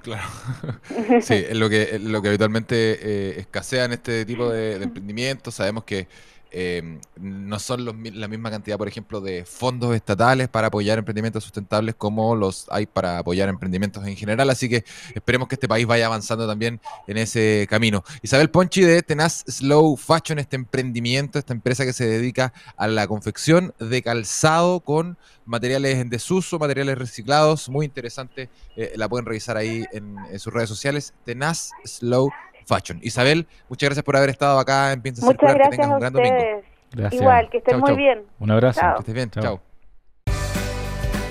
Claro. 0.04 0.28
Sí, 1.22 1.36
es 1.36 1.58
lo 1.58 1.70
que, 1.70 2.00
lo 2.00 2.22
que 2.22 2.30
habitualmente 2.30 2.76
eh, 2.76 3.40
escasea 3.40 3.86
en 3.86 3.94
este 3.94 4.26
tipo 4.26 4.50
de, 4.50 4.78
de 4.78 4.84
emprendimientos. 4.84 5.56
Sabemos 5.56 5.84
que 5.86 6.08
eh, 6.52 7.00
no 7.16 7.60
son 7.60 7.86
la 7.86 8.28
misma 8.28 8.50
cantidad, 8.50 8.78
por 8.78 8.88
ejemplo, 8.88 9.22
de 9.22 9.46
fondos 9.46 9.96
estatales 9.96 10.48
para 10.48 10.68
apoyar 10.68 10.98
emprendimientos 10.98 11.44
sustentables 11.44 11.96
como 11.96 12.36
los 12.36 12.66
hay 12.70 12.86
para 12.86 13.20
apoyar 13.20 13.50
emprendimientos 13.50 14.06
en 14.06 14.16
general. 14.16 14.50
Así 14.50 14.68
que 14.70 14.84
esperemos 15.14 15.48
que 15.48 15.56
este 15.56 15.68
país 15.68 15.86
vaya 15.86 16.08
avanzando 16.08 16.48
también 16.48 16.80
en 17.08 17.18
ese 17.18 17.68
camino. 17.70 18.04
Isabel 18.22 18.50
Ponchi 18.50 18.82
de 18.82 19.02
Tenaz 19.04 19.44
Slow 19.48 19.96
Fashion, 19.98 20.40
este 20.40 20.56
emprendimiento, 20.56 21.40
esta 21.40 21.54
empresa 21.54 21.86
que 21.86 21.94
se 21.94 22.08
dedica 22.08 22.54
a 22.78 22.88
la 22.88 23.08
confección 23.08 23.74
de 23.80 24.02
calzado 24.02 24.80
con 24.80 25.18
materiales 25.46 25.98
en 25.98 26.10
desuso, 26.10 26.60
materiales 26.60 26.98
reciclados. 26.98 27.70
Muy 27.70 27.86
interesante. 27.86 28.50
eh, 28.76 28.94
la 28.96 29.10
pueden 29.10 29.26
revisar 29.26 29.58
ahí 29.58 29.86
en, 29.92 30.16
en 30.32 30.40
sus 30.40 30.54
redes 30.54 30.70
sociales. 30.70 31.14
Tenaz 31.26 31.72
Slow 31.84 32.32
Fashion. 32.70 33.00
Isabel, 33.02 33.48
muchas 33.68 33.88
gracias 33.90 34.04
por 34.06 34.16
haber 34.16 34.30
estado 34.30 34.60
acá 34.60 34.94
en 34.94 35.02
Piensa 35.02 35.26
Muchas 35.26 35.40
Circular. 35.40 35.54
que 35.56 35.60
gracias 35.60 35.76
tengas 35.78 35.90
a 35.90 35.94
un 35.96 36.00
gran 36.00 36.14
domingo. 36.14 36.38
ustedes. 36.38 36.66
Gracias. 36.92 37.22
Igual, 37.22 37.50
que 37.50 37.58
estén 37.58 37.72
Chau, 37.74 37.80
muy 37.82 37.90
chau. 37.90 37.98
bien. 37.98 38.20
Un 38.40 38.52
abrazo. 38.52 38.82
Que 38.82 39.00
estés 39.00 39.16
bien. 39.16 39.30
Chao. 39.32 39.44
Chao. 39.44 39.62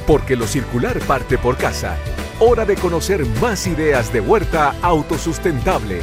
Porque 0.07 0.37
lo 0.37 0.47
circular 0.47 0.99
parte 1.01 1.39
por 1.39 1.57
casa. 1.57 1.97
Hora 2.41 2.65
de 2.65 2.77
conocer 2.77 3.25
más 3.41 3.67
ideas 3.67 4.13
de 4.13 4.21
huerta 4.21 4.75
autosustentable. 4.83 6.01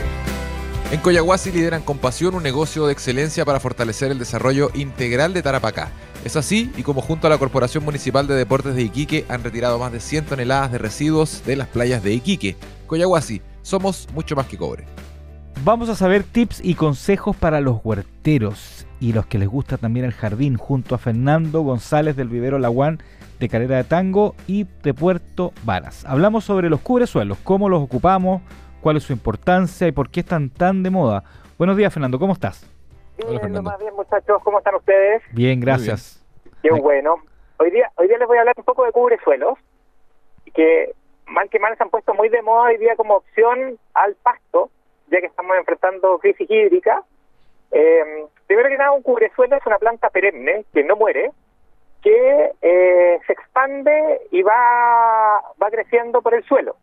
En 0.92 1.00
Coyahuasi 1.00 1.52
lideran 1.52 1.82
con 1.82 1.98
pasión 1.98 2.36
un 2.36 2.44
negocio 2.44 2.86
de 2.86 2.94
excelencia 2.94 3.44
para 3.44 3.60
fortalecer 3.60 4.12
el 4.12 4.20
desarrollo 4.20 4.70
integral 4.76 5.34
de 5.34 5.42
Tarapacá. 5.42 5.90
Es 6.24 6.36
así, 6.36 6.72
y 6.78 6.84
como 6.84 7.02
junto 7.02 7.26
a 7.28 7.30
la 7.30 7.38
Corporación 7.40 7.84
Municipal 7.84 8.28
de 8.28 8.36
Deportes 8.36 8.76
de 8.76 8.84
Iquique 8.84 9.26
han 9.30 9.44
retirado 9.44 9.80
más 9.80 9.92
de 9.92 10.00
100 10.00 10.26
toneladas 10.26 10.72
de 10.72 10.78
residuos 10.78 11.44
de 11.46 11.56
las 11.56 11.68
playas 11.68 12.04
de 12.04 12.14
Iquique. 12.14 12.56
Coyahuasi, 12.88 13.42
somos 13.64 14.08
mucho 14.14 14.36
más 14.36 14.46
que 14.46 14.58
cobre. 14.58 14.86
Vamos 15.64 15.89
a 15.89 15.95
saber 15.95 16.24
tips 16.24 16.62
y 16.64 16.76
consejos 16.76 17.36
para 17.36 17.60
los 17.60 17.84
huerteros 17.84 18.86
y 18.99 19.14
los 19.14 19.26
que 19.26 19.39
les 19.39 19.47
gusta 19.47 19.78
también 19.78 20.06
el 20.06 20.12
jardín, 20.14 20.58
junto 20.58 20.93
a 20.95 20.97
Fernando 20.97 21.62
González 21.62 22.16
del 22.16 22.28
Vivero 22.30 22.60
Laguán 22.60 22.99
de 23.39 23.49
Calera 23.49 23.78
de 23.78 23.84
Tango 23.84 24.36
y 24.47 24.66
de 24.84 24.93
Puerto 24.93 25.53
Varas. 25.64 26.06
Hablamos 26.06 26.43
sobre 26.45 26.70
los 26.70 26.82
cubresuelos, 26.82 27.38
cómo 27.43 27.68
los 27.68 27.82
ocupamos, 27.82 28.41
cuál 28.82 28.97
es 28.97 29.03
su 29.03 29.14
importancia 29.14 29.88
y 29.88 29.91
por 29.91 30.10
qué 30.10 30.20
están 30.22 30.49
tan 30.49 30.84
de 30.84 30.91
moda. 30.91 31.24
Buenos 31.58 31.76
días, 31.78 31.93
Fernando, 31.93 32.20
¿cómo 32.20 32.34
estás? 32.34 32.70
Hola, 33.18 33.30
Bien, 33.30 33.41
Fernando. 33.41 33.70
lo 33.70 33.72
más 33.72 33.80
bien, 33.80 33.95
muchachos, 33.95 34.41
¿cómo 34.43 34.60
están 34.60 34.76
ustedes? 34.76 35.24
Bien, 35.34 35.60
gracias. 35.60 36.24
Qué 36.62 36.70
Ay. 36.72 36.80
bueno. 36.80 37.16
Hoy 37.58 37.72
día, 37.72 37.89
hoy 37.95 38.08
día 38.08 38.18
les 38.18 38.28
voy 38.28 38.38
a 38.38 38.41
hablar 38.41 38.56
un 38.58 38.66
poco 38.66 38.86
de 38.86 38.91
cubresuelos, 38.91 39.58
que 40.53 40.93
mal 41.26 41.49
que 41.49 41.60
mal 41.60 41.76
se 41.78 41.84
han 41.84 41.89
puesto 41.89 42.14
muy 42.14 42.30
de 42.30 42.41
moda 42.41 42.70
hoy 42.70 42.78
día 42.78 42.95
como 42.95 43.16
opción 43.16 43.78
al 43.93 44.16
pasto, 44.16 44.70
ya 45.08 45.20
que 45.20 45.28
estamos 45.28 45.58
enfrentando 45.58 46.18
crisis 46.20 46.49
hídrica. 46.49 47.03
Eh, 47.72 48.26
primero 48.47 48.70
que 48.70 48.78
nada, 48.78 48.91
un 48.91 49.01
cubresuelo 49.01 49.56
es 49.56 49.66
una 49.66 49.80
planta 49.80 50.10
perenne 50.10 50.66
que 50.74 50.84
no 50.84 50.95
muere, 50.95 51.32
que 52.01 52.51
eh, 52.62 53.20
se 53.26 53.34
expande 53.34 54.22
y 54.32 54.41
va, 54.43 55.41
va 55.62 55.72
creciendo 55.72 56.22
por 56.22 56.34
el 56.34 56.43
suelo. 56.43 56.76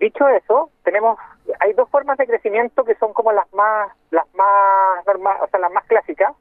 Dicho 0.00 0.28
eso, 0.28 0.70
tenemos 0.82 1.16
hay 1.60 1.72
dos 1.74 1.88
formas 1.88 2.18
de 2.18 2.26
crecimiento 2.26 2.84
que 2.84 2.96
son 2.96 3.12
como 3.12 3.32
las 3.32 3.52
más 3.52 3.92
las 4.10 4.26
más 4.34 5.06
normal, 5.06 5.38
o 5.42 5.48
sea, 5.48 5.60
las 5.60 5.72
más 5.72 5.84
clásicas, 5.84 6.32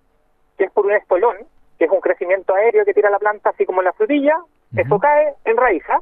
que 0.57 0.65
es 0.65 0.71
por 0.71 0.85
un 0.85 0.93
estolón, 0.93 1.37
que 1.77 1.85
es 1.85 1.91
un 1.91 2.01
crecimiento 2.01 2.55
aéreo 2.55 2.85
que 2.85 2.93
tira 2.93 3.09
la 3.09 3.19
planta 3.19 3.49
así 3.49 3.65
como 3.65 3.81
la 3.81 3.93
frutilla, 3.93 4.39
eso 4.75 4.99
cae 4.99 5.33
en 5.45 5.57
raíz, 5.57 5.83
¿ah? 5.89 5.99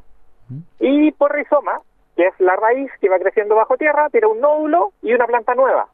y 0.78 1.12
por 1.12 1.34
rizoma, 1.34 1.80
que 2.16 2.26
es 2.26 2.34
la 2.38 2.56
raíz 2.56 2.90
que 3.00 3.08
va 3.08 3.18
creciendo 3.18 3.54
bajo 3.54 3.76
tierra, 3.76 4.08
tira 4.10 4.28
un 4.28 4.40
nódulo 4.40 4.92
y 5.02 5.12
una 5.12 5.26
planta 5.26 5.54
nueva, 5.54 5.88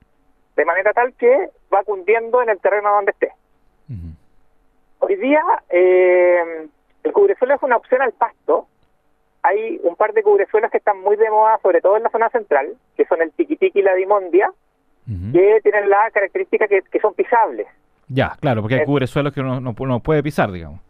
de 0.57 0.65
manera 0.65 0.93
tal 0.93 1.13
que 1.15 1.51
va 1.73 1.85
cundiendo 1.85 2.43
en 2.43 2.51
el 2.51 2.61
terreno 2.61 2.91
donde 2.91 3.13
esté. 3.13 3.33
Hoy 4.99 5.17
día 5.17 5.43
eh, 5.69 6.67
el 7.05 7.13
cubresuelo 7.13 7.55
es 7.55 7.63
una 7.63 7.77
opción 7.77 8.03
al 8.03 8.13
pasto. 8.13 8.67
Hay 9.43 9.79
un 9.85 9.95
par 9.95 10.13
de 10.13 10.23
cubresuelos 10.23 10.71
que 10.71 10.79
están 10.79 11.01
muy 11.01 11.17
de 11.17 11.31
moda, 11.31 11.59
sobre 11.63 11.81
todo 11.81 11.97
en 11.97 12.03
la 12.03 12.11
zona 12.11 12.29
central, 12.31 12.75
que 12.97 13.05
son 13.05 13.23
el 13.23 13.31
tiquitiqui 13.33 13.79
y 13.79 13.83
la 13.83 13.95
dimondia, 13.95 14.51
que 15.33 15.61
tienen 15.63 15.89
la 15.89 16.11
característica 16.11 16.67
que, 16.67 16.83
que 16.83 16.99
son 16.99 17.15
pisables. 17.15 17.69
Ya, 18.09 18.37
claro, 18.41 18.63
porque 18.63 18.77
hay 18.77 18.85
cubresuelos 18.85 19.33
que 19.33 19.41
uno 19.41 19.61
no 19.61 20.01
puede 20.01 20.23
pisar, 20.23 20.51
digamos. 20.51 20.81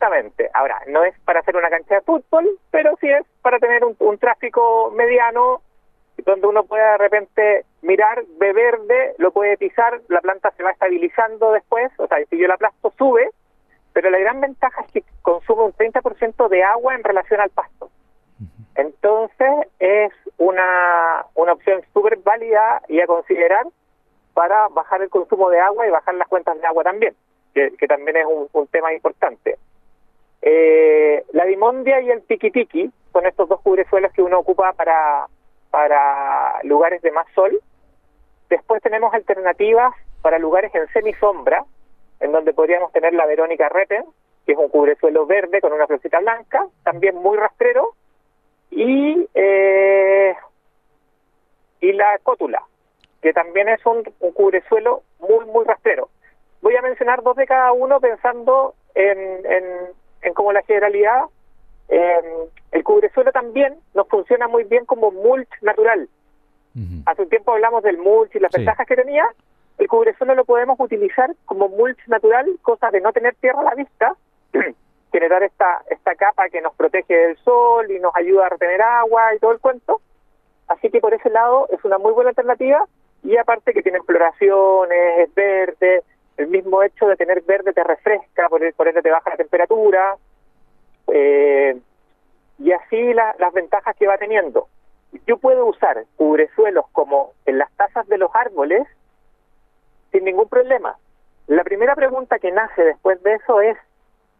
Justamente. 0.00 0.48
Ahora, 0.54 0.80
no 0.86 1.04
es 1.04 1.14
para 1.26 1.40
hacer 1.40 1.54
una 1.56 1.68
cancha 1.68 1.96
de 1.96 2.00
fútbol, 2.00 2.48
pero 2.70 2.96
sí 3.02 3.08
es 3.10 3.22
para 3.42 3.58
tener 3.58 3.84
un, 3.84 3.94
un 3.98 4.16
tráfico 4.16 4.90
mediano 4.96 5.60
donde 6.24 6.46
uno 6.46 6.64
pueda 6.64 6.92
de 6.92 6.98
repente 6.98 7.66
mirar, 7.82 8.24
ve 8.38 8.54
verde, 8.54 9.14
lo 9.18 9.30
puede 9.30 9.58
pisar, 9.58 10.00
la 10.08 10.22
planta 10.22 10.52
se 10.56 10.62
va 10.62 10.70
estabilizando 10.70 11.52
después, 11.52 11.92
o 11.98 12.06
sea, 12.06 12.16
si 12.30 12.38
yo 12.38 12.48
la 12.48 12.54
aplasto 12.54 12.94
sube, 12.96 13.28
pero 13.92 14.08
la 14.08 14.18
gran 14.18 14.40
ventaja 14.40 14.80
es 14.86 14.90
que 14.90 15.04
consume 15.20 15.64
un 15.64 15.74
30% 15.74 16.48
de 16.48 16.62
agua 16.62 16.94
en 16.94 17.04
relación 17.04 17.40
al 17.42 17.50
pasto. 17.50 17.90
Entonces 18.76 19.50
es 19.80 20.12
una, 20.38 21.26
una 21.34 21.52
opción 21.52 21.82
súper 21.92 22.16
válida 22.20 22.80
y 22.88 23.02
a 23.02 23.06
considerar 23.06 23.66
para 24.32 24.68
bajar 24.68 25.02
el 25.02 25.10
consumo 25.10 25.50
de 25.50 25.60
agua 25.60 25.86
y 25.86 25.90
bajar 25.90 26.14
las 26.14 26.28
cuentas 26.28 26.58
de 26.58 26.66
agua 26.66 26.84
también, 26.84 27.14
que, 27.52 27.72
que 27.76 27.86
también 27.86 28.16
es 28.16 28.24
un, 28.24 28.48
un 28.50 28.66
tema 28.68 28.94
importante. 28.94 29.58
Eh, 30.42 31.24
la 31.32 31.44
dimondia 31.44 32.00
y 32.00 32.10
el 32.10 32.22
tiquitiqui 32.22 32.90
son 33.12 33.26
estos 33.26 33.48
dos 33.48 33.60
cubresuelos 33.60 34.12
que 34.12 34.22
uno 34.22 34.38
ocupa 34.38 34.72
para, 34.72 35.26
para 35.70 36.62
lugares 36.62 37.02
de 37.02 37.10
más 37.10 37.26
sol. 37.34 37.60
Después 38.48 38.82
tenemos 38.82 39.12
alternativas 39.12 39.94
para 40.22 40.38
lugares 40.38 40.74
en 40.74 40.88
semisombra, 40.88 41.64
en 42.20 42.32
donde 42.32 42.52
podríamos 42.52 42.92
tener 42.92 43.14
la 43.14 43.26
Verónica 43.26 43.68
Repen, 43.68 44.04
que 44.46 44.52
es 44.52 44.58
un 44.58 44.68
cubresuelo 44.68 45.26
verde 45.26 45.60
con 45.60 45.72
una 45.72 45.86
florcita 45.86 46.18
blanca, 46.20 46.66
también 46.82 47.16
muy 47.16 47.36
rastrero, 47.36 47.94
y, 48.70 49.28
eh, 49.34 50.34
y 51.80 51.92
la 51.92 52.18
cótula, 52.22 52.62
que 53.20 53.32
también 53.32 53.68
es 53.68 53.84
un, 53.84 54.02
un 54.20 54.32
cubresuelo 54.32 55.02
muy, 55.18 55.44
muy 55.46 55.64
rastrero. 55.64 56.08
Voy 56.62 56.76
a 56.76 56.82
mencionar 56.82 57.22
dos 57.22 57.36
de 57.36 57.46
cada 57.46 57.72
uno 57.72 58.00
pensando 58.00 58.74
en, 58.94 59.18
en, 59.46 59.64
en 60.22 60.34
como 60.34 60.52
la 60.52 60.62
generalidad. 60.62 61.24
Eh, 61.88 62.20
el 62.72 62.84
cubresuelo 62.84 63.32
también 63.32 63.74
nos 63.94 64.06
funciona 64.08 64.46
muy 64.48 64.64
bien 64.64 64.84
como 64.86 65.10
mulch 65.10 65.50
natural. 65.62 66.08
Hace 67.06 67.22
un 67.22 67.28
tiempo 67.28 67.52
hablamos 67.52 67.82
del 67.82 67.98
mulch 67.98 68.34
y 68.36 68.38
las 68.38 68.52
Sí. 68.52 68.58
ventajas 68.58 68.86
que 68.86 68.94
tenía. 68.96 69.26
El 69.78 69.88
cubresuelo 69.88 70.34
lo 70.34 70.44
podemos 70.44 70.78
utilizar 70.78 71.30
como 71.46 71.68
mulch 71.68 71.98
natural, 72.06 72.46
cosa 72.62 72.90
de 72.90 73.00
no 73.00 73.12
tener 73.12 73.34
tierra 73.36 73.60
a 73.60 73.64
la 73.64 73.74
vista, 73.74 74.14
generar 75.12 75.42
esta, 75.42 75.82
esta 75.90 76.14
capa 76.14 76.48
que 76.48 76.60
nos 76.60 76.74
protege 76.76 77.12
del 77.14 77.36
sol 77.38 77.90
y 77.90 77.98
nos 77.98 78.14
ayuda 78.14 78.46
a 78.46 78.50
retener 78.50 78.80
agua 78.82 79.34
y 79.34 79.38
todo 79.40 79.50
el 79.52 79.58
cuento. 79.58 80.00
Así 80.68 80.90
que 80.90 81.00
por 81.00 81.12
ese 81.12 81.28
lado 81.30 81.66
es 81.72 81.84
una 81.84 81.98
muy 81.98 82.12
buena 82.12 82.30
alternativa 82.30 82.86
y 83.24 83.36
aparte 83.36 83.72
que 83.72 83.82
tiene 83.82 84.00
floraciones, 84.02 85.18
es 85.28 85.34
verde, 85.34 86.04
el 86.40 86.48
mismo 86.48 86.82
hecho 86.82 87.06
de 87.06 87.16
tener 87.16 87.42
verde 87.42 87.72
te 87.72 87.84
refresca, 87.84 88.48
por, 88.48 88.60
por 88.74 88.88
ende 88.88 89.02
te 89.02 89.10
baja 89.10 89.30
la 89.30 89.36
temperatura 89.36 90.16
eh, 91.08 91.78
y 92.58 92.72
así 92.72 93.12
la- 93.14 93.34
las 93.38 93.52
ventajas 93.52 93.96
que 93.96 94.06
va 94.06 94.16
teniendo. 94.18 94.68
Yo 95.26 95.38
puedo 95.38 95.66
usar 95.66 96.04
cubresuelos 96.16 96.86
como 96.92 97.32
en 97.46 97.58
las 97.58 97.70
tasas 97.72 98.06
de 98.08 98.18
los 98.18 98.30
árboles 98.34 98.86
sin 100.12 100.24
ningún 100.24 100.48
problema. 100.48 100.96
La 101.46 101.64
primera 101.64 101.94
pregunta 101.96 102.38
que 102.38 102.52
nace 102.52 102.82
después 102.84 103.22
de 103.22 103.34
eso 103.34 103.60
es, 103.60 103.76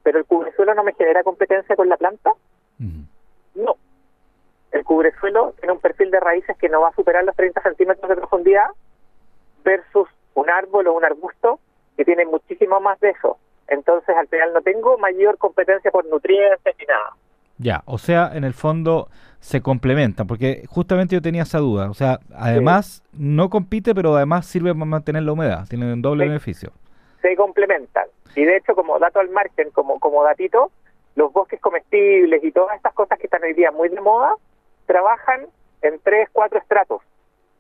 ¿pero 0.03 0.19
el 0.19 0.25
cubresuelo 0.25 0.75
no 0.75 0.85
me 0.85 0.95
genera 0.95 1.23
competencia 1.25 1.75
con 1.77 1.89
la 1.89 1.97
planta? 1.97 2.33
No. 3.55 3.77
El 4.73 4.85
cubresuelo 4.85 5.53
tiene 5.59 5.73
un 5.73 5.81
perfil 5.81 6.11
de 6.13 6.21
raíces 6.21 6.57
que 6.57 6.69
no 6.69 6.81
va 6.83 6.89
a 6.89 6.95
superar 6.95 7.25
los 7.25 7.35
30 7.37 7.61
centímetros 7.63 8.09
de 8.09 8.17
profundidad 8.17 8.69
versus 9.65 10.09
un 10.35 10.49
árbol 10.49 10.87
o 10.87 10.93
un 10.95 11.05
arbusto 11.05 11.59
que 11.97 12.05
tiene 12.05 12.25
muchísimo 12.25 12.81
más 12.81 12.99
de 13.01 13.11
eso. 13.11 13.39
Entonces, 13.69 14.17
al 14.17 14.27
final 14.29 14.53
no 14.53 14.61
tengo 14.63 14.99
mayor 14.99 15.39
competencia 15.39 15.91
por 15.91 16.05
nutrientes 16.07 16.75
ni 16.79 16.87
nada. 16.87 17.15
Ya, 17.59 17.83
o 17.85 17.99
sea, 17.99 18.31
en 18.35 18.45
el 18.45 18.55
fondo 18.55 19.09
se 19.39 19.61
complementan, 19.61 20.27
porque 20.27 20.65
justamente 20.69 21.15
yo 21.15 21.23
tenía 21.23 21.43
esa 21.43 21.59
duda. 21.59 21.91
O 21.91 21.95
sea, 21.95 22.19
además 22.35 23.03
no 23.13 23.51
compite, 23.51 23.95
pero 23.95 24.17
además 24.17 24.47
sirve 24.47 24.73
para 24.73 24.85
mantener 24.87 25.23
la 25.23 25.33
humedad, 25.33 25.67
tiene 25.69 25.93
un 25.93 26.03
doble 26.03 26.27
beneficio. 26.27 26.73
se 27.23 27.37
complementan. 27.37 28.07
Y 28.35 28.45
de 28.45 28.57
hecho, 28.57 28.75
como 28.75 28.99
dato 28.99 29.21
al 29.21 29.29
margen, 29.29 29.71
como, 29.73 30.01
como 30.01 30.25
datito, 30.25 30.71
los 31.17 31.33
bosques 31.33 31.61
comestibles 31.61 32.43
y 32.43 32.53
todas 32.53 32.77
estas 32.77 32.95
cosas 32.95 33.19
que 33.19 33.27
están 33.27 33.43
hoy 33.43 33.53
día 33.53 33.71
muy 33.71 33.89
de 33.89 34.01
moda, 34.01 34.35
trabajan 34.87 35.47
en 35.83 35.99
tres, 36.01 36.29
cuatro 36.33 36.59
estratos. 36.59 37.03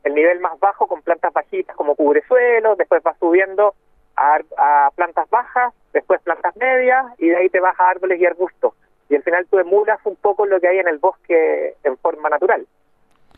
El 0.02 0.14
nivel 0.14 0.40
más 0.40 0.58
bajo 0.60 0.86
con 0.86 1.02
plantas 1.02 1.32
bajitas 1.32 1.76
como 1.76 1.94
cubresuelo, 1.94 2.76
después 2.76 3.02
va 3.06 3.14
subiendo 3.18 3.74
a, 4.20 4.90
plantas 4.94 5.28
bajas, 5.30 5.72
después 5.92 6.20
plantas 6.22 6.56
medias 6.56 7.06
y 7.18 7.28
de 7.28 7.36
ahí 7.36 7.48
te 7.48 7.60
vas 7.60 7.78
a 7.78 7.88
árboles 7.88 8.20
y 8.20 8.26
arbustos. 8.26 8.74
Y 9.08 9.16
al 9.16 9.22
final 9.22 9.46
tú 9.50 9.58
emulas 9.58 9.98
un 10.04 10.16
poco 10.16 10.46
lo 10.46 10.60
que 10.60 10.68
hay 10.68 10.78
en 10.78 10.88
el 10.88 10.98
bosque 10.98 11.74
en 11.82 11.96
forma 11.98 12.28
natural. 12.28 12.66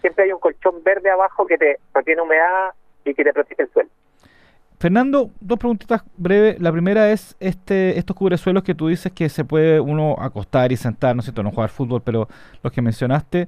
Siempre 0.00 0.24
hay 0.24 0.32
un 0.32 0.40
colchón 0.40 0.82
verde 0.82 1.10
abajo 1.10 1.46
que 1.46 1.56
te 1.56 1.78
retiene 1.94 2.22
humedad 2.22 2.70
y 3.04 3.14
que 3.14 3.24
te 3.24 3.32
protege 3.32 3.62
el 3.62 3.70
suelo. 3.70 3.90
Fernando, 4.78 5.30
dos 5.40 5.60
preguntitas 5.60 6.02
breves. 6.16 6.60
La 6.60 6.72
primera 6.72 7.12
es 7.12 7.36
este, 7.38 7.96
estos 7.98 8.16
cubresuelos 8.16 8.64
que 8.64 8.74
tú 8.74 8.88
dices 8.88 9.12
que 9.12 9.28
se 9.28 9.44
puede 9.44 9.78
uno 9.78 10.16
acostar 10.18 10.72
y 10.72 10.76
sentar, 10.76 11.14
¿no 11.14 11.20
es 11.20 11.26
cierto? 11.26 11.44
No 11.44 11.52
jugar 11.52 11.70
fútbol, 11.70 12.02
pero 12.04 12.26
los 12.64 12.72
que 12.72 12.82
mencionaste, 12.82 13.46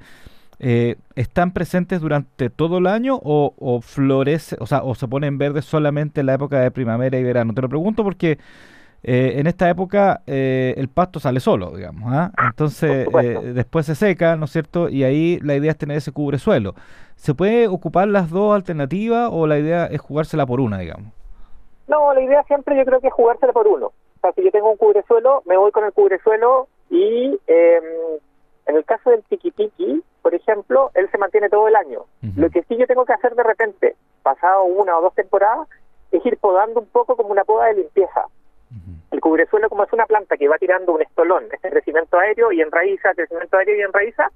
eh, 0.59 0.97
¿están 1.17 1.53
presentes 1.53 2.01
durante 2.01 2.51
todo 2.51 2.79
el 2.79 2.87
año 2.87 3.19
o, 3.23 3.55
o 3.59 3.81
florece, 3.81 4.57
o 4.61 4.67
sea, 4.67 4.83
o 4.83 4.95
se 4.95 5.09
ponen 5.09 5.39
verdes 5.39 5.65
solamente 5.65 6.21
en 6.21 6.27
la 6.27 6.35
época 6.35 6.61
de 6.61 6.71
primavera 6.71 7.19
y 7.19 7.23
verano? 7.23 7.55
Te 7.55 7.63
lo 7.63 7.69
pregunto 7.69 8.05
porque 8.05 8.39
eh, 9.07 9.39
en 9.39 9.47
esta 9.47 9.69
época 9.69 10.23
eh, 10.27 10.73
el 10.79 10.89
pasto 10.89 11.21
sale 11.21 11.39
solo, 11.39 11.73
digamos. 11.77 12.11
¿ah? 12.11 12.33
Entonces 12.49 13.07
eh, 13.23 13.53
después 13.53 13.85
se 13.85 13.95
seca, 13.95 14.35
¿no 14.37 14.47
es 14.47 14.51
cierto? 14.51 14.89
Y 14.89 15.05
ahí 15.05 15.39
la 15.43 15.55
idea 15.55 15.73
es 15.73 15.77
tener 15.77 15.99
ese 15.99 16.11
cubresuelo. 16.11 16.75
¿Se 17.15 17.35
puede 17.35 17.69
ocupar 17.69 18.09
las 18.09 18.31
dos 18.31 18.55
alternativas 18.55 19.29
o 19.31 19.47
la 19.47 19.59
idea 19.59 19.85
es 19.87 20.01
jugársela 20.01 20.47
por 20.47 20.59
una, 20.59 20.79
digamos? 20.79 21.13
No, 21.87 22.15
la 22.15 22.23
idea 22.23 22.43
siempre 22.45 22.79
yo 22.79 22.85
creo 22.87 23.01
que 23.03 23.09
es 23.09 23.13
jugársela 23.13 23.53
por 23.53 23.67
uno. 23.67 23.89
O 23.89 24.21
sea, 24.23 24.33
si 24.33 24.43
yo 24.43 24.51
tengo 24.51 24.71
un 24.71 24.79
cubresuelo, 24.79 25.43
me 25.45 25.59
voy 25.59 25.71
con 25.71 25.85
el 25.85 25.93
cubresuelo 25.93 26.69
y 26.89 27.39
em, 27.47 27.85
en 28.65 28.77
el 28.77 28.87
caso 28.87 29.11
del 29.11 29.23
tiquitiqui, 29.25 30.03
por 30.25 30.35
ejemplo, 30.35 30.91
él 30.95 31.07
se 31.11 31.19
mantiene 31.19 31.51
todo 31.51 31.69
el 31.69 31.77
año. 31.77 32.07
Lo 32.35 32.49
que 32.49 32.63
sí 32.63 32.77
yo 32.79 32.87
tengo 32.87 33.05
que 33.05 33.13
hacer 33.13 33.35
de 33.35 33.43
repente, 33.43 33.95
pasado 34.23 34.65
una 34.65 34.97
o 34.97 35.03
dos 35.03 35.15
temporadas, 35.15 35.69
es 36.11 36.25
ir 36.25 36.39
podando 36.39 36.81
un 36.81 36.87
poco 36.87 37.15
como 37.15 37.29
una 37.29 37.45
poda 37.45 37.67
de 37.67 37.75
limpieza. 37.75 38.25
El 39.11 39.21
cubresuelo, 39.21 39.69
como 39.69 39.85
es 39.85 39.93
una 39.93 40.07
planta 40.07 40.39
que 40.39 40.49
va 40.49 40.57
tirando 40.57 40.93
un 40.93 41.03
estolón, 41.03 41.45
este 41.53 41.69
crecimiento 41.69 42.19
aéreo 42.19 42.51
y 42.53 42.63
enraiza, 42.63 43.13
crecimiento 43.15 43.59
aéreo 43.59 43.77
y 43.77 43.83
enraiza, 43.83 44.31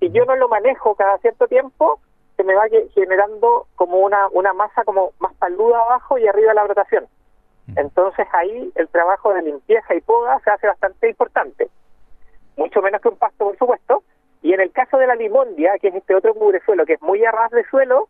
si 0.00 0.10
yo 0.10 0.26
no 0.26 0.36
lo 0.36 0.48
manejo 0.48 0.94
cada 0.96 1.16
cierto 1.18 1.48
tiempo, 1.48 1.98
se 2.36 2.44
me 2.44 2.54
va 2.54 2.68
ge- 2.68 2.88
generando 2.94 3.66
como 3.74 4.00
una, 4.00 4.28
una 4.28 4.52
masa 4.52 4.84
como 4.84 5.12
más 5.18 5.32
paluda 5.36 5.78
abajo 5.80 6.18
y 6.18 6.28
arriba 6.28 6.52
la 6.54 6.64
brotación. 6.64 7.06
Entonces 7.76 8.26
ahí 8.32 8.70
el 8.74 8.88
trabajo 8.88 9.32
de 9.32 9.42
limpieza 9.42 9.94
y 9.94 10.00
poda 10.02 10.38
se 10.44 10.50
hace 10.50 10.66
bastante 10.66 11.08
importante. 11.08 11.68
Mucho 12.56 12.82
menos 12.82 13.00
que 13.00 13.08
un 13.08 13.16
pasto, 13.16 13.46
por 13.46 13.56
supuesto. 13.56 14.02
Y 14.42 14.52
en 14.52 14.60
el 14.60 14.72
caso 14.72 14.98
de 14.98 15.06
la 15.06 15.14
limondia, 15.14 15.78
que 15.80 15.88
es 15.88 15.94
este 15.94 16.14
otro 16.14 16.34
cubresuelo 16.34 16.84
que 16.84 16.94
es 16.94 17.02
muy 17.02 17.24
a 17.24 17.30
ras 17.30 17.50
de 17.52 17.64
suelo, 17.70 18.08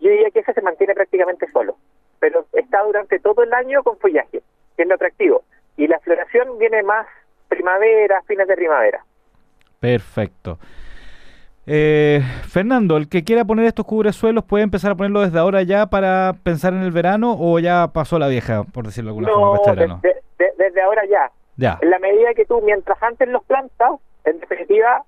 yo 0.00 0.10
diría 0.10 0.30
que 0.30 0.40
ese 0.40 0.52
se 0.52 0.62
mantiene 0.62 0.94
prácticamente 0.94 1.46
solo. 1.52 1.76
Pero 2.18 2.44
está 2.52 2.82
durante 2.82 3.18
todo 3.20 3.42
el 3.44 3.52
año 3.54 3.82
con 3.82 3.96
follaje, 3.98 4.42
que 4.76 4.82
es 4.82 4.88
lo 4.88 4.94
atractivo. 4.96 5.42
Y 5.76 5.86
la 5.86 5.98
floración 6.00 6.58
viene 6.58 6.82
más 6.82 7.06
primavera, 7.48 8.20
fines 8.26 8.48
de 8.48 8.54
primavera. 8.56 9.04
Perfecto. 9.78 10.58
Eh, 11.66 12.20
Fernando, 12.48 12.96
el 12.96 13.08
que 13.08 13.22
quiera 13.22 13.44
poner 13.44 13.66
estos 13.66 13.86
cubresuelos 13.86 14.44
puede 14.44 14.64
empezar 14.64 14.90
a 14.92 14.94
ponerlo 14.96 15.20
desde 15.20 15.38
ahora 15.38 15.62
ya 15.62 15.86
para 15.86 16.34
pensar 16.42 16.72
en 16.72 16.80
el 16.82 16.90
verano 16.90 17.36
o 17.38 17.58
ya 17.58 17.88
pasó 17.92 18.18
la 18.18 18.28
vieja, 18.28 18.64
por 18.64 18.86
decirlo 18.86 19.10
de 19.12 19.18
alguna 19.18 19.28
forma, 19.28 19.46
No, 19.46 19.54
este 19.56 19.70
verano. 19.70 20.00
desde, 20.02 20.20
de- 20.38 20.64
desde 20.64 20.82
ahora 20.82 21.02
ya. 21.06 21.30
Ya. 21.56 21.78
En 21.82 21.90
la 21.90 21.98
medida 21.98 22.34
que 22.34 22.44
tú, 22.46 22.60
mientras 22.62 23.00
antes 23.02 23.28
los 23.28 23.44
plantas, 23.44 23.92
en 24.24 24.40
definitiva, 24.40 25.04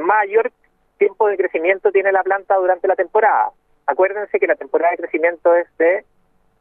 mayor 0.00 0.52
tiempo 0.98 1.28
de 1.28 1.36
crecimiento 1.36 1.90
tiene 1.92 2.12
la 2.12 2.22
planta 2.22 2.56
durante 2.56 2.88
la 2.88 2.96
temporada. 2.96 3.50
Acuérdense 3.86 4.38
que 4.38 4.46
la 4.46 4.54
temporada 4.54 4.92
de 4.92 4.98
crecimiento 4.98 5.54
es 5.54 5.66
de 5.78 6.04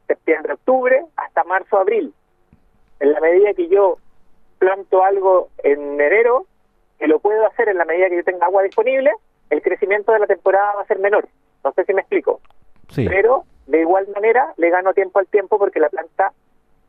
septiembre, 0.08 0.54
octubre 0.54 1.06
hasta 1.18 1.44
marzo, 1.44 1.78
abril. 1.78 2.14
En 3.00 3.12
la 3.12 3.20
medida 3.20 3.54
que 3.54 3.68
yo 3.68 3.98
planto 4.58 5.04
algo 5.04 5.50
en 5.64 6.00
enero, 6.02 6.46
que 6.98 7.08
lo 7.08 7.20
puedo 7.20 7.46
hacer 7.46 7.70
en 7.70 7.78
la 7.78 7.86
medida 7.86 8.10
que 8.10 8.18
yo 8.18 8.24
tenga 8.24 8.46
agua 8.46 8.64
disponible, 8.64 9.12
el 9.50 9.62
crecimiento 9.62 10.12
de 10.12 10.20
la 10.20 10.28
temporada 10.28 10.76
va 10.76 10.82
a 10.82 10.88
ser 10.88 11.00
menor. 11.00 11.28
No 11.64 11.72
sé 11.74 11.86
si 11.86 11.94
me 11.94 12.02
explico. 12.02 12.42
Sí. 12.90 13.08
Pero 13.08 13.44
de 13.68 13.82
igual 13.82 14.08
manera 14.14 14.54
le 14.58 14.70
gano 14.70 14.94
tiempo 14.94 15.20
al 15.20 15.28
tiempo 15.28 15.58
porque 15.58 15.80
la 15.80 15.90
planta 15.90 16.34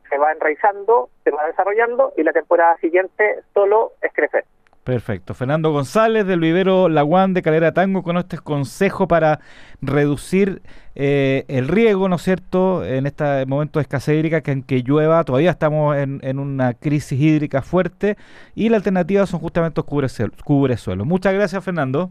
se 0.09 0.17
va 0.17 0.31
enraizando, 0.31 1.09
se 1.23 1.31
va 1.31 1.47
desarrollando 1.47 2.13
y 2.17 2.23
la 2.23 2.33
temporada 2.33 2.75
siguiente 2.77 3.41
solo 3.53 3.93
es 4.01 4.11
crecer. 4.13 4.45
Perfecto. 4.83 5.35
Fernando 5.35 5.71
González 5.71 6.25
del 6.25 6.39
vivero 6.39 6.89
Laguán 6.89 7.35
de 7.35 7.43
Calera 7.43 7.71
Tango 7.71 8.01
con 8.01 8.17
este 8.17 8.39
consejo 8.39 9.07
para 9.07 9.39
reducir 9.79 10.63
eh, 10.95 11.45
el 11.47 11.67
riego, 11.67 12.09
¿no 12.09 12.15
es 12.15 12.23
cierto?, 12.23 12.83
en 12.83 13.05
este 13.05 13.45
momento 13.45 13.77
de 13.77 13.83
escasez 13.83 14.15
hídrica, 14.15 14.41
que 14.41 14.51
aunque 14.51 14.81
llueva, 14.81 15.23
todavía 15.23 15.51
estamos 15.51 15.95
en, 15.97 16.19
en 16.23 16.39
una 16.39 16.73
crisis 16.73 17.19
hídrica 17.19 17.61
fuerte 17.61 18.17
y 18.55 18.69
la 18.69 18.77
alternativa 18.77 19.25
son 19.27 19.39
justamente 19.39 19.79
los 19.79 19.85
cubresuelos. 19.85 20.41
cubresuelos. 20.43 21.05
Muchas 21.05 21.33
gracias, 21.33 21.63
Fernando. 21.63 22.09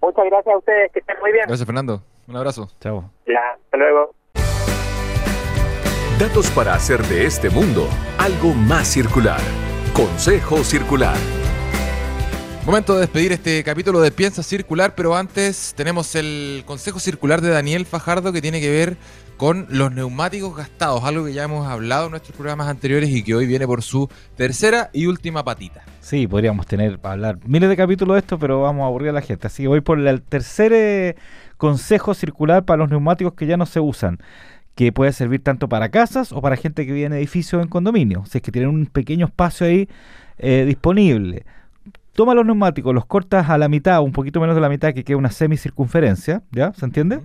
Muchas 0.00 0.24
gracias 0.24 0.54
a 0.54 0.58
ustedes, 0.58 0.92
que 0.92 1.00
estén 1.00 1.16
muy 1.20 1.32
bien. 1.32 1.44
Gracias, 1.46 1.66
Fernando. 1.66 2.02
Un 2.26 2.36
abrazo. 2.36 2.70
Chao. 2.80 3.10
Ya, 3.26 3.40
hasta 3.64 3.76
luego. 3.76 4.14
Datos 6.18 6.50
para 6.52 6.74
hacer 6.74 7.02
de 7.02 7.26
este 7.26 7.50
mundo 7.50 7.86
algo 8.18 8.54
más 8.54 8.88
circular. 8.88 9.40
Consejo 9.92 10.64
Circular. 10.64 11.16
Momento 12.66 12.94
de 12.94 13.00
despedir 13.00 13.32
este 13.32 13.64
capítulo 13.64 14.00
de 14.00 14.10
Piensa 14.10 14.42
Circular, 14.42 14.94
pero 14.94 15.16
antes 15.16 15.72
tenemos 15.76 16.14
el 16.14 16.62
consejo 16.66 17.00
circular 17.00 17.40
de 17.40 17.48
Daniel 17.48 17.86
Fajardo 17.86 18.32
que 18.32 18.42
tiene 18.42 18.60
que 18.60 18.70
ver 18.70 18.96
con 19.38 19.66
los 19.70 19.92
neumáticos 19.92 20.54
gastados, 20.56 21.04
algo 21.04 21.24
que 21.24 21.32
ya 21.32 21.44
hemos 21.44 21.66
hablado 21.66 22.06
en 22.06 22.10
nuestros 22.10 22.36
programas 22.36 22.68
anteriores 22.68 23.08
y 23.10 23.22
que 23.22 23.34
hoy 23.34 23.46
viene 23.46 23.66
por 23.66 23.82
su 23.82 24.10
tercera 24.36 24.90
y 24.92 25.06
última 25.06 25.44
patita. 25.44 25.82
Sí, 26.00 26.26
podríamos 26.26 26.66
tener 26.66 26.98
para 26.98 27.12
hablar 27.14 27.38
miles 27.46 27.68
de 27.68 27.76
capítulos 27.76 28.16
de 28.16 28.18
esto, 28.20 28.38
pero 28.38 28.60
vamos 28.60 28.82
a 28.82 28.86
aburrir 28.86 29.10
a 29.10 29.12
la 29.12 29.22
gente. 29.22 29.46
Así 29.46 29.62
que 29.62 29.68
voy 29.68 29.80
por 29.80 29.98
el 29.98 30.22
tercer 30.22 30.72
eh, 30.72 31.16
consejo 31.56 32.14
circular 32.14 32.64
para 32.64 32.78
los 32.78 32.90
neumáticos 32.90 33.34
que 33.34 33.46
ya 33.46 33.56
no 33.56 33.66
se 33.66 33.78
usan, 33.78 34.18
que 34.74 34.92
puede 34.92 35.12
servir 35.12 35.42
tanto 35.42 35.68
para 35.68 35.90
casas 35.90 36.32
o 36.32 36.42
para 36.42 36.56
gente 36.56 36.84
que 36.84 36.92
vive 36.92 37.06
en 37.06 37.12
edificios 37.12 37.62
en 37.62 37.68
condominio. 37.68 38.24
Si 38.26 38.38
es 38.38 38.42
que 38.42 38.50
tienen 38.50 38.70
un 38.70 38.86
pequeño 38.86 39.26
espacio 39.26 39.66
ahí 39.66 39.88
eh, 40.38 40.64
disponible. 40.66 41.44
Toma 42.18 42.34
los 42.34 42.44
neumáticos, 42.44 42.92
los 42.92 43.06
cortas 43.06 43.48
a 43.48 43.58
la 43.58 43.68
mitad, 43.68 44.02
un 44.02 44.10
poquito 44.10 44.40
menos 44.40 44.56
de 44.56 44.60
la 44.60 44.68
mitad, 44.68 44.92
que 44.92 45.04
queda 45.04 45.16
una 45.16 45.30
semicircunferencia, 45.30 46.42
¿ya? 46.50 46.72
¿Se 46.72 46.84
entiende? 46.84 47.20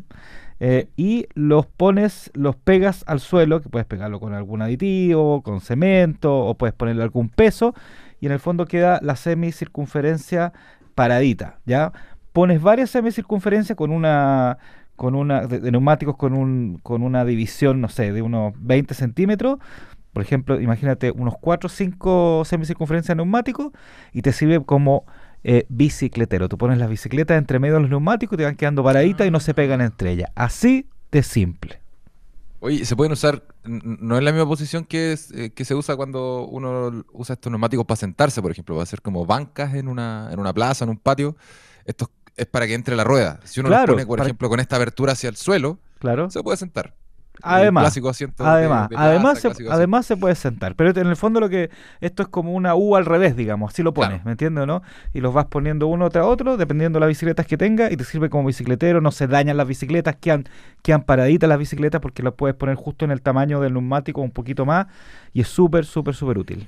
Eh, 0.59 0.87
y 0.95 1.25
los 1.33 1.65
pones, 1.65 2.29
los 2.35 2.55
pegas 2.55 3.03
al 3.07 3.19
suelo, 3.19 3.59
que 3.59 3.69
puedes 3.69 3.87
pegarlo 3.87 4.19
con 4.19 4.35
algún 4.35 4.61
aditivo, 4.61 5.41
con 5.41 5.61
cemento, 5.61 6.45
o 6.45 6.53
puedes 6.53 6.75
ponerle 6.75 7.01
algún 7.01 7.29
peso, 7.29 7.73
y 8.21 8.27
en 8.27 8.33
el 8.33 8.39
fondo 8.39 8.67
queda 8.67 8.99
la 9.01 9.15
semicircunferencia 9.15 10.53
paradita, 10.93 11.57
¿ya? 11.65 11.91
Pones 12.31 12.61
varias 12.61 12.91
semicircunferencias 12.91 13.75
con 13.75 13.89
una 13.89 14.59
con 14.95 15.15
una 15.15 15.47
de, 15.47 15.59
de 15.59 15.71
neumáticos 15.71 16.17
con 16.17 16.33
un 16.33 16.79
con 16.83 17.01
una 17.01 17.25
división, 17.25 17.81
no 17.81 17.89
sé, 17.89 18.11
de 18.11 18.21
unos 18.21 18.53
20 18.59 18.93
centímetros. 18.93 19.57
Por 20.13 20.21
ejemplo, 20.21 20.61
imagínate 20.61 21.11
unos 21.11 21.33
4 21.41 21.67
o 21.67 21.69
5 21.69 22.43
semicircunferencias 22.45 23.15
neumáticos 23.17 23.71
y 24.11 24.21
te 24.21 24.31
sirve 24.31 24.63
como 24.63 25.05
eh, 25.43 25.65
bicicletero. 25.69 26.47
Tú 26.47 26.57
pones 26.57 26.77
las 26.77 26.89
bicicletas 26.89 27.37
entre 27.37 27.59
medio 27.59 27.75
de 27.75 27.81
los 27.81 27.89
neumáticos 27.89 28.35
y 28.35 28.37
te 28.37 28.43
van 28.45 28.55
quedando 28.55 28.83
paraditas 28.83 29.27
y 29.27 29.31
no 29.31 29.39
se 29.39 29.53
pegan 29.53 29.81
entre 29.81 30.11
ellas. 30.11 30.29
Así 30.35 30.87
de 31.11 31.23
simple. 31.23 31.79
Oye, 32.59 32.85
se 32.85 32.95
pueden 32.95 33.11
usar, 33.11 33.43
no 33.65 34.17
es 34.17 34.23
la 34.23 34.31
misma 34.31 34.47
posición 34.47 34.85
que, 34.85 35.11
es, 35.11 35.31
eh, 35.31 35.51
que 35.51 35.65
se 35.65 35.75
usa 35.75 35.97
cuando 35.97 36.45
uno 36.47 37.03
usa 37.11 37.33
estos 37.33 37.51
neumáticos 37.51 37.85
para 37.85 37.97
sentarse, 37.97 38.41
por 38.41 38.51
ejemplo, 38.51 38.75
va 38.77 38.83
a 38.83 38.85
ser 38.85 39.01
como 39.01 39.25
bancas 39.25 39.73
en 39.73 39.89
una, 39.89 40.29
en 40.31 40.39
una 40.39 40.53
plaza, 40.53 40.85
en 40.85 40.91
un 40.91 40.97
patio. 40.97 41.35
Esto 41.83 42.09
es 42.37 42.45
para 42.45 42.65
que 42.65 42.73
entre 42.75 42.95
la 42.95 43.03
rueda. 43.03 43.41
Si 43.43 43.59
uno 43.59 43.67
Claro, 43.67 43.87
los 43.87 43.95
pone, 43.95 44.05
por 44.05 44.17
para- 44.19 44.27
ejemplo, 44.29 44.47
con 44.47 44.61
esta 44.61 44.77
abertura 44.77 45.11
hacia 45.11 45.27
el 45.27 45.35
suelo, 45.35 45.77
Claro. 45.99 46.29
se 46.29 46.41
puede 46.41 46.55
sentar. 46.55 46.93
Además, 47.41 47.83
clásico 47.83 48.09
asiento 48.09 48.43
de- 48.43 48.49
además, 48.49 48.89
de 48.89 48.95
además, 48.95 49.39
se, 49.39 49.51
además 49.69 50.05
se 50.05 50.15
puede 50.17 50.35
sentar, 50.35 50.75
pero 50.75 50.91
en 50.91 51.07
el 51.07 51.15
fondo 51.15 51.39
lo 51.39 51.49
que 51.49 51.71
esto 51.99 52.23
es 52.23 52.29
como 52.29 52.53
una 52.53 52.75
U 52.75 52.95
al 52.95 53.05
revés, 53.05 53.35
digamos, 53.35 53.73
así 53.73 53.81
lo 53.83 53.93
pones, 53.93 54.09
Claro. 54.11 54.25
¿me 54.25 54.31
entiendes 54.31 54.67
no? 54.67 54.83
Y 55.13 55.19
los 55.21 55.33
vas 55.33 55.45
poniendo 55.45 55.87
uno 55.87 56.09
tras 56.09 56.25
otro, 56.25 56.57
dependiendo 56.57 56.97
de 56.97 57.01
las 57.01 57.09
bicicletas 57.09 57.47
que 57.47 57.57
tenga, 57.57 57.91
y 57.91 57.97
te 57.97 58.03
sirve 58.03 58.29
como 58.29 58.47
bicicletero, 58.47 59.01
no 59.01 59.11
se 59.11 59.27
dañan 59.27 59.57
las 59.57 59.67
bicicletas, 59.67 60.15
quedan, 60.17 60.45
quedan 60.83 61.03
paraditas 61.03 61.49
las 61.49 61.57
bicicletas 61.57 62.01
porque 62.01 62.21
las 62.23 62.33
puedes 62.33 62.55
poner 62.55 62.75
justo 62.75 63.03
en 63.03 63.11
el 63.11 63.21
tamaño 63.21 63.59
del 63.61 63.73
neumático 63.73 64.21
un 64.21 64.31
poquito 64.31 64.65
más, 64.65 64.87
y 65.33 65.41
es 65.41 65.47
súper, 65.47 65.85
súper, 65.85 66.13
súper 66.15 66.37
útil. 66.37 66.67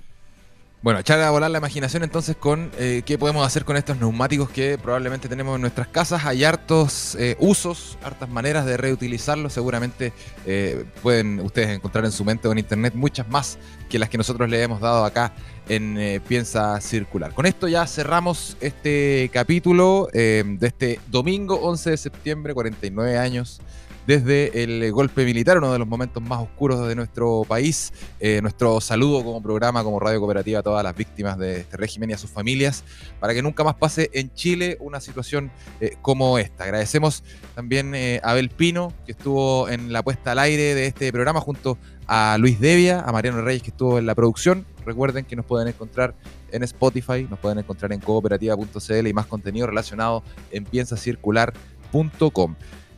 Bueno, 0.86 1.00
echar 1.00 1.20
a 1.20 1.32
volar 1.32 1.50
la 1.50 1.58
imaginación 1.58 2.04
entonces 2.04 2.36
con 2.36 2.70
eh, 2.78 3.02
qué 3.08 3.18
podemos 3.18 3.44
hacer 3.44 3.66
con 3.66 3.76
estos 3.76 3.98
neumáticos 3.98 4.52
que 4.52 4.78
probablemente 4.78 5.28
tenemos 5.28 5.56
en 5.56 5.62
nuestras 5.62 5.88
casas. 5.88 6.26
Hay 6.26 6.44
hartos 6.44 7.16
eh, 7.16 7.36
usos, 7.40 7.98
hartas 8.04 8.30
maneras 8.30 8.68
de 8.68 8.78
reutilizarlos. 8.78 9.52
Seguramente 9.52 10.14
eh, 10.46 10.86
pueden 11.02 11.40
ustedes 11.40 11.70
encontrar 11.70 12.06
en 12.06 12.12
su 12.12 12.24
mente 12.24 12.48
o 12.48 12.52
en 12.52 12.60
internet 12.60 12.94
muchas 12.94 13.28
más 13.28 13.58
que 13.90 13.98
las 13.98 14.10
que 14.10 14.20
nosotros 14.20 14.48
le 14.48 14.62
hemos 14.62 14.80
dado 14.80 15.06
acá 15.06 15.34
en 15.70 16.22
Piensa 16.28 16.80
Circular. 16.82 17.34
Con 17.34 17.48
esto 17.48 17.68
ya 17.68 17.88
cerramos 17.88 18.56
este 18.62 19.32
capítulo 19.34 20.08
de 20.14 20.58
este 20.62 21.00
domingo 21.08 21.56
11 21.62 21.90
de 21.90 21.98
septiembre, 21.98 22.54
49 22.54 23.18
años 23.18 23.60
desde 24.08 24.64
el 24.64 24.92
golpe 24.92 25.26
militar, 25.26 25.58
uno 25.58 25.74
de 25.74 25.80
los 25.80 25.88
momentos 25.88 26.22
más 26.22 26.42
oscuros 26.42 26.88
de 26.88 26.96
nuestro 26.96 27.44
país. 27.48 27.92
Eh, 28.20 28.40
nuestro 28.42 28.80
saludo 28.82 29.24
como 29.24 29.42
programa, 29.42 29.84
como 29.84 30.00
radio 30.00 30.20
cooperativa 30.20 30.60
a 30.60 30.64
todas 30.64 30.84
las 30.84 30.96
víctimas 30.96 31.38
de 31.38 31.62
este 31.62 31.78
régimen 31.78 32.12
y 32.12 32.14
a 32.14 32.18
sus 32.18 32.30
familias, 32.30 32.84
para 33.20 33.34
que 33.34 33.42
nunca 33.42 33.64
más 33.64 33.76
pase 33.76 34.10
en 34.14 34.34
Chile 34.34 34.78
una 34.80 35.00
situación 35.00 35.52
eh, 35.80 35.98
como 36.02 36.38
esta. 36.38 36.66
Agradecemos 36.66 37.24
también 37.56 37.96
eh, 37.96 38.20
a 38.24 38.32
Abel 38.32 38.50
Pino, 38.50 38.94
que 39.06 39.14
estuvo 39.14 39.70
en 39.70 39.92
la 39.92 40.04
puesta 40.04 40.34
al 40.34 40.40
aire 40.40 40.76
de 40.76 40.86
este 40.88 41.12
programa, 41.12 41.42
junto 41.42 41.78
a 42.08 42.38
Luis 42.40 42.60
Devia, 42.60 43.02
a 43.02 43.12
Mariano 43.12 43.42
Reyes, 43.42 43.64
que 43.64 43.72
estuvo 43.72 43.98
en 43.98 44.06
la 44.06 44.14
producción. 44.14 44.66
Recuerden 44.86 45.26
que 45.26 45.36
nos 45.36 45.46
pueden 45.46 45.68
encontrar 45.68 46.14
en 46.52 46.62
Spotify, 46.64 47.26
nos 47.28 47.40
pueden 47.40 47.58
encontrar 47.58 47.92
en 47.92 48.00
cooperativa.cl 48.00 49.08
y 49.08 49.14
más 49.14 49.26
contenido 49.26 49.66
relacionado 49.66 50.24
en 50.52 50.64
piensacircular.com. 50.64 52.56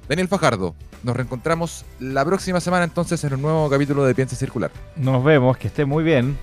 Daniel 0.08 0.28
Fajardo, 0.28 0.76
nos 1.04 1.16
reencontramos 1.16 1.86
la 2.00 2.26
próxima 2.26 2.60
semana 2.60 2.84
entonces 2.84 3.24
en 3.24 3.34
un 3.36 3.42
nuevo 3.42 3.70
capítulo 3.70 4.06
de 4.06 4.16
Piensa 4.16 4.36
Circular. 4.36 4.72
Nos 4.96 5.24
vemos, 5.24 5.58
que 5.58 5.68
esté 5.68 5.86
muy 5.86 6.04
bien. 6.04 6.38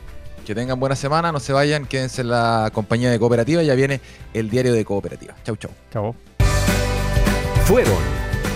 Que 0.46 0.54
tengan 0.54 0.78
buena 0.78 0.94
semana, 0.94 1.32
no 1.32 1.40
se 1.40 1.54
vayan, 1.54 1.86
quédense 1.86 2.20
en 2.20 2.28
la 2.28 2.70
compañía 2.74 3.10
de 3.10 3.18
Cooperativa, 3.18 3.62
ya 3.62 3.74
viene 3.74 4.02
el 4.34 4.50
diario 4.50 4.74
de 4.74 4.84
Cooperativa. 4.84 5.34
Chau, 5.42 5.56
chau. 5.56 5.70
Chao. 5.90 6.14
Fueron 7.64 7.98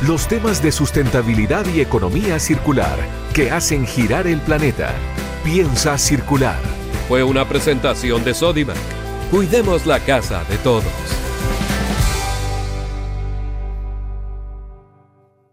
los 0.07 0.29
temas 0.29 0.63
de 0.63 0.71
sustentabilidad 0.71 1.65
y 1.75 1.81
economía 1.81 2.39
circular 2.39 2.99
que 3.33 3.51
hacen 3.51 3.87
girar 3.87 4.27
el 4.27 4.41
planeta. 4.41 4.93
Piensa 5.43 5.97
circular. 5.97 6.61
Fue 7.09 7.25
una 7.25 7.49
presentación 7.49 8.23
de 8.23 8.35
Sodimac. 8.35 8.77
Cuidemos 9.31 9.87
la 9.87 9.99
casa 10.01 10.45
de 10.45 10.59
todos. 10.59 11.28